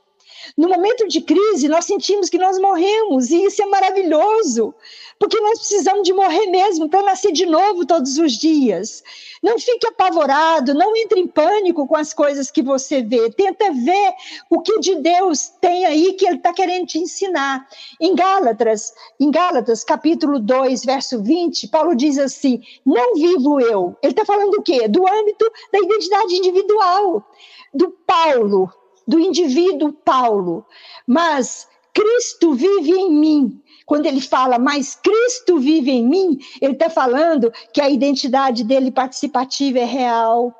No 0.56 0.68
momento 0.68 1.06
de 1.08 1.20
crise, 1.20 1.68
nós 1.68 1.84
sentimos 1.84 2.28
que 2.28 2.38
nós 2.38 2.58
morremos, 2.58 3.30
e 3.30 3.44
isso 3.44 3.62
é 3.62 3.66
maravilhoso 3.66 4.74
porque 5.18 5.40
nós 5.40 5.58
precisamos 5.58 6.04
de 6.04 6.12
morrer 6.12 6.46
mesmo 6.46 6.88
para 6.88 7.02
nascer 7.02 7.32
de 7.32 7.44
novo 7.44 7.84
todos 7.84 8.18
os 8.18 8.32
dias. 8.32 9.02
Não 9.42 9.58
fique 9.58 9.86
apavorado, 9.86 10.74
não 10.74 10.96
entre 10.96 11.20
em 11.20 11.26
pânico 11.26 11.86
com 11.86 11.96
as 11.96 12.14
coisas 12.14 12.50
que 12.50 12.62
você 12.62 13.02
vê. 13.02 13.30
Tenta 13.30 13.72
ver 13.72 14.14
o 14.48 14.60
que 14.60 14.78
de 14.78 14.96
Deus 14.96 15.48
tem 15.60 15.84
aí 15.86 16.12
que 16.12 16.26
ele 16.26 16.36
está 16.36 16.52
querendo 16.52 16.86
te 16.86 16.98
ensinar. 16.98 17.68
Em 18.00 18.14
Gálatas, 18.14 18.92
em 19.18 19.30
Gálatas, 19.30 19.82
capítulo 19.82 20.38
2, 20.38 20.84
verso 20.84 21.22
20, 21.22 21.68
Paulo 21.68 21.94
diz 21.96 22.18
assim: 22.18 22.62
não 22.86 23.14
vivo 23.14 23.60
eu. 23.60 23.96
Ele 24.02 24.12
está 24.12 24.24
falando 24.24 24.52
do 24.52 24.62
quê? 24.62 24.86
Do 24.86 25.06
âmbito 25.08 25.50
da 25.72 25.78
identidade 25.80 26.34
individual, 26.34 27.28
do 27.74 27.90
Paulo, 28.06 28.72
do 29.08 29.18
indivíduo 29.18 29.92
Paulo. 29.92 30.66
Mas 31.06 31.66
Cristo 31.94 32.52
vive 32.52 32.92
em 32.92 33.10
mim 33.10 33.62
quando 33.86 34.04
ele 34.04 34.20
fala, 34.20 34.58
mas 34.58 34.94
Cristo 34.96 35.58
vive 35.58 35.90
em 35.90 36.06
mim, 36.06 36.38
ele 36.60 36.74
está 36.74 36.90
falando 36.90 37.50
que 37.72 37.80
a 37.80 37.88
identidade 37.88 38.62
dele 38.62 38.90
participativa 38.90 39.78
é 39.78 39.84
real. 39.84 40.54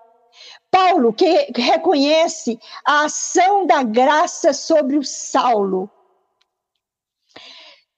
Paulo, 0.71 1.13
que 1.13 1.53
reconhece 1.55 2.59
a 2.87 3.05
ação 3.05 3.67
da 3.67 3.83
graça 3.83 4.55
sobre 4.55 4.97
o 4.97 5.05
Saulo. 5.05 5.91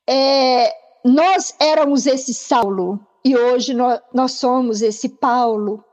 É, 0.09 0.75
nós 1.05 1.55
éramos 1.61 2.07
esse 2.07 2.35
Saulo 2.35 2.99
e 3.25 3.37
hoje 3.37 3.73
nós, 3.73 4.01
nós 4.13 4.33
somos 4.33 4.83
esse 4.83 5.09
Paulo 5.09 5.85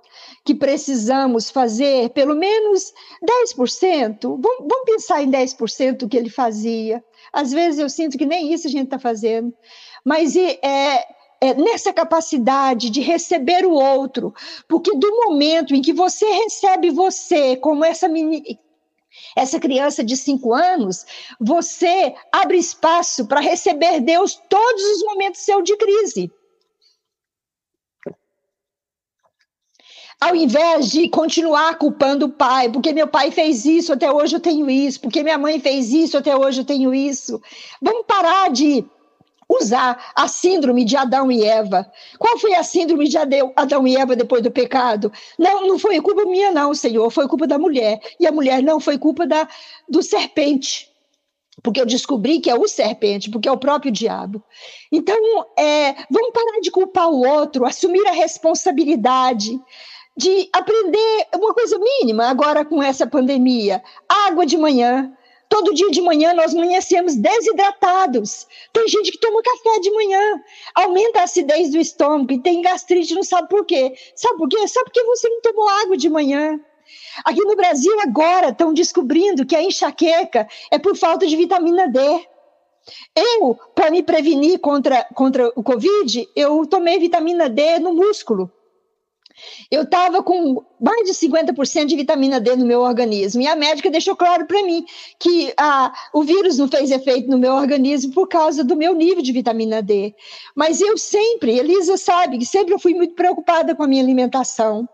que 0.47 0.55
precisamos 0.55 1.49
fazer 1.49 2.09
pelo 2.11 2.33
menos 2.33 2.93
10%. 3.21 4.21
Vamos, 4.21 4.83
pensar 4.85 5.21
em 5.21 5.29
10% 5.29 5.97
do 5.97 6.07
que 6.07 6.15
ele 6.15 6.29
fazia. 6.29 7.03
Às 7.33 7.51
vezes 7.51 7.81
eu 7.81 7.89
sinto 7.89 8.17
que 8.17 8.25
nem 8.25 8.53
isso 8.53 8.65
a 8.65 8.69
gente 8.69 8.85
está 8.85 8.97
fazendo. 8.97 9.53
Mas 10.05 10.37
é, 10.37 10.57
é, 11.41 11.53
nessa 11.53 11.91
capacidade 11.91 12.89
de 12.89 13.01
receber 13.01 13.65
o 13.65 13.73
outro, 13.73 14.33
porque 14.69 14.97
do 14.97 15.11
momento 15.25 15.75
em 15.75 15.81
que 15.81 15.91
você 15.91 16.25
recebe 16.25 16.91
você, 16.91 17.57
como 17.57 17.83
essa 17.83 18.07
menina, 18.07 18.45
essa 19.35 19.59
criança 19.59 20.01
de 20.01 20.15
cinco 20.15 20.53
anos, 20.53 21.05
você 21.41 22.15
abre 22.31 22.57
espaço 22.57 23.27
para 23.27 23.41
receber 23.41 23.99
Deus 23.99 24.41
todos 24.47 24.81
os 24.81 25.03
momentos 25.03 25.41
seu 25.41 25.61
de 25.61 25.75
crise. 25.75 26.31
Ao 30.19 30.35
invés 30.35 30.89
de 30.89 31.07
continuar 31.09 31.77
culpando 31.77 32.25
o 32.25 32.29
pai, 32.29 32.69
porque 32.69 32.91
meu 32.91 33.07
pai 33.07 33.31
fez 33.31 33.65
isso, 33.65 33.93
até 33.93 34.11
hoje 34.11 34.35
eu 34.35 34.39
tenho 34.39 34.69
isso, 34.69 34.99
porque 34.99 35.21
minha 35.21 35.37
mãe 35.37 35.59
fez 35.59 35.93
isso, 35.93 36.17
até 36.17 36.35
hoje 36.35 36.61
eu 36.61 36.65
tenho 36.65 36.93
isso. 36.93 37.41
Vamos 37.81 38.05
parar 38.07 38.49
de 38.49 38.83
usar 39.49 40.11
a 40.15 40.27
síndrome 40.27 40.83
de 40.83 40.97
Adão 40.97 41.31
e 41.31 41.43
Eva. 41.43 41.89
Qual 42.17 42.37
foi 42.37 42.53
a 42.53 42.63
síndrome 42.63 43.07
de 43.07 43.17
Adão 43.17 43.87
e 43.87 43.95
Eva 43.95 44.15
depois 44.15 44.41
do 44.41 44.51
pecado? 44.51 45.11
Não, 45.37 45.67
não 45.67 45.79
foi 45.79 46.01
culpa 46.01 46.25
minha, 46.25 46.51
não, 46.51 46.73
Senhor, 46.73 47.09
foi 47.11 47.27
culpa 47.27 47.47
da 47.47 47.57
mulher. 47.57 47.99
E 48.19 48.27
a 48.27 48.31
mulher 48.31 48.61
não 48.61 48.79
foi 48.79 48.97
culpa 48.97 49.25
da, 49.25 49.47
do 49.87 50.03
serpente. 50.03 50.91
Porque 51.63 51.81
eu 51.81 51.85
descobri 51.85 52.39
que 52.39 52.49
é 52.49 52.55
o 52.55 52.67
serpente, 52.67 53.31
porque 53.31 53.47
é 53.47 53.51
o 53.51 53.57
próprio 53.57 53.91
diabo. 53.91 54.43
Então, 54.91 55.15
é, 55.57 55.93
vamos 56.09 56.31
parar 56.31 56.59
de 56.61 56.69
culpar 56.69 57.09
o 57.09 57.25
outro, 57.25 57.65
assumir 57.65 58.05
a 58.07 58.11
responsabilidade 58.11 59.59
de 60.17 60.49
aprender 60.51 61.27
uma 61.35 61.53
coisa 61.53 61.77
mínima 61.77 62.25
agora 62.25 62.65
com 62.65 62.81
essa 62.81 63.05
pandemia: 63.05 63.81
água 64.09 64.45
de 64.45 64.57
manhã, 64.57 65.13
Todo 65.49 65.73
dia 65.73 65.89
de 65.89 66.01
manhã 66.01 66.33
nós 66.33 66.53
amanhecemos 66.53 67.15
desidratados. 67.15 68.45
Tem 68.73 68.87
gente 68.87 69.11
que 69.11 69.17
toma 69.17 69.41
café 69.41 69.79
de 69.79 69.91
manhã, 69.91 70.41
aumenta 70.75 71.21
a 71.21 71.23
acidez 71.23 71.71
do 71.71 71.77
estômago 71.77 72.33
e 72.33 72.41
tem 72.41 72.61
gastrite, 72.61 73.15
não 73.15 73.23
sabe 73.23 73.47
por 73.47 73.65
quê. 73.65 73.95
Sabe 74.13 74.37
por 74.37 74.49
quê? 74.49 74.67
Sabe 74.67 74.85
porque 74.85 75.03
você 75.03 75.29
não 75.29 75.41
tomou 75.41 75.69
água 75.69 75.95
de 75.95 76.09
manhã. 76.09 76.59
Aqui 77.23 77.41
no 77.41 77.55
Brasil 77.55 77.97
agora 78.01 78.49
estão 78.49 78.73
descobrindo 78.73 79.45
que 79.45 79.55
a 79.55 79.63
enxaqueca 79.63 80.47
é 80.69 80.77
por 80.77 80.97
falta 80.97 81.25
de 81.25 81.35
vitamina 81.35 81.87
D. 81.87 81.99
Eu, 83.15 83.57
para 83.73 83.89
me 83.89 84.03
prevenir 84.03 84.59
contra, 84.59 85.05
contra 85.13 85.51
o 85.55 85.63
Covid, 85.63 86.27
eu 86.35 86.65
tomei 86.65 86.99
vitamina 86.99 87.49
D 87.49 87.79
no 87.79 87.93
músculo. 87.93 88.51
Eu 89.69 89.83
estava 89.83 90.23
com 90.23 90.63
mais 90.79 91.05
de 91.05 91.13
50% 91.13 91.85
de 91.85 91.95
vitamina 91.95 92.39
D 92.39 92.55
no 92.55 92.65
meu 92.65 92.81
organismo. 92.81 93.41
E 93.41 93.47
a 93.47 93.55
médica 93.55 93.89
deixou 93.89 94.15
claro 94.15 94.45
para 94.45 94.63
mim 94.63 94.85
que 95.19 95.53
ah, 95.57 95.93
o 96.13 96.23
vírus 96.23 96.57
não 96.57 96.67
fez 96.67 96.91
efeito 96.91 97.29
no 97.29 97.37
meu 97.37 97.53
organismo 97.53 98.13
por 98.13 98.27
causa 98.27 98.63
do 98.63 98.75
meu 98.75 98.93
nível 98.93 99.21
de 99.21 99.31
vitamina 99.31 99.81
D. 99.81 100.15
Mas 100.55 100.81
eu 100.81 100.97
sempre, 100.97 101.57
Elisa 101.57 101.97
sabe 101.97 102.37
que 102.37 102.45
sempre 102.45 102.73
eu 102.73 102.79
fui 102.79 102.93
muito 102.93 103.13
preocupada 103.15 103.75
com 103.75 103.83
a 103.83 103.87
minha 103.87 104.03
alimentação. 104.03 104.87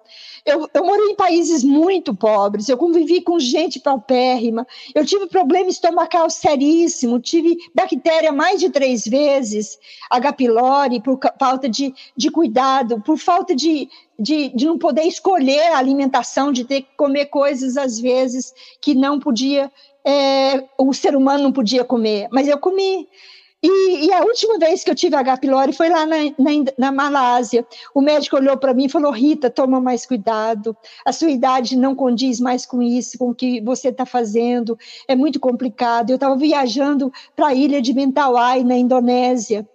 Eu, 0.46 0.70
eu 0.74 0.84
morei 0.84 1.12
em 1.12 1.16
países 1.16 1.64
muito 1.64 2.14
pobres, 2.14 2.68
eu 2.68 2.78
convivi 2.78 3.22
com 3.22 3.40
gente 3.40 3.80
paupérrima, 3.80 4.68
eu 4.94 5.06
tive 5.06 5.28
problema 5.28 5.70
estomacal 5.70 6.30
seríssimo, 6.30 7.18
tive 7.18 7.58
bactéria 7.74 8.30
mais 8.30 8.60
de 8.60 8.70
três 8.70 9.06
vezes, 9.06 9.80
H. 10.10 10.34
pylori, 10.34 11.02
por 11.02 11.18
falta 11.40 11.70
de, 11.70 11.94
de 12.18 12.30
cuidado, 12.30 13.02
por 13.02 13.18
falta 13.18 13.56
de, 13.56 13.88
de, 14.20 14.50
de 14.50 14.66
não 14.66 14.78
poder 14.78 15.04
escolher 15.04 15.72
a 15.72 15.78
alimentação, 15.78 16.52
de 16.52 16.66
ter 16.66 16.82
que 16.82 16.96
comer 16.98 17.28
coisas, 17.28 17.78
às 17.78 17.98
vezes, 17.98 18.54
que 18.82 18.94
não 18.94 19.22
podia, 19.22 19.72
é, 20.06 20.62
o 20.78 20.94
ser 20.94 21.16
humano 21.16 21.44
não 21.44 21.54
podia 21.54 21.86
comer, 21.86 22.28
mas 22.32 22.50
eu 22.50 22.58
comi. 22.58 23.08
E, 23.66 24.08
e, 24.08 24.14
a 24.14 24.22
última 24.22 24.60
vez 24.60 24.84
que 24.84 24.92
eu 24.92 24.96
tive 24.96 25.16
H. 25.16 25.38
pylori 25.38 25.72
foi 25.72 25.88
lá 25.88 26.06
na, 26.06 26.18
na, 26.38 26.52
na 26.78 26.92
Malásia. 26.92 27.66
O 27.96 28.02
médico 28.02 28.36
olhou 28.36 28.58
para 28.58 28.74
mim 28.74 28.86
e 28.86 28.90
falou: 28.90 29.10
Rita, 29.10 29.50
toma 29.50 29.80
mais 29.80 30.06
cuidado. 30.06 30.76
A 31.06 31.14
sua 31.14 31.32
idade 31.32 31.78
não 31.78 31.96
condiz 31.96 32.42
mais 32.42 32.66
com 32.66 32.82
isso, 32.82 33.18
com 33.18 33.30
o 33.30 33.36
que 33.36 33.62
você 33.62 33.88
está 33.88 34.06
fazendo. 34.06 34.78
É 35.08 35.16
muito 35.16 35.40
complicado. 35.40 36.10
Eu 36.10 36.16
estava 36.16 36.36
viajando 36.36 37.10
para 37.38 37.48
a 37.48 37.54
ilha 37.54 37.82
de 37.82 37.94
Mentawai, 37.94 38.66
na 38.66 38.76
Indonésia. 38.76 39.66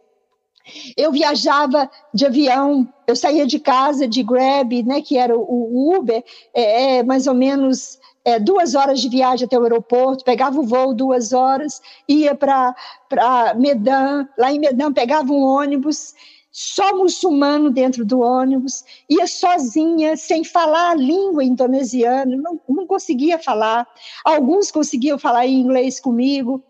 Eu 0.95 1.11
viajava 1.11 1.91
de 2.13 2.27
avião, 2.27 2.87
eu 3.07 3.17
saía 3.17 3.47
de 3.47 3.59
casa 3.59 4.07
de 4.07 4.23
Grab, 4.23 4.83
né, 4.83 5.01
que 5.01 5.17
era 5.17 5.35
o, 5.35 5.41
o 5.41 5.97
Uber, 5.97 6.23
é, 6.53 6.99
é 6.99 7.03
mais 7.03 7.27
ou 7.27 7.33
menos 7.33 7.99
é, 8.29 8.39
duas 8.39 8.75
horas 8.75 9.01
de 9.01 9.09
viagem 9.09 9.47
até 9.47 9.59
o 9.59 9.63
aeroporto, 9.63 10.23
pegava 10.23 10.61
o 10.61 10.63
voo 10.63 10.93
duas 10.93 11.33
horas, 11.33 11.81
ia 12.07 12.35
para 12.35 12.75
Medan, 13.57 14.29
lá 14.37 14.53
em 14.53 14.59
Medan 14.59 14.93
pegava 14.93 15.33
um 15.33 15.43
ônibus, 15.43 16.15
só 16.53 16.95
muçulmano 16.95 17.71
dentro 17.71 18.05
do 18.05 18.21
ônibus, 18.21 18.85
ia 19.09 19.27
sozinha, 19.27 20.15
sem 20.15 20.45
falar 20.45 20.91
a 20.91 20.95
língua 20.95 21.43
indonesiana, 21.43 22.37
não, 22.37 22.61
não 22.69 22.87
conseguia 22.87 23.39
falar. 23.39 23.87
Alguns 24.23 24.71
conseguiam 24.71 25.19
falar 25.19 25.47
inglês 25.47 25.99
comigo, 25.99 26.63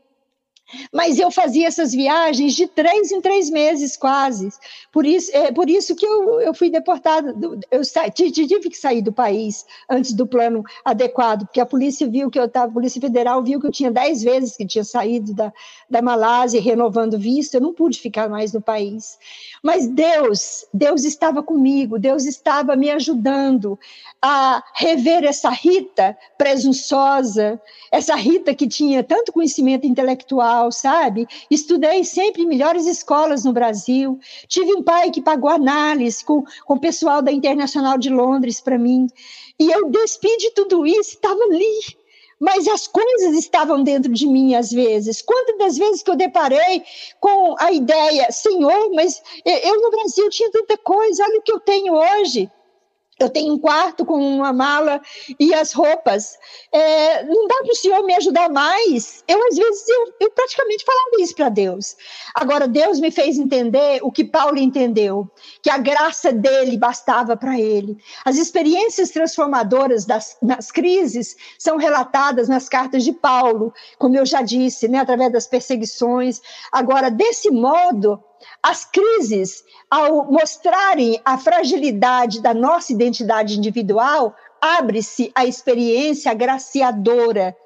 mas 0.93 1.19
eu 1.19 1.31
fazia 1.31 1.67
essas 1.67 1.93
viagens 1.93 2.55
de 2.55 2.67
três 2.67 3.11
em 3.11 3.21
três 3.21 3.51
meses, 3.51 3.97
quase. 3.97 4.49
Por 4.93 5.07
isso, 5.07 5.31
é 5.35 5.51
por 5.53 5.69
isso 5.71 5.95
que 5.95 6.07
eu, 6.07 6.41
eu 6.41 6.55
fui 6.55 6.71
deportada. 6.71 7.35
Eu 7.71 7.83
tive 8.15 8.69
que 8.69 8.77
sair 8.77 9.03
do 9.03 9.13
país 9.13 9.65
antes 9.89 10.13
do 10.13 10.27
plano 10.27 10.63
adequado, 10.85 11.47
porque 11.47 11.61
a 11.61 11.67
polícia 11.67 12.07
viu 12.09 12.31
que 12.31 12.39
eu 12.39 12.45
estava, 12.45 12.67
a 12.67 12.75
Polícia 12.75 13.01
Federal 13.01 13.43
viu 13.43 13.61
que 13.61 13.67
eu 13.67 13.73
tinha 13.73 13.91
dez 13.91 14.23
vezes 14.23 14.57
que 14.57 14.67
tinha 14.67 14.85
saído 14.85 15.35
da, 15.35 15.53
da 15.89 16.03
Malásia 16.03 16.61
renovando 16.61 17.19
visto, 17.19 17.55
eu 17.55 17.61
não 17.61 17.73
pude 17.73 17.99
ficar 17.99 18.29
mais 18.29 18.53
no 18.53 18.61
país. 18.61 19.19
Mas 19.63 19.87
Deus, 19.87 20.67
Deus 20.73 21.05
estava 21.05 21.43
comigo, 21.43 21.99
Deus 21.99 22.25
estava 22.25 22.77
me 22.77 22.91
ajudando 22.91 23.79
a 24.21 24.63
rever 24.75 25.25
essa 25.25 25.49
Rita 25.49 26.17
presunçosa, 26.37 27.61
essa 27.91 28.17
Rita 28.17 28.55
que 28.55 28.67
tinha 28.67 29.03
tanto 29.05 29.33
conhecimento 29.33 29.87
intelectual, 29.87 30.58
sabe? 30.73 31.27
Estudei 31.51 32.05
sempre 32.05 32.43
em 32.43 32.47
melhores 32.47 32.87
escolas 32.87 33.45
no 33.45 33.53
Brasil. 33.53 34.19
Tive 34.49 34.75
um 34.75 34.83
pai 34.83 35.11
que 35.11 35.23
pagou 35.23 35.51
análise 35.51 36.25
com, 36.25 36.45
com 36.65 36.75
o 36.75 36.81
pessoal 36.81 37.23
da 37.23 37.31
Internacional 37.31 37.97
de 37.97 38.11
Londres 38.11 38.61
para 38.61 38.79
mim. 38.79 39.07
E 39.59 39.71
eu 39.71 39.91
despedi 39.91 40.51
tudo 40.55 40.87
isso, 40.87 41.11
estava 41.11 41.43
ali 41.45 41.99
mas 42.41 42.69
as 42.69 42.87
coisas 42.87 43.37
estavam 43.37 43.83
dentro 43.83 44.13
de 44.13 44.27
mim 44.27 44.55
às 44.55 44.71
vezes. 44.71 45.21
Quantas 45.23 45.59
das 45.59 45.77
vezes 45.77 46.03
que 46.03 46.11
eu 46.11 46.17
deparei 46.17 46.85
com 47.21 47.57
a 47.59 47.73
ideia, 47.73 48.31
Senhor, 48.31 48.91
mas 48.95 49.21
eu 49.45 49.81
no 49.81 49.91
Brasil 49.91 50.29
tinha 50.31 50.51
tanta 50.51 50.77
coisa, 50.79 51.25
olha 51.25 51.39
o 51.39 51.43
que 51.43 51.53
eu 51.53 51.61
tenho 51.61 51.95
hoje. 51.95 52.49
Eu 53.19 53.29
tenho 53.29 53.55
um 53.55 53.59
quarto 53.59 54.05
com 54.05 54.15
uma 54.15 54.53
mala 54.53 55.01
e 55.41 55.53
as 55.53 55.73
roupas. 55.73 56.39
É, 56.73 57.25
não 57.25 57.49
dá 57.49 57.57
para 57.57 57.73
o 57.73 57.77
Senhor 57.77 58.05
me 58.05 58.15
ajudar 58.15 58.49
mais? 58.49 59.25
Eu, 59.27 59.45
às 59.49 59.57
vezes, 59.57 59.89
eu, 59.89 60.15
eu 60.21 60.31
praticamente 60.31 60.85
falava 60.85 61.11
isso 61.19 61.35
para 61.35 61.49
Deus. 61.49 61.97
Agora, 62.35 62.69
Deus 62.69 63.01
me 63.01 63.11
fez 63.11 63.37
entender 63.37 63.99
o 64.03 64.13
que 64.13 64.25
Paulo 64.25 64.57
entendeu, 64.59 65.29
que 65.63 65.69
a 65.69 65.79
graça 65.79 66.33
dele 66.33 66.77
bastava 66.79 67.37
para 67.37 67.59
ele. 67.59 67.99
As 68.25 68.37
experiências 68.37 69.11
transformadoras 69.11 70.05
das, 70.05 70.37
nas 70.41 70.71
crises 70.71 71.37
são 71.59 71.77
relatadas 71.77 72.49
nas 72.49 72.69
cartas 72.69 73.03
de 73.03 73.13
Paulo, 73.13 73.73
como 73.99 74.17
eu 74.17 74.25
já 74.25 74.43
disse, 74.43 74.87
né, 74.87 74.99
através 74.99 75.33
das 75.33 75.47
perseguições. 75.47 76.41
Agora, 76.71 77.11
desse 77.11 77.51
modo, 77.51 78.23
as 78.63 78.85
crises, 78.85 79.65
ao 79.91 80.31
mostrarem 80.31 81.21
a 81.25 81.39
fragilidade 81.39 82.41
da 82.41 82.53
nossa 82.55 82.93
identidade 82.93 83.57
individual, 83.57 84.35
abre-se 84.61 85.31
a 85.35 85.47
experiência 85.47 86.31
agraciadora 86.31 87.57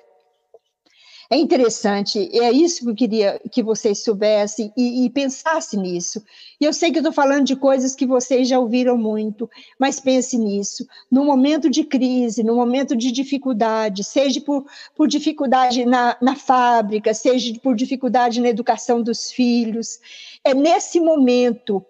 é 1.33 1.37
interessante, 1.39 2.29
é 2.39 2.53
isso 2.53 2.85
que 2.85 2.91
eu 2.91 2.95
queria 2.95 3.41
que 3.51 3.63
vocês 3.63 4.05
soubessem 4.05 4.71
e, 4.77 5.07
e 5.07 5.11
pensassem 5.11 5.81
nisso. 5.81 6.23
E 6.61 6.65
eu 6.67 6.75
sei 6.75 6.91
que 6.91 6.99
eu 6.99 7.01
estou 7.01 7.13
falando 7.13 7.47
de 7.47 7.57
coisas 7.57 7.97
que 7.97 8.05
vocês 8.05 8.47
já 8.47 8.59
ouviram 8.59 8.99
muito, 8.99 9.49
mas 9.79 9.99
pense 9.99 10.37
nisso. 10.37 10.87
No 11.11 11.25
momento 11.25 11.71
de 11.71 11.85
crise, 11.85 12.43
no 12.43 12.55
momento 12.55 12.95
de 12.95 13.11
dificuldade, 13.11 14.05
seja 14.05 14.43
por, 14.43 14.67
por 14.95 15.09
dificuldade 15.09 15.87
na, 15.87 16.19
na 16.21 16.37
fábrica, 16.37 17.15
seja 17.15 17.59
por 17.63 17.75
dificuldade 17.75 18.39
na 18.39 18.51
educação 18.51 19.03
dos 19.03 19.33
filhos, 19.33 20.01
é 20.45 20.53
nesse 20.53 21.01
momento 21.01 21.83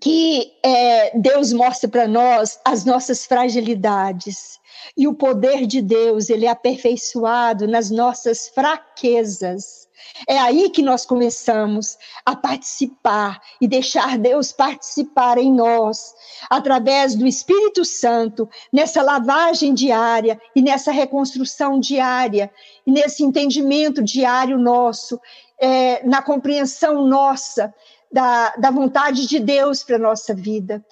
que 0.00 0.52
é, 0.62 1.18
Deus 1.18 1.52
mostra 1.52 1.88
para 1.88 2.06
nós 2.06 2.58
as 2.64 2.84
nossas 2.84 3.24
fragilidades 3.24 4.60
e 4.96 5.06
o 5.06 5.14
poder 5.14 5.66
de 5.66 5.80
Deus, 5.80 6.28
ele 6.28 6.46
é 6.46 6.50
aperfeiçoado 6.50 7.66
nas 7.66 7.90
nossas 7.90 8.48
fraquezas. 8.48 9.86
É 10.28 10.38
aí 10.38 10.70
que 10.70 10.82
nós 10.82 11.04
começamos 11.04 11.98
a 12.24 12.34
participar 12.36 13.40
e 13.60 13.66
deixar 13.66 14.18
Deus 14.18 14.52
participar 14.52 15.38
em 15.38 15.52
nós, 15.52 16.14
através 16.48 17.14
do 17.14 17.26
Espírito 17.26 17.84
Santo, 17.84 18.48
nessa 18.72 19.02
lavagem 19.02 19.74
diária 19.74 20.40
e 20.54 20.62
nessa 20.62 20.92
reconstrução 20.92 21.80
diária, 21.80 22.50
e 22.86 22.92
nesse 22.92 23.22
entendimento 23.22 24.02
diário 24.02 24.58
nosso, 24.58 25.20
é, 25.58 26.06
na 26.06 26.22
compreensão 26.22 27.06
nossa 27.06 27.74
da, 28.12 28.54
da 28.56 28.70
vontade 28.70 29.26
de 29.26 29.38
Deus 29.40 29.82
para 29.82 29.96
a 29.96 30.00
nossa 30.00 30.34
vida. 30.34 30.84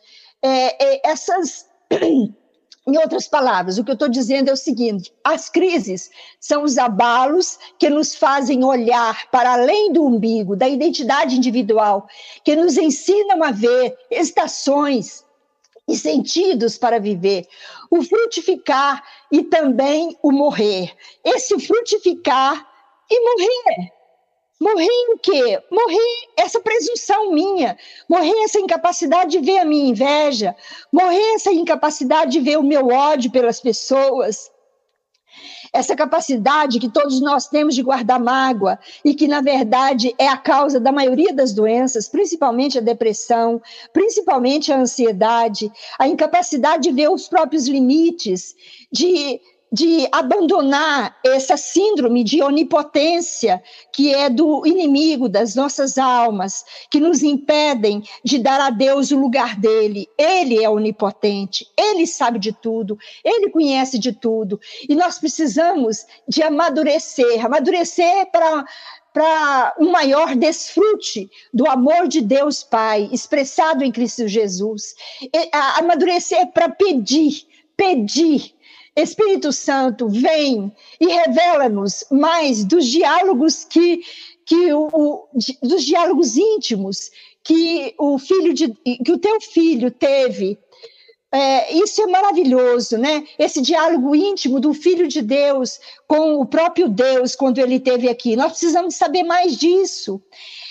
É, 0.43 0.95
é, 0.95 1.11
essas 1.11 1.67
Em 2.87 2.99
outras 2.99 3.27
palavras, 3.27 3.79
o 3.79 3.85
que 3.85 3.91
eu 3.91 3.95
estou 3.95 4.11
dizendo 4.11 4.51
é 4.51 4.53
o 4.53 4.57
seguinte: 4.57 5.11
as 5.25 5.49
crises 5.49 6.11
são 6.39 6.63
os 6.63 6.77
abalos 6.77 7.59
que 7.79 7.89
nos 7.89 8.15
fazem 8.15 8.63
olhar 8.63 9.31
para 9.31 9.55
além 9.55 9.91
do 9.91 10.05
umbigo, 10.05 10.55
da 10.55 10.69
identidade 10.69 11.35
individual, 11.35 12.07
que 12.45 12.55
nos 12.55 12.77
ensinam 12.77 13.43
a 13.43 13.51
ver 13.51 13.97
estações 14.11 15.25
e 15.89 15.97
sentidos 15.97 16.77
para 16.77 17.01
viver, 17.01 17.47
o 17.91 18.03
frutificar 18.03 19.03
e 19.33 19.43
também 19.43 20.19
o 20.23 20.31
morrer. 20.31 20.95
Esse 21.25 21.59
frutificar 21.59 22.67
e 23.11 23.21
morrer. 23.21 23.93
Morrer 24.65 24.89
em 24.89 25.19
quê? 25.19 25.63
Morrer 25.71 26.29
essa 26.39 26.59
presunção 26.59 27.31
minha, 27.33 27.77
morrer 28.09 28.45
essa 28.45 28.59
incapacidade 28.59 29.33
de 29.33 29.45
ver 29.45 29.59
a 29.59 29.65
minha 29.67 29.91
inveja, 29.91 30.57
morrer 30.91 31.35
essa 31.35 31.53
incapacidade 31.53 32.33
de 32.33 32.41
ver 32.41 32.57
o 32.57 32.63
meu 32.63 32.89
ódio 32.89 33.31
pelas 33.31 33.61
pessoas, 33.61 34.51
essa 35.71 35.95
capacidade 35.95 36.81
que 36.81 36.89
todos 36.89 37.21
nós 37.21 37.47
temos 37.47 37.75
de 37.75 37.83
guardar 37.83 38.19
mágoa 38.19 38.79
e 39.05 39.13
que, 39.15 39.29
na 39.29 39.43
verdade, 39.43 40.15
é 40.17 40.29
a 40.29 40.37
causa 40.39 40.81
da 40.81 40.91
maioria 40.91 41.35
das 41.35 41.53
doenças, 41.53 42.09
principalmente 42.09 42.79
a 42.79 42.81
depressão, 42.81 43.61
principalmente 43.93 44.73
a 44.73 44.79
ansiedade, 44.79 45.71
a 45.99 46.09
incapacidade 46.09 46.85
de 46.85 46.91
ver 46.91 47.11
os 47.11 47.29
próprios 47.29 47.69
limites, 47.69 48.57
de 48.91 49.43
de 49.73 50.07
abandonar 50.13 51.17
essa 51.25 51.57
síndrome 51.57 52.23
de 52.23 52.41
onipotência 52.41 53.63
que 53.93 54.15
é 54.15 54.31
do 54.31 54.65
inimigo 54.65 55.29
das 55.29 55.55
nossas 55.57 55.99
almas, 55.99 56.65
que 56.89 57.01
nos 57.01 57.23
impedem 57.23 58.03
de 58.25 58.39
dar 58.39 58.61
a 58.61 58.71
Deus 58.71 59.11
o 59.11 59.19
lugar 59.19 59.59
dele. 59.59 60.09
Ele 60.17 60.63
é 60.63 60.71
onipotente, 60.71 61.67
ele 61.77 62.07
sabe 62.07 62.39
de 62.39 62.53
tudo, 62.53 62.97
ele 63.25 63.51
conhece 63.51 63.99
de 63.99 64.13
tudo. 64.13 64.61
E 64.89 64.95
nós 64.95 65.19
precisamos 65.19 66.07
de 66.29 66.43
amadurecer 66.43 67.45
amadurecer 67.45 68.31
para 68.31 68.65
para 69.13 69.77
um 69.79 69.93
maior 69.93 70.35
desfrute 70.35 71.31
do 71.53 71.71
amor 71.71 72.09
de 72.09 72.21
Deus 72.21 72.65
Pai, 72.65 73.09
expressado 73.13 73.85
em 73.85 73.93
Cristo 73.93 74.27
Jesus. 74.27 74.97
Amadurecer 75.79 76.49
para 76.49 76.69
pedir, 76.69 77.47
pedir 77.77 78.54
Espírito 78.97 79.53
Santo, 79.53 80.09
vem 80.09 80.73
e 81.01 81.07
revela-nos 81.07 82.05
mais 82.11 82.65
dos 82.65 82.87
diálogos 82.87 83.65
que, 83.65 84.01
que 84.47 84.73
o, 84.73 85.29
dos 85.63 85.85
diálogos 85.85 86.37
íntimos 86.37 87.11
que 87.43 87.95
o 87.99 88.19
filho 88.19 88.55
de, 88.55 88.69
que 89.05 89.13
o 89.13 89.19
teu 89.19 89.41
filho 89.41 89.91
teve. 89.91 90.59
É, 91.33 91.75
isso 91.75 92.01
é 92.01 92.07
maravilhoso, 92.07 92.97
né? 92.97 93.27
Esse 93.37 93.61
diálogo 93.61 94.15
íntimo 94.15 94.61
do 94.61 94.73
Filho 94.73 95.09
de 95.09 95.21
Deus 95.21 95.81
com 96.07 96.37
o 96.37 96.47
próprio 96.47 96.89
Deus 96.89 97.35
quando 97.35 97.59
ele 97.59 97.75
esteve 97.75 98.09
aqui. 98.09 98.37
Nós 98.37 98.53
precisamos 98.53 98.95
saber 98.95 99.25
mais 99.25 99.57
disso 99.57 100.23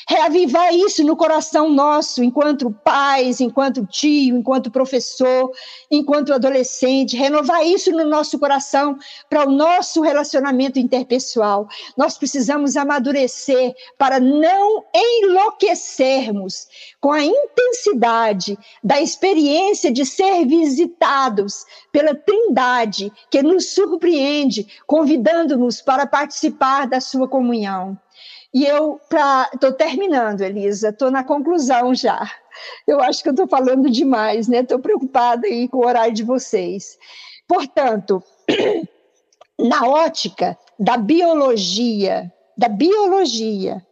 reavivar 0.07 0.73
isso 0.73 1.03
no 1.03 1.15
coração 1.15 1.69
nosso, 1.69 2.23
enquanto 2.23 2.71
pais, 2.83 3.39
enquanto 3.39 3.85
tio, 3.85 4.37
enquanto 4.37 4.71
professor, 4.71 5.51
enquanto 5.89 6.33
adolescente, 6.33 7.15
renovar 7.15 7.65
isso 7.65 7.91
no 7.91 8.05
nosso 8.05 8.37
coração 8.37 8.97
para 9.29 9.47
o 9.47 9.51
nosso 9.51 10.01
relacionamento 10.01 10.79
interpessoal. 10.79 11.67
Nós 11.97 12.17
precisamos 12.17 12.75
amadurecer 12.75 13.73
para 13.97 14.19
não 14.19 14.83
enlouquecermos 14.93 16.67
com 16.99 17.11
a 17.11 17.23
intensidade 17.23 18.57
da 18.83 19.01
experiência 19.01 19.91
de 19.91 20.05
ser 20.05 20.45
visitados 20.45 21.65
pela 21.91 22.15
Trindade, 22.15 23.11
que 23.29 23.41
nos 23.41 23.73
surpreende, 23.73 24.67
convidando-nos 24.85 25.81
para 25.81 26.05
participar 26.05 26.87
da 26.87 26.99
sua 26.99 27.27
comunhão. 27.27 27.97
E 28.53 28.65
eu 28.65 29.01
estou 29.53 29.73
terminando, 29.73 30.41
Elisa, 30.41 30.89
estou 30.89 31.09
na 31.09 31.23
conclusão 31.23 31.95
já. 31.95 32.29
Eu 32.87 33.01
acho 33.01 33.23
que 33.23 33.29
estou 33.29 33.47
falando 33.47 33.89
demais, 33.89 34.47
né? 34.47 34.59
Estou 34.59 34.77
preocupada 34.77 35.47
aí 35.47 35.67
com 35.67 35.77
o 35.77 35.85
horário 35.85 36.13
de 36.13 36.23
vocês. 36.23 36.97
Portanto, 37.47 38.23
na 39.59 39.87
ótica 39.87 40.57
da 40.79 40.97
biologia, 40.97 42.31
da 42.55 42.67
biologia, 42.67 43.83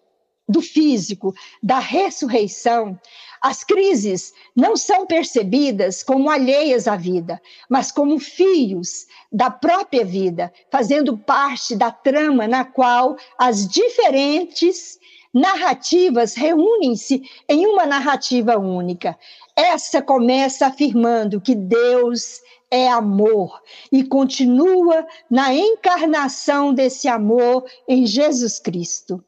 do 0.52 0.62
físico, 0.62 1.34
da 1.64 1.80
ressurreição, 1.80 3.00
as 3.42 3.64
crises 3.64 4.34
não 4.56 4.78
são 4.78 5.08
percebidas 5.08 6.04
como 6.04 6.30
alheias 6.30 6.88
à 6.88 6.96
vida, 6.96 7.42
mas 7.68 7.92
como 7.92 8.20
fios 8.20 9.08
da 9.32 9.50
própria 9.50 10.06
vida, 10.06 10.54
fazendo 10.70 11.18
parte 11.18 11.76
da 11.76 11.92
trama 11.92 12.48
na 12.48 12.64
qual 12.64 13.16
as 13.40 13.68
diferentes 13.68 15.00
narrativas 15.34 16.36
reúnem-se 16.36 17.24
em 17.50 17.66
uma 17.66 17.86
narrativa 17.88 18.60
única. 18.60 19.18
Essa 19.56 20.04
começa 20.04 20.68
afirmando 20.68 21.42
que 21.42 21.56
Deus 21.56 22.42
é 22.70 22.88
amor 22.90 23.60
e 23.92 24.04
continua 24.04 25.06
na 25.30 25.54
encarnação 25.54 26.74
desse 26.74 27.08
amor 27.08 27.66
em 27.88 28.06
Jesus 28.06 28.60
Cristo. 28.60 29.24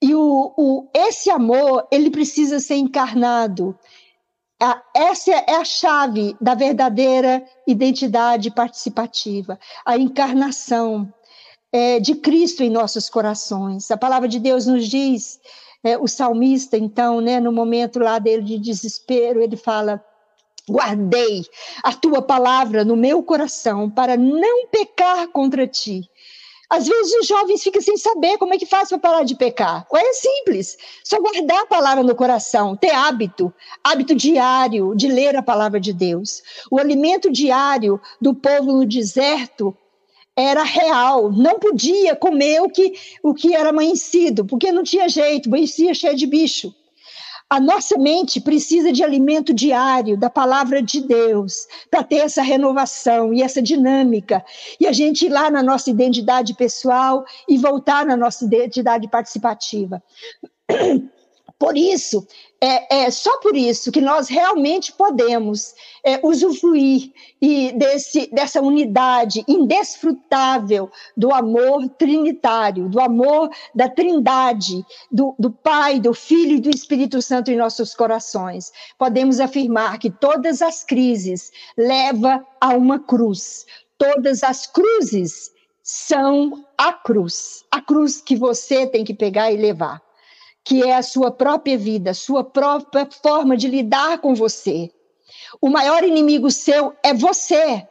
E 0.00 0.14
o, 0.14 0.52
o, 0.56 0.88
esse 0.94 1.30
amor, 1.30 1.86
ele 1.90 2.10
precisa 2.10 2.60
ser 2.60 2.76
encarnado. 2.76 3.76
Essa 4.94 5.30
é 5.32 5.54
a 5.54 5.64
chave 5.64 6.36
da 6.40 6.54
verdadeira 6.54 7.44
identidade 7.66 8.50
participativa, 8.50 9.58
a 9.86 9.96
encarnação 9.96 11.12
é, 11.72 12.00
de 12.00 12.16
Cristo 12.16 12.62
em 12.62 12.70
nossos 12.70 13.08
corações. 13.08 13.90
A 13.90 13.96
palavra 13.96 14.28
de 14.28 14.40
Deus 14.40 14.66
nos 14.66 14.88
diz, 14.88 15.40
é, 15.84 15.96
o 15.96 16.08
salmista, 16.08 16.76
então, 16.76 17.20
né, 17.20 17.38
no 17.38 17.52
momento 17.52 17.98
lá 17.98 18.18
dele 18.18 18.42
de 18.42 18.58
desespero, 18.58 19.40
ele 19.40 19.56
fala: 19.56 20.04
Guardei 20.68 21.44
a 21.82 21.92
tua 21.92 22.20
palavra 22.20 22.84
no 22.84 22.96
meu 22.96 23.22
coração 23.22 23.88
para 23.88 24.16
não 24.16 24.66
pecar 24.66 25.28
contra 25.28 25.66
ti. 25.66 26.08
Às 26.70 26.86
vezes 26.86 27.14
os 27.20 27.26
jovens 27.26 27.62
ficam 27.62 27.80
sem 27.80 27.96
saber 27.96 28.36
como 28.36 28.52
é 28.52 28.58
que 28.58 28.66
faz 28.66 28.90
para 28.90 28.98
parar 28.98 29.24
de 29.24 29.34
pecar. 29.34 29.86
É 29.94 30.12
simples, 30.12 30.76
só 31.02 31.18
guardar 31.18 31.62
a 31.62 31.66
palavra 31.66 32.04
no 32.04 32.14
coração, 32.14 32.76
ter 32.76 32.90
hábito, 32.90 33.52
hábito 33.82 34.14
diário 34.14 34.94
de 34.94 35.08
ler 35.08 35.34
a 35.34 35.42
palavra 35.42 35.80
de 35.80 35.92
Deus. 35.92 36.42
O 36.70 36.78
alimento 36.78 37.30
diário 37.30 38.00
do 38.20 38.34
povo 38.34 38.72
no 38.72 38.86
deserto 38.86 39.74
era 40.36 40.62
real, 40.62 41.32
não 41.32 41.58
podia 41.58 42.14
comer 42.14 42.60
o 42.60 42.68
que, 42.68 42.92
o 43.24 43.34
que 43.34 43.56
era 43.56 43.70
amanhecido, 43.70 44.44
porque 44.44 44.70
não 44.70 44.84
tinha 44.84 45.08
jeito, 45.08 45.48
amanhecia 45.48 45.92
cheio 45.92 46.14
de 46.14 46.26
bicho. 46.26 46.72
A 47.50 47.58
nossa 47.58 47.96
mente 47.96 48.40
precisa 48.40 48.92
de 48.92 49.02
alimento 49.02 49.54
diário 49.54 50.18
da 50.18 50.28
palavra 50.28 50.82
de 50.82 51.00
Deus 51.00 51.66
para 51.90 52.04
ter 52.04 52.16
essa 52.16 52.42
renovação 52.42 53.32
e 53.32 53.42
essa 53.42 53.62
dinâmica. 53.62 54.44
E 54.78 54.86
a 54.86 54.92
gente 54.92 55.26
ir 55.26 55.30
lá 55.30 55.50
na 55.50 55.62
nossa 55.62 55.88
identidade 55.88 56.54
pessoal 56.54 57.24
e 57.48 57.56
voltar 57.56 58.04
na 58.04 58.16
nossa 58.16 58.44
identidade 58.44 59.08
participativa. 59.08 60.02
Por 61.58 61.76
isso, 61.76 62.26
é, 62.60 63.04
é, 63.04 63.10
só 63.10 63.38
por 63.38 63.56
isso 63.56 63.92
que 63.92 64.00
nós 64.00 64.28
realmente 64.28 64.92
podemos 64.92 65.74
é, 66.04 66.18
usufruir 66.26 67.12
e 67.40 67.70
desse, 67.72 68.28
dessa 68.32 68.60
unidade 68.60 69.44
indesfrutável 69.46 70.90
do 71.16 71.32
amor 71.32 71.88
trinitário, 71.90 72.88
do 72.88 73.00
amor 73.00 73.48
da 73.72 73.88
trindade, 73.88 74.84
do, 75.10 75.36
do 75.38 75.52
Pai, 75.52 76.00
do 76.00 76.12
Filho 76.12 76.56
e 76.56 76.60
do 76.60 76.70
Espírito 76.70 77.22
Santo 77.22 77.52
em 77.52 77.56
nossos 77.56 77.94
corações. 77.94 78.72
Podemos 78.98 79.38
afirmar 79.38 79.98
que 79.98 80.10
todas 80.10 80.60
as 80.60 80.82
crises 80.82 81.52
levam 81.76 82.44
a 82.60 82.70
uma 82.70 82.98
cruz. 82.98 83.66
Todas 83.96 84.42
as 84.42 84.66
cruzes 84.66 85.52
são 85.80 86.64
a 86.76 86.92
cruz, 86.92 87.64
a 87.70 87.80
cruz 87.80 88.20
que 88.20 88.34
você 88.34 88.86
tem 88.86 89.04
que 89.04 89.14
pegar 89.14 89.52
e 89.52 89.56
levar 89.56 90.07
que 90.68 90.82
é 90.82 90.94
a 90.94 91.02
sua 91.02 91.30
própria 91.30 91.78
vida, 91.78 92.12
sua 92.12 92.44
própria 92.44 93.08
forma 93.10 93.56
de 93.56 93.66
lidar 93.66 94.18
com 94.18 94.34
você. 94.34 94.90
O 95.62 95.70
maior 95.70 96.04
inimigo 96.04 96.50
seu 96.50 96.94
é 97.02 97.14
você. 97.14 97.88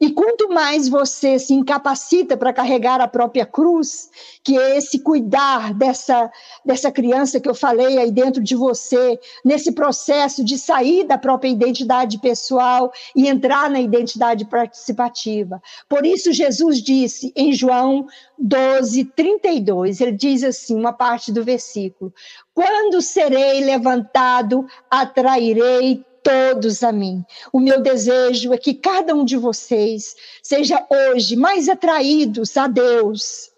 E 0.00 0.10
quanto 0.12 0.48
mais 0.48 0.88
você 0.88 1.38
se 1.38 1.52
incapacita 1.52 2.34
para 2.34 2.54
carregar 2.54 3.02
a 3.02 3.06
própria 3.06 3.44
cruz, 3.44 4.10
que 4.42 4.58
é 4.58 4.78
esse 4.78 5.00
cuidar 5.00 5.74
dessa, 5.74 6.30
dessa 6.64 6.90
criança 6.90 7.38
que 7.38 7.48
eu 7.48 7.54
falei 7.54 7.98
aí 7.98 8.10
dentro 8.10 8.42
de 8.42 8.56
você, 8.56 9.20
nesse 9.44 9.72
processo 9.72 10.42
de 10.42 10.56
sair 10.56 11.04
da 11.04 11.18
própria 11.18 11.50
identidade 11.50 12.18
pessoal 12.18 12.90
e 13.14 13.28
entrar 13.28 13.68
na 13.68 13.78
identidade 13.78 14.46
participativa. 14.46 15.60
Por 15.86 16.06
isso, 16.06 16.32
Jesus 16.32 16.82
disse 16.82 17.30
em 17.36 17.52
João 17.52 18.06
12, 18.38 19.04
32, 19.04 20.00
ele 20.00 20.12
diz 20.12 20.42
assim, 20.42 20.76
uma 20.76 20.94
parte 20.94 21.30
do 21.30 21.44
versículo: 21.44 22.10
Quando 22.54 23.02
serei 23.02 23.62
levantado, 23.62 24.66
atrairei 24.90 26.02
todos 26.22 26.82
a 26.82 26.92
mim. 26.92 27.24
O 27.52 27.60
meu 27.60 27.80
desejo 27.80 28.52
é 28.52 28.58
que 28.58 28.74
cada 28.74 29.14
um 29.14 29.24
de 29.24 29.36
vocês 29.36 30.14
seja 30.42 30.84
hoje 30.90 31.36
mais 31.36 31.68
atraídos 31.68 32.56
a 32.56 32.66
Deus, 32.66 33.50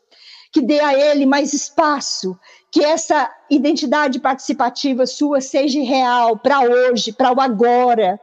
que 0.52 0.60
dê 0.60 0.80
a 0.80 0.94
Ele 0.94 1.26
mais 1.26 1.52
espaço, 1.52 2.38
que 2.70 2.84
essa 2.84 3.30
identidade 3.50 4.18
participativa 4.18 5.06
sua 5.06 5.40
seja 5.40 5.80
real 5.82 6.38
para 6.38 6.60
hoje, 6.60 7.12
para 7.12 7.32
o 7.32 7.40
agora, 7.40 8.18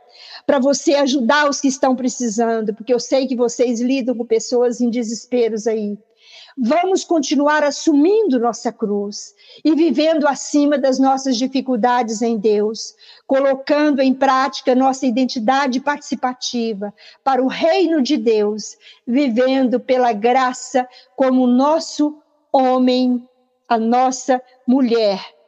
para 0.45 0.57
você 0.57 0.95
ajudar 0.95 1.47
os 1.47 1.61
que 1.61 1.67
estão 1.67 1.95
precisando, 1.95 2.73
porque 2.73 2.93
eu 2.93 2.99
sei 2.99 3.27
que 3.27 3.35
vocês 3.35 3.79
lidam 3.79 4.15
com 4.15 4.25
pessoas 4.25 4.81
em 4.81 4.89
desesperos 4.89 5.67
aí. 5.67 5.97
Vamos 6.61 7.05
continuar 7.05 7.63
assumindo 7.63 8.37
nossa 8.37 8.69
cruz 8.69 9.33
e 9.63 9.73
vivendo 9.73 10.27
acima 10.27 10.77
das 10.77 10.99
nossas 10.99 11.37
dificuldades 11.37 12.21
em 12.21 12.37
Deus, 12.37 12.93
colocando 13.25 14.01
em 14.01 14.13
prática 14.13 14.75
nossa 14.75 15.05
identidade 15.05 15.79
participativa 15.79 16.93
para 17.23 17.41
o 17.41 17.47
reino 17.47 18.01
de 18.01 18.17
Deus, 18.17 18.75
vivendo 19.07 19.79
pela 19.79 20.11
graça 20.11 20.85
como 21.15 21.47
nosso 21.47 22.21
homem, 22.51 23.25
a 23.69 23.77
nossa 23.77 24.41
mulher. 24.67 25.38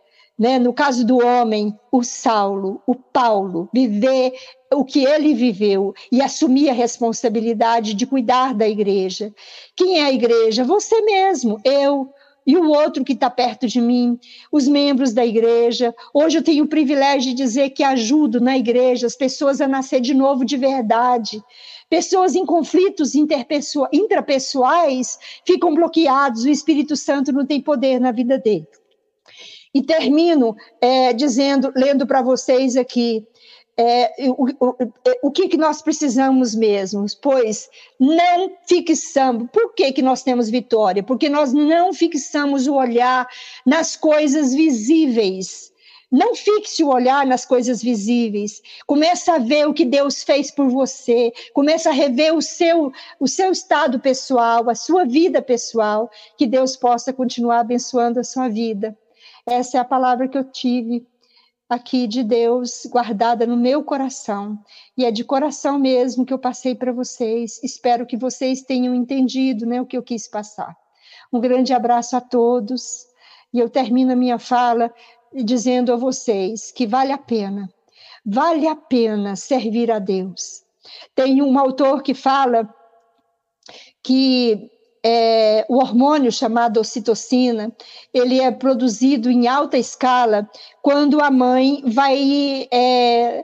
Né? 0.42 0.58
No 0.58 0.74
caso 0.74 1.06
do 1.06 1.24
homem, 1.24 1.78
o 1.92 2.02
Saulo, 2.02 2.82
o 2.88 2.96
Paulo, 2.96 3.70
viver 3.72 4.34
o 4.74 4.84
que 4.84 5.06
ele 5.06 5.36
viveu 5.36 5.94
e 6.12 6.20
assumir 6.20 6.68
a 6.68 6.74
responsabilidade 6.74 7.94
de 7.94 8.08
cuidar 8.08 8.56
da 8.56 8.68
igreja. 8.68 9.32
Quem 9.76 10.00
é 10.00 10.06
a 10.06 10.12
igreja? 10.12 10.64
Você 10.64 11.00
mesmo, 11.02 11.60
eu, 11.64 12.10
e 12.44 12.58
o 12.58 12.72
outro 12.72 13.04
que 13.04 13.14
está 13.14 13.30
perto 13.30 13.68
de 13.68 13.80
mim, 13.80 14.18
os 14.52 14.68
membros 14.68 15.14
da 15.14 15.24
igreja. 15.24 15.94
Hoje 16.12 16.40
eu 16.40 16.44
tenho 16.44 16.64
o 16.64 16.70
privilégio 16.70 17.30
de 17.30 17.36
dizer 17.36 17.70
que 17.70 17.84
ajudo 17.84 18.42
na 18.42 18.58
igreja 18.58 19.06
as 19.06 19.16
pessoas 19.16 19.62
a 19.62 19.68
nascer 19.68 20.02
de 20.02 20.16
novo 20.16 20.44
de 20.44 20.58
verdade. 20.58 21.40
Pessoas 21.88 22.34
em 22.34 22.48
conflitos 22.48 23.14
intrapessoais 23.14 25.20
ficam 25.46 25.76
bloqueados, 25.76 26.46
o 26.46 26.50
Espírito 26.50 26.96
Santo 26.96 27.32
não 27.32 27.46
tem 27.46 27.62
poder 27.62 28.00
na 28.00 28.12
vida 28.12 28.40
dele. 28.40 28.66
E 29.74 29.82
termino 29.82 30.56
é, 30.82 31.14
dizendo, 31.14 31.72
lendo 31.76 32.06
para 32.06 32.22
vocês 32.22 32.76
aqui, 32.76 33.26
é, 33.78 34.14
o, 34.30 34.48
o, 34.60 34.76
o 35.24 35.32
que, 35.32 35.48
que 35.48 35.58
nós 35.58 35.82
precisamos 35.82 36.54
mesmo? 36.54 37.06
Pois 37.22 37.70
não 38.00 38.52
fixamos. 38.68 39.48
Por 39.52 39.74
que, 39.74 39.92
que 39.94 40.02
nós 40.02 40.24
temos 40.24 40.50
vitória? 40.50 41.02
Porque 41.02 41.30
nós 41.30 41.54
não 41.54 41.94
fixamos 41.94 42.68
o 42.68 42.76
olhar 42.76 43.28
nas 43.66 43.96
coisas 43.96 44.54
visíveis. 44.54 45.72
Não 46.12 46.36
fixe 46.36 46.84
o 46.84 46.90
olhar 46.90 47.26
nas 47.26 47.46
coisas 47.46 47.82
visíveis. 47.82 48.62
Começa 48.86 49.36
a 49.36 49.40
ver 49.40 49.66
o 49.66 49.74
que 49.74 49.86
Deus 49.86 50.22
fez 50.24 50.52
por 50.52 50.68
você. 50.68 51.32
Começa 51.54 51.90
a 51.90 51.94
rever 51.94 52.36
o 52.36 52.42
seu, 52.42 52.92
o 53.18 53.28
seu 53.30 53.50
estado 53.54 53.98
pessoal, 53.98 54.70
a 54.70 54.76
sua 54.76 55.06
vida 55.06 55.42
pessoal. 55.42 56.12
Que 56.38 56.46
Deus 56.46 56.76
possa 56.76 57.14
continuar 57.14 57.62
abençoando 57.62 58.20
a 58.20 58.26
sua 58.26 58.50
vida. 58.50 58.96
Essa 59.46 59.78
é 59.78 59.80
a 59.80 59.86
palavra 59.86 60.28
que 60.28 60.38
eu 60.38 60.44
tive 60.44 61.06
aqui 61.70 62.06
de 62.06 62.24
Deus 62.24 62.86
guardada 62.88 63.46
no 63.48 63.56
meu 63.56 63.84
coração. 63.84 64.60
E 64.98 65.06
é 65.06 65.12
de 65.12 65.24
coração 65.24 65.80
mesmo 65.80 66.26
que 66.26 66.34
eu 66.34 66.40
passei 66.40 66.76
para 66.76 66.92
vocês. 66.92 67.62
Espero 67.64 68.06
que 68.06 68.18
vocês 68.18 68.62
tenham 68.62 68.94
entendido 68.94 69.66
né, 69.66 69.80
o 69.80 69.86
que 69.86 69.98
eu 69.98 70.04
quis 70.04 70.28
passar. 70.28 70.76
Um 71.32 71.40
grande 71.40 71.74
abraço 71.74 72.16
a 72.18 72.22
todos. 72.22 73.08
E 73.54 73.60
eu 73.60 73.70
termino 73.70 74.12
a 74.12 74.16
minha 74.16 74.38
fala 74.38 74.94
dizendo 75.34 75.94
a 75.94 75.96
vocês 75.96 76.72
que 76.72 76.86
vale 76.86 77.12
a 77.12 77.18
pena, 77.18 77.70
vale 78.26 78.68
a 78.68 78.76
pena 78.76 79.36
servir 79.36 79.90
a 79.90 80.00
Deus. 80.00 80.64
Tem 81.16 81.42
um 81.42 81.58
autor 81.58 82.02
que 82.04 82.14
fala 82.14 82.74
que 84.04 84.70
é, 85.04 85.66
o 85.68 85.78
hormônio 85.78 86.32
chamado 86.32 86.80
ocitocina, 86.80 87.72
ele 88.14 88.40
é 88.40 88.52
produzido 88.52 89.30
em 89.30 89.48
alta 89.48 89.78
escala 89.78 90.50
quando 90.82 91.22
a 91.22 91.32
mãe 91.32 91.84
vai 91.86 92.68
é, 92.72 93.44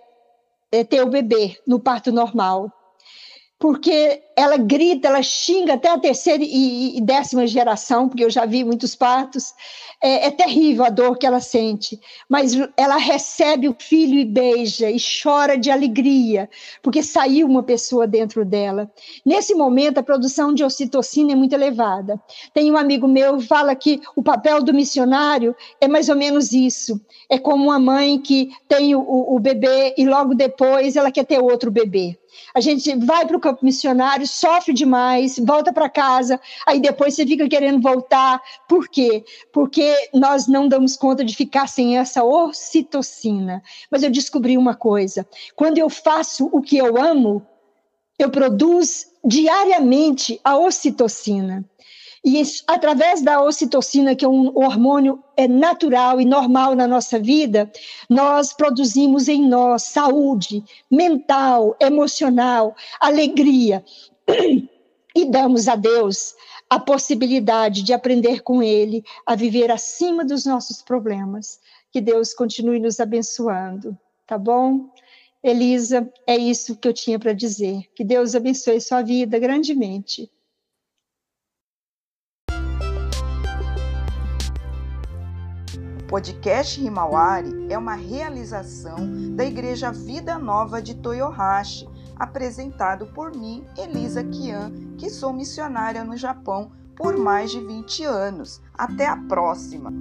é, 0.72 0.84
ter 0.84 1.02
o 1.02 1.10
bebê 1.10 1.58
no 1.66 1.80
parto 1.80 2.12
normal. 2.12 2.72
Porque 3.60 4.22
ela 4.36 4.56
grita, 4.56 5.08
ela 5.08 5.24
xinga 5.24 5.74
até 5.74 5.90
a 5.90 5.98
terceira 5.98 6.44
e, 6.44 7.02
décima 7.02 7.48
geração, 7.48 8.08
porque 8.08 8.24
eu 8.24 8.30
já 8.30 8.46
vi 8.46 8.64
muitos 8.64 8.96
partos. 8.96 9.52
É, 10.00 10.28
é, 10.28 10.32
terrível 10.32 10.86
a 10.86 10.90
dor 10.90 11.18
que 11.18 11.26
ela 11.26 11.40
sente, 11.40 12.00
mas 12.30 12.52
ela 12.78 12.98
recebe 12.98 13.68
o 13.68 13.76
filho 13.80 14.20
e 14.20 14.26
beija 14.26 14.92
e 14.92 14.98
chora 15.00 15.58
de 15.58 15.72
alegria, 15.72 16.48
porque 16.84 17.02
saiu 17.02 17.48
uma 17.48 17.64
pessoa 17.64 18.06
dentro 18.06 18.46
dela. 18.46 18.92
Nesse 19.26 19.56
momento, 19.56 19.98
a 19.98 20.04
produção 20.04 20.54
de 20.54 20.64
ocitocina 20.64 21.32
é 21.32 21.36
muito 21.36 21.54
elevada. 21.54 22.22
Tem 22.54 22.72
um 22.72 22.78
amigo 22.78 23.08
meu 23.08 23.38
que 23.38 23.48
fala 23.48 23.74
que 23.74 24.00
o 24.16 24.22
papel 24.22 24.62
do 24.62 24.72
missionário 24.72 25.56
é 25.82 25.88
mais 25.88 26.10
ou 26.10 26.16
menos 26.16 26.54
isso. 26.54 27.02
É 27.28 27.40
como 27.40 27.64
uma 27.64 27.80
mãe 27.80 28.20
que 28.20 28.52
tem 28.68 28.94
o, 28.94 29.02
o 29.02 29.40
bebê 29.40 29.96
e 29.98 30.06
logo 30.06 30.36
depois 30.36 30.96
ela 30.96 31.12
quer 31.12 31.26
ter 31.26 31.40
outro 31.40 31.72
bebê. 31.72 32.20
A 32.54 32.60
gente 32.60 32.96
vai 33.06 33.26
para 33.26 33.38
o 33.38 33.40
campo 33.40 33.64
missionário, 33.64 34.28
sofre 34.28 34.74
demais, 34.74 35.38
volta 35.40 35.72
para 35.72 35.90
casa, 35.90 36.40
aí 36.66 36.80
depois 36.80 37.16
você 37.16 37.26
fica 37.26 37.48
querendo 37.48 37.82
voltar. 37.82 38.42
Por 38.68 38.88
quê? 38.88 39.24
Porque 39.52 39.94
nós 40.14 40.48
não 40.48 40.68
damos 40.68 40.96
conta 40.96 41.24
de 41.24 41.36
ficar 41.36 41.68
sem 41.68 41.98
essa 41.98 42.24
ocitocina. 42.24 43.62
Mas 43.92 44.04
eu 44.04 44.10
descobri 44.10 44.58
uma 44.58 44.76
coisa: 44.76 45.28
quando 45.56 45.78
eu 45.78 45.90
faço 45.90 46.50
o 46.52 46.62
que 46.62 46.78
eu 46.78 46.98
amo, 46.98 47.46
eu 48.18 48.30
produzo 48.30 49.08
diariamente 49.24 50.40
a 50.44 50.58
ocitocina. 50.58 51.64
E 52.28 52.42
isso, 52.42 52.62
através 52.68 53.22
da 53.22 53.42
ocitocina, 53.42 54.14
que 54.14 54.26
é 54.26 54.28
um 54.28 54.52
hormônio 54.54 55.24
é 55.38 55.48
natural 55.48 56.20
e 56.20 56.26
normal 56.26 56.76
na 56.76 56.86
nossa 56.86 57.18
vida, 57.18 57.72
nós 58.10 58.52
produzimos 58.52 59.30
em 59.30 59.48
nós 59.48 59.84
saúde 59.84 60.62
mental, 60.92 61.78
emocional, 61.80 62.76
alegria. 63.00 63.82
E 65.16 65.24
damos 65.24 65.70
a 65.70 65.78
Deus 65.78 66.36
a 66.70 66.78
possibilidade 66.78 67.82
de 67.82 67.94
aprender 67.94 68.42
com 68.42 68.62
Ele 68.62 69.06
a 69.26 69.34
viver 69.34 69.72
acima 69.72 70.26
dos 70.26 70.46
nossos 70.46 70.82
problemas. 70.82 71.62
Que 71.94 72.02
Deus 72.02 72.34
continue 72.34 72.78
nos 72.78 73.00
abençoando, 73.00 73.98
tá 74.28 74.38
bom? 74.38 74.92
Elisa, 75.42 76.12
é 76.28 76.36
isso 76.36 76.76
que 76.76 76.90
eu 76.90 76.94
tinha 76.94 77.18
para 77.18 77.32
dizer. 77.32 77.84
Que 77.96 78.04
Deus 78.04 78.36
abençoe 78.36 78.82
sua 78.82 79.02
vida 79.02 79.40
grandemente. 79.40 80.30
Podcast 86.08 86.82
Himawari 86.82 87.68
é 87.70 87.78
uma 87.78 87.94
realização 87.94 89.36
da 89.36 89.44
Igreja 89.44 89.92
Vida 89.92 90.40
Nova 90.40 90.82
de 90.82 90.96
Toyohashi, 90.96 91.88
apresentado 92.16 93.08
por 93.08 93.36
mim, 93.36 93.66
Elisa 93.78 94.24
Kian, 94.24 94.72
que 94.98 95.10
sou 95.10 95.34
missionária 95.34 96.06
no 96.06 96.16
Japão 96.16 96.72
por 96.96 97.18
mais 97.18 97.52
de 97.52 97.60
20 97.60 98.06
anos. 98.06 98.62
Até 98.74 99.06
a 99.06 99.18
próxima! 99.18 99.92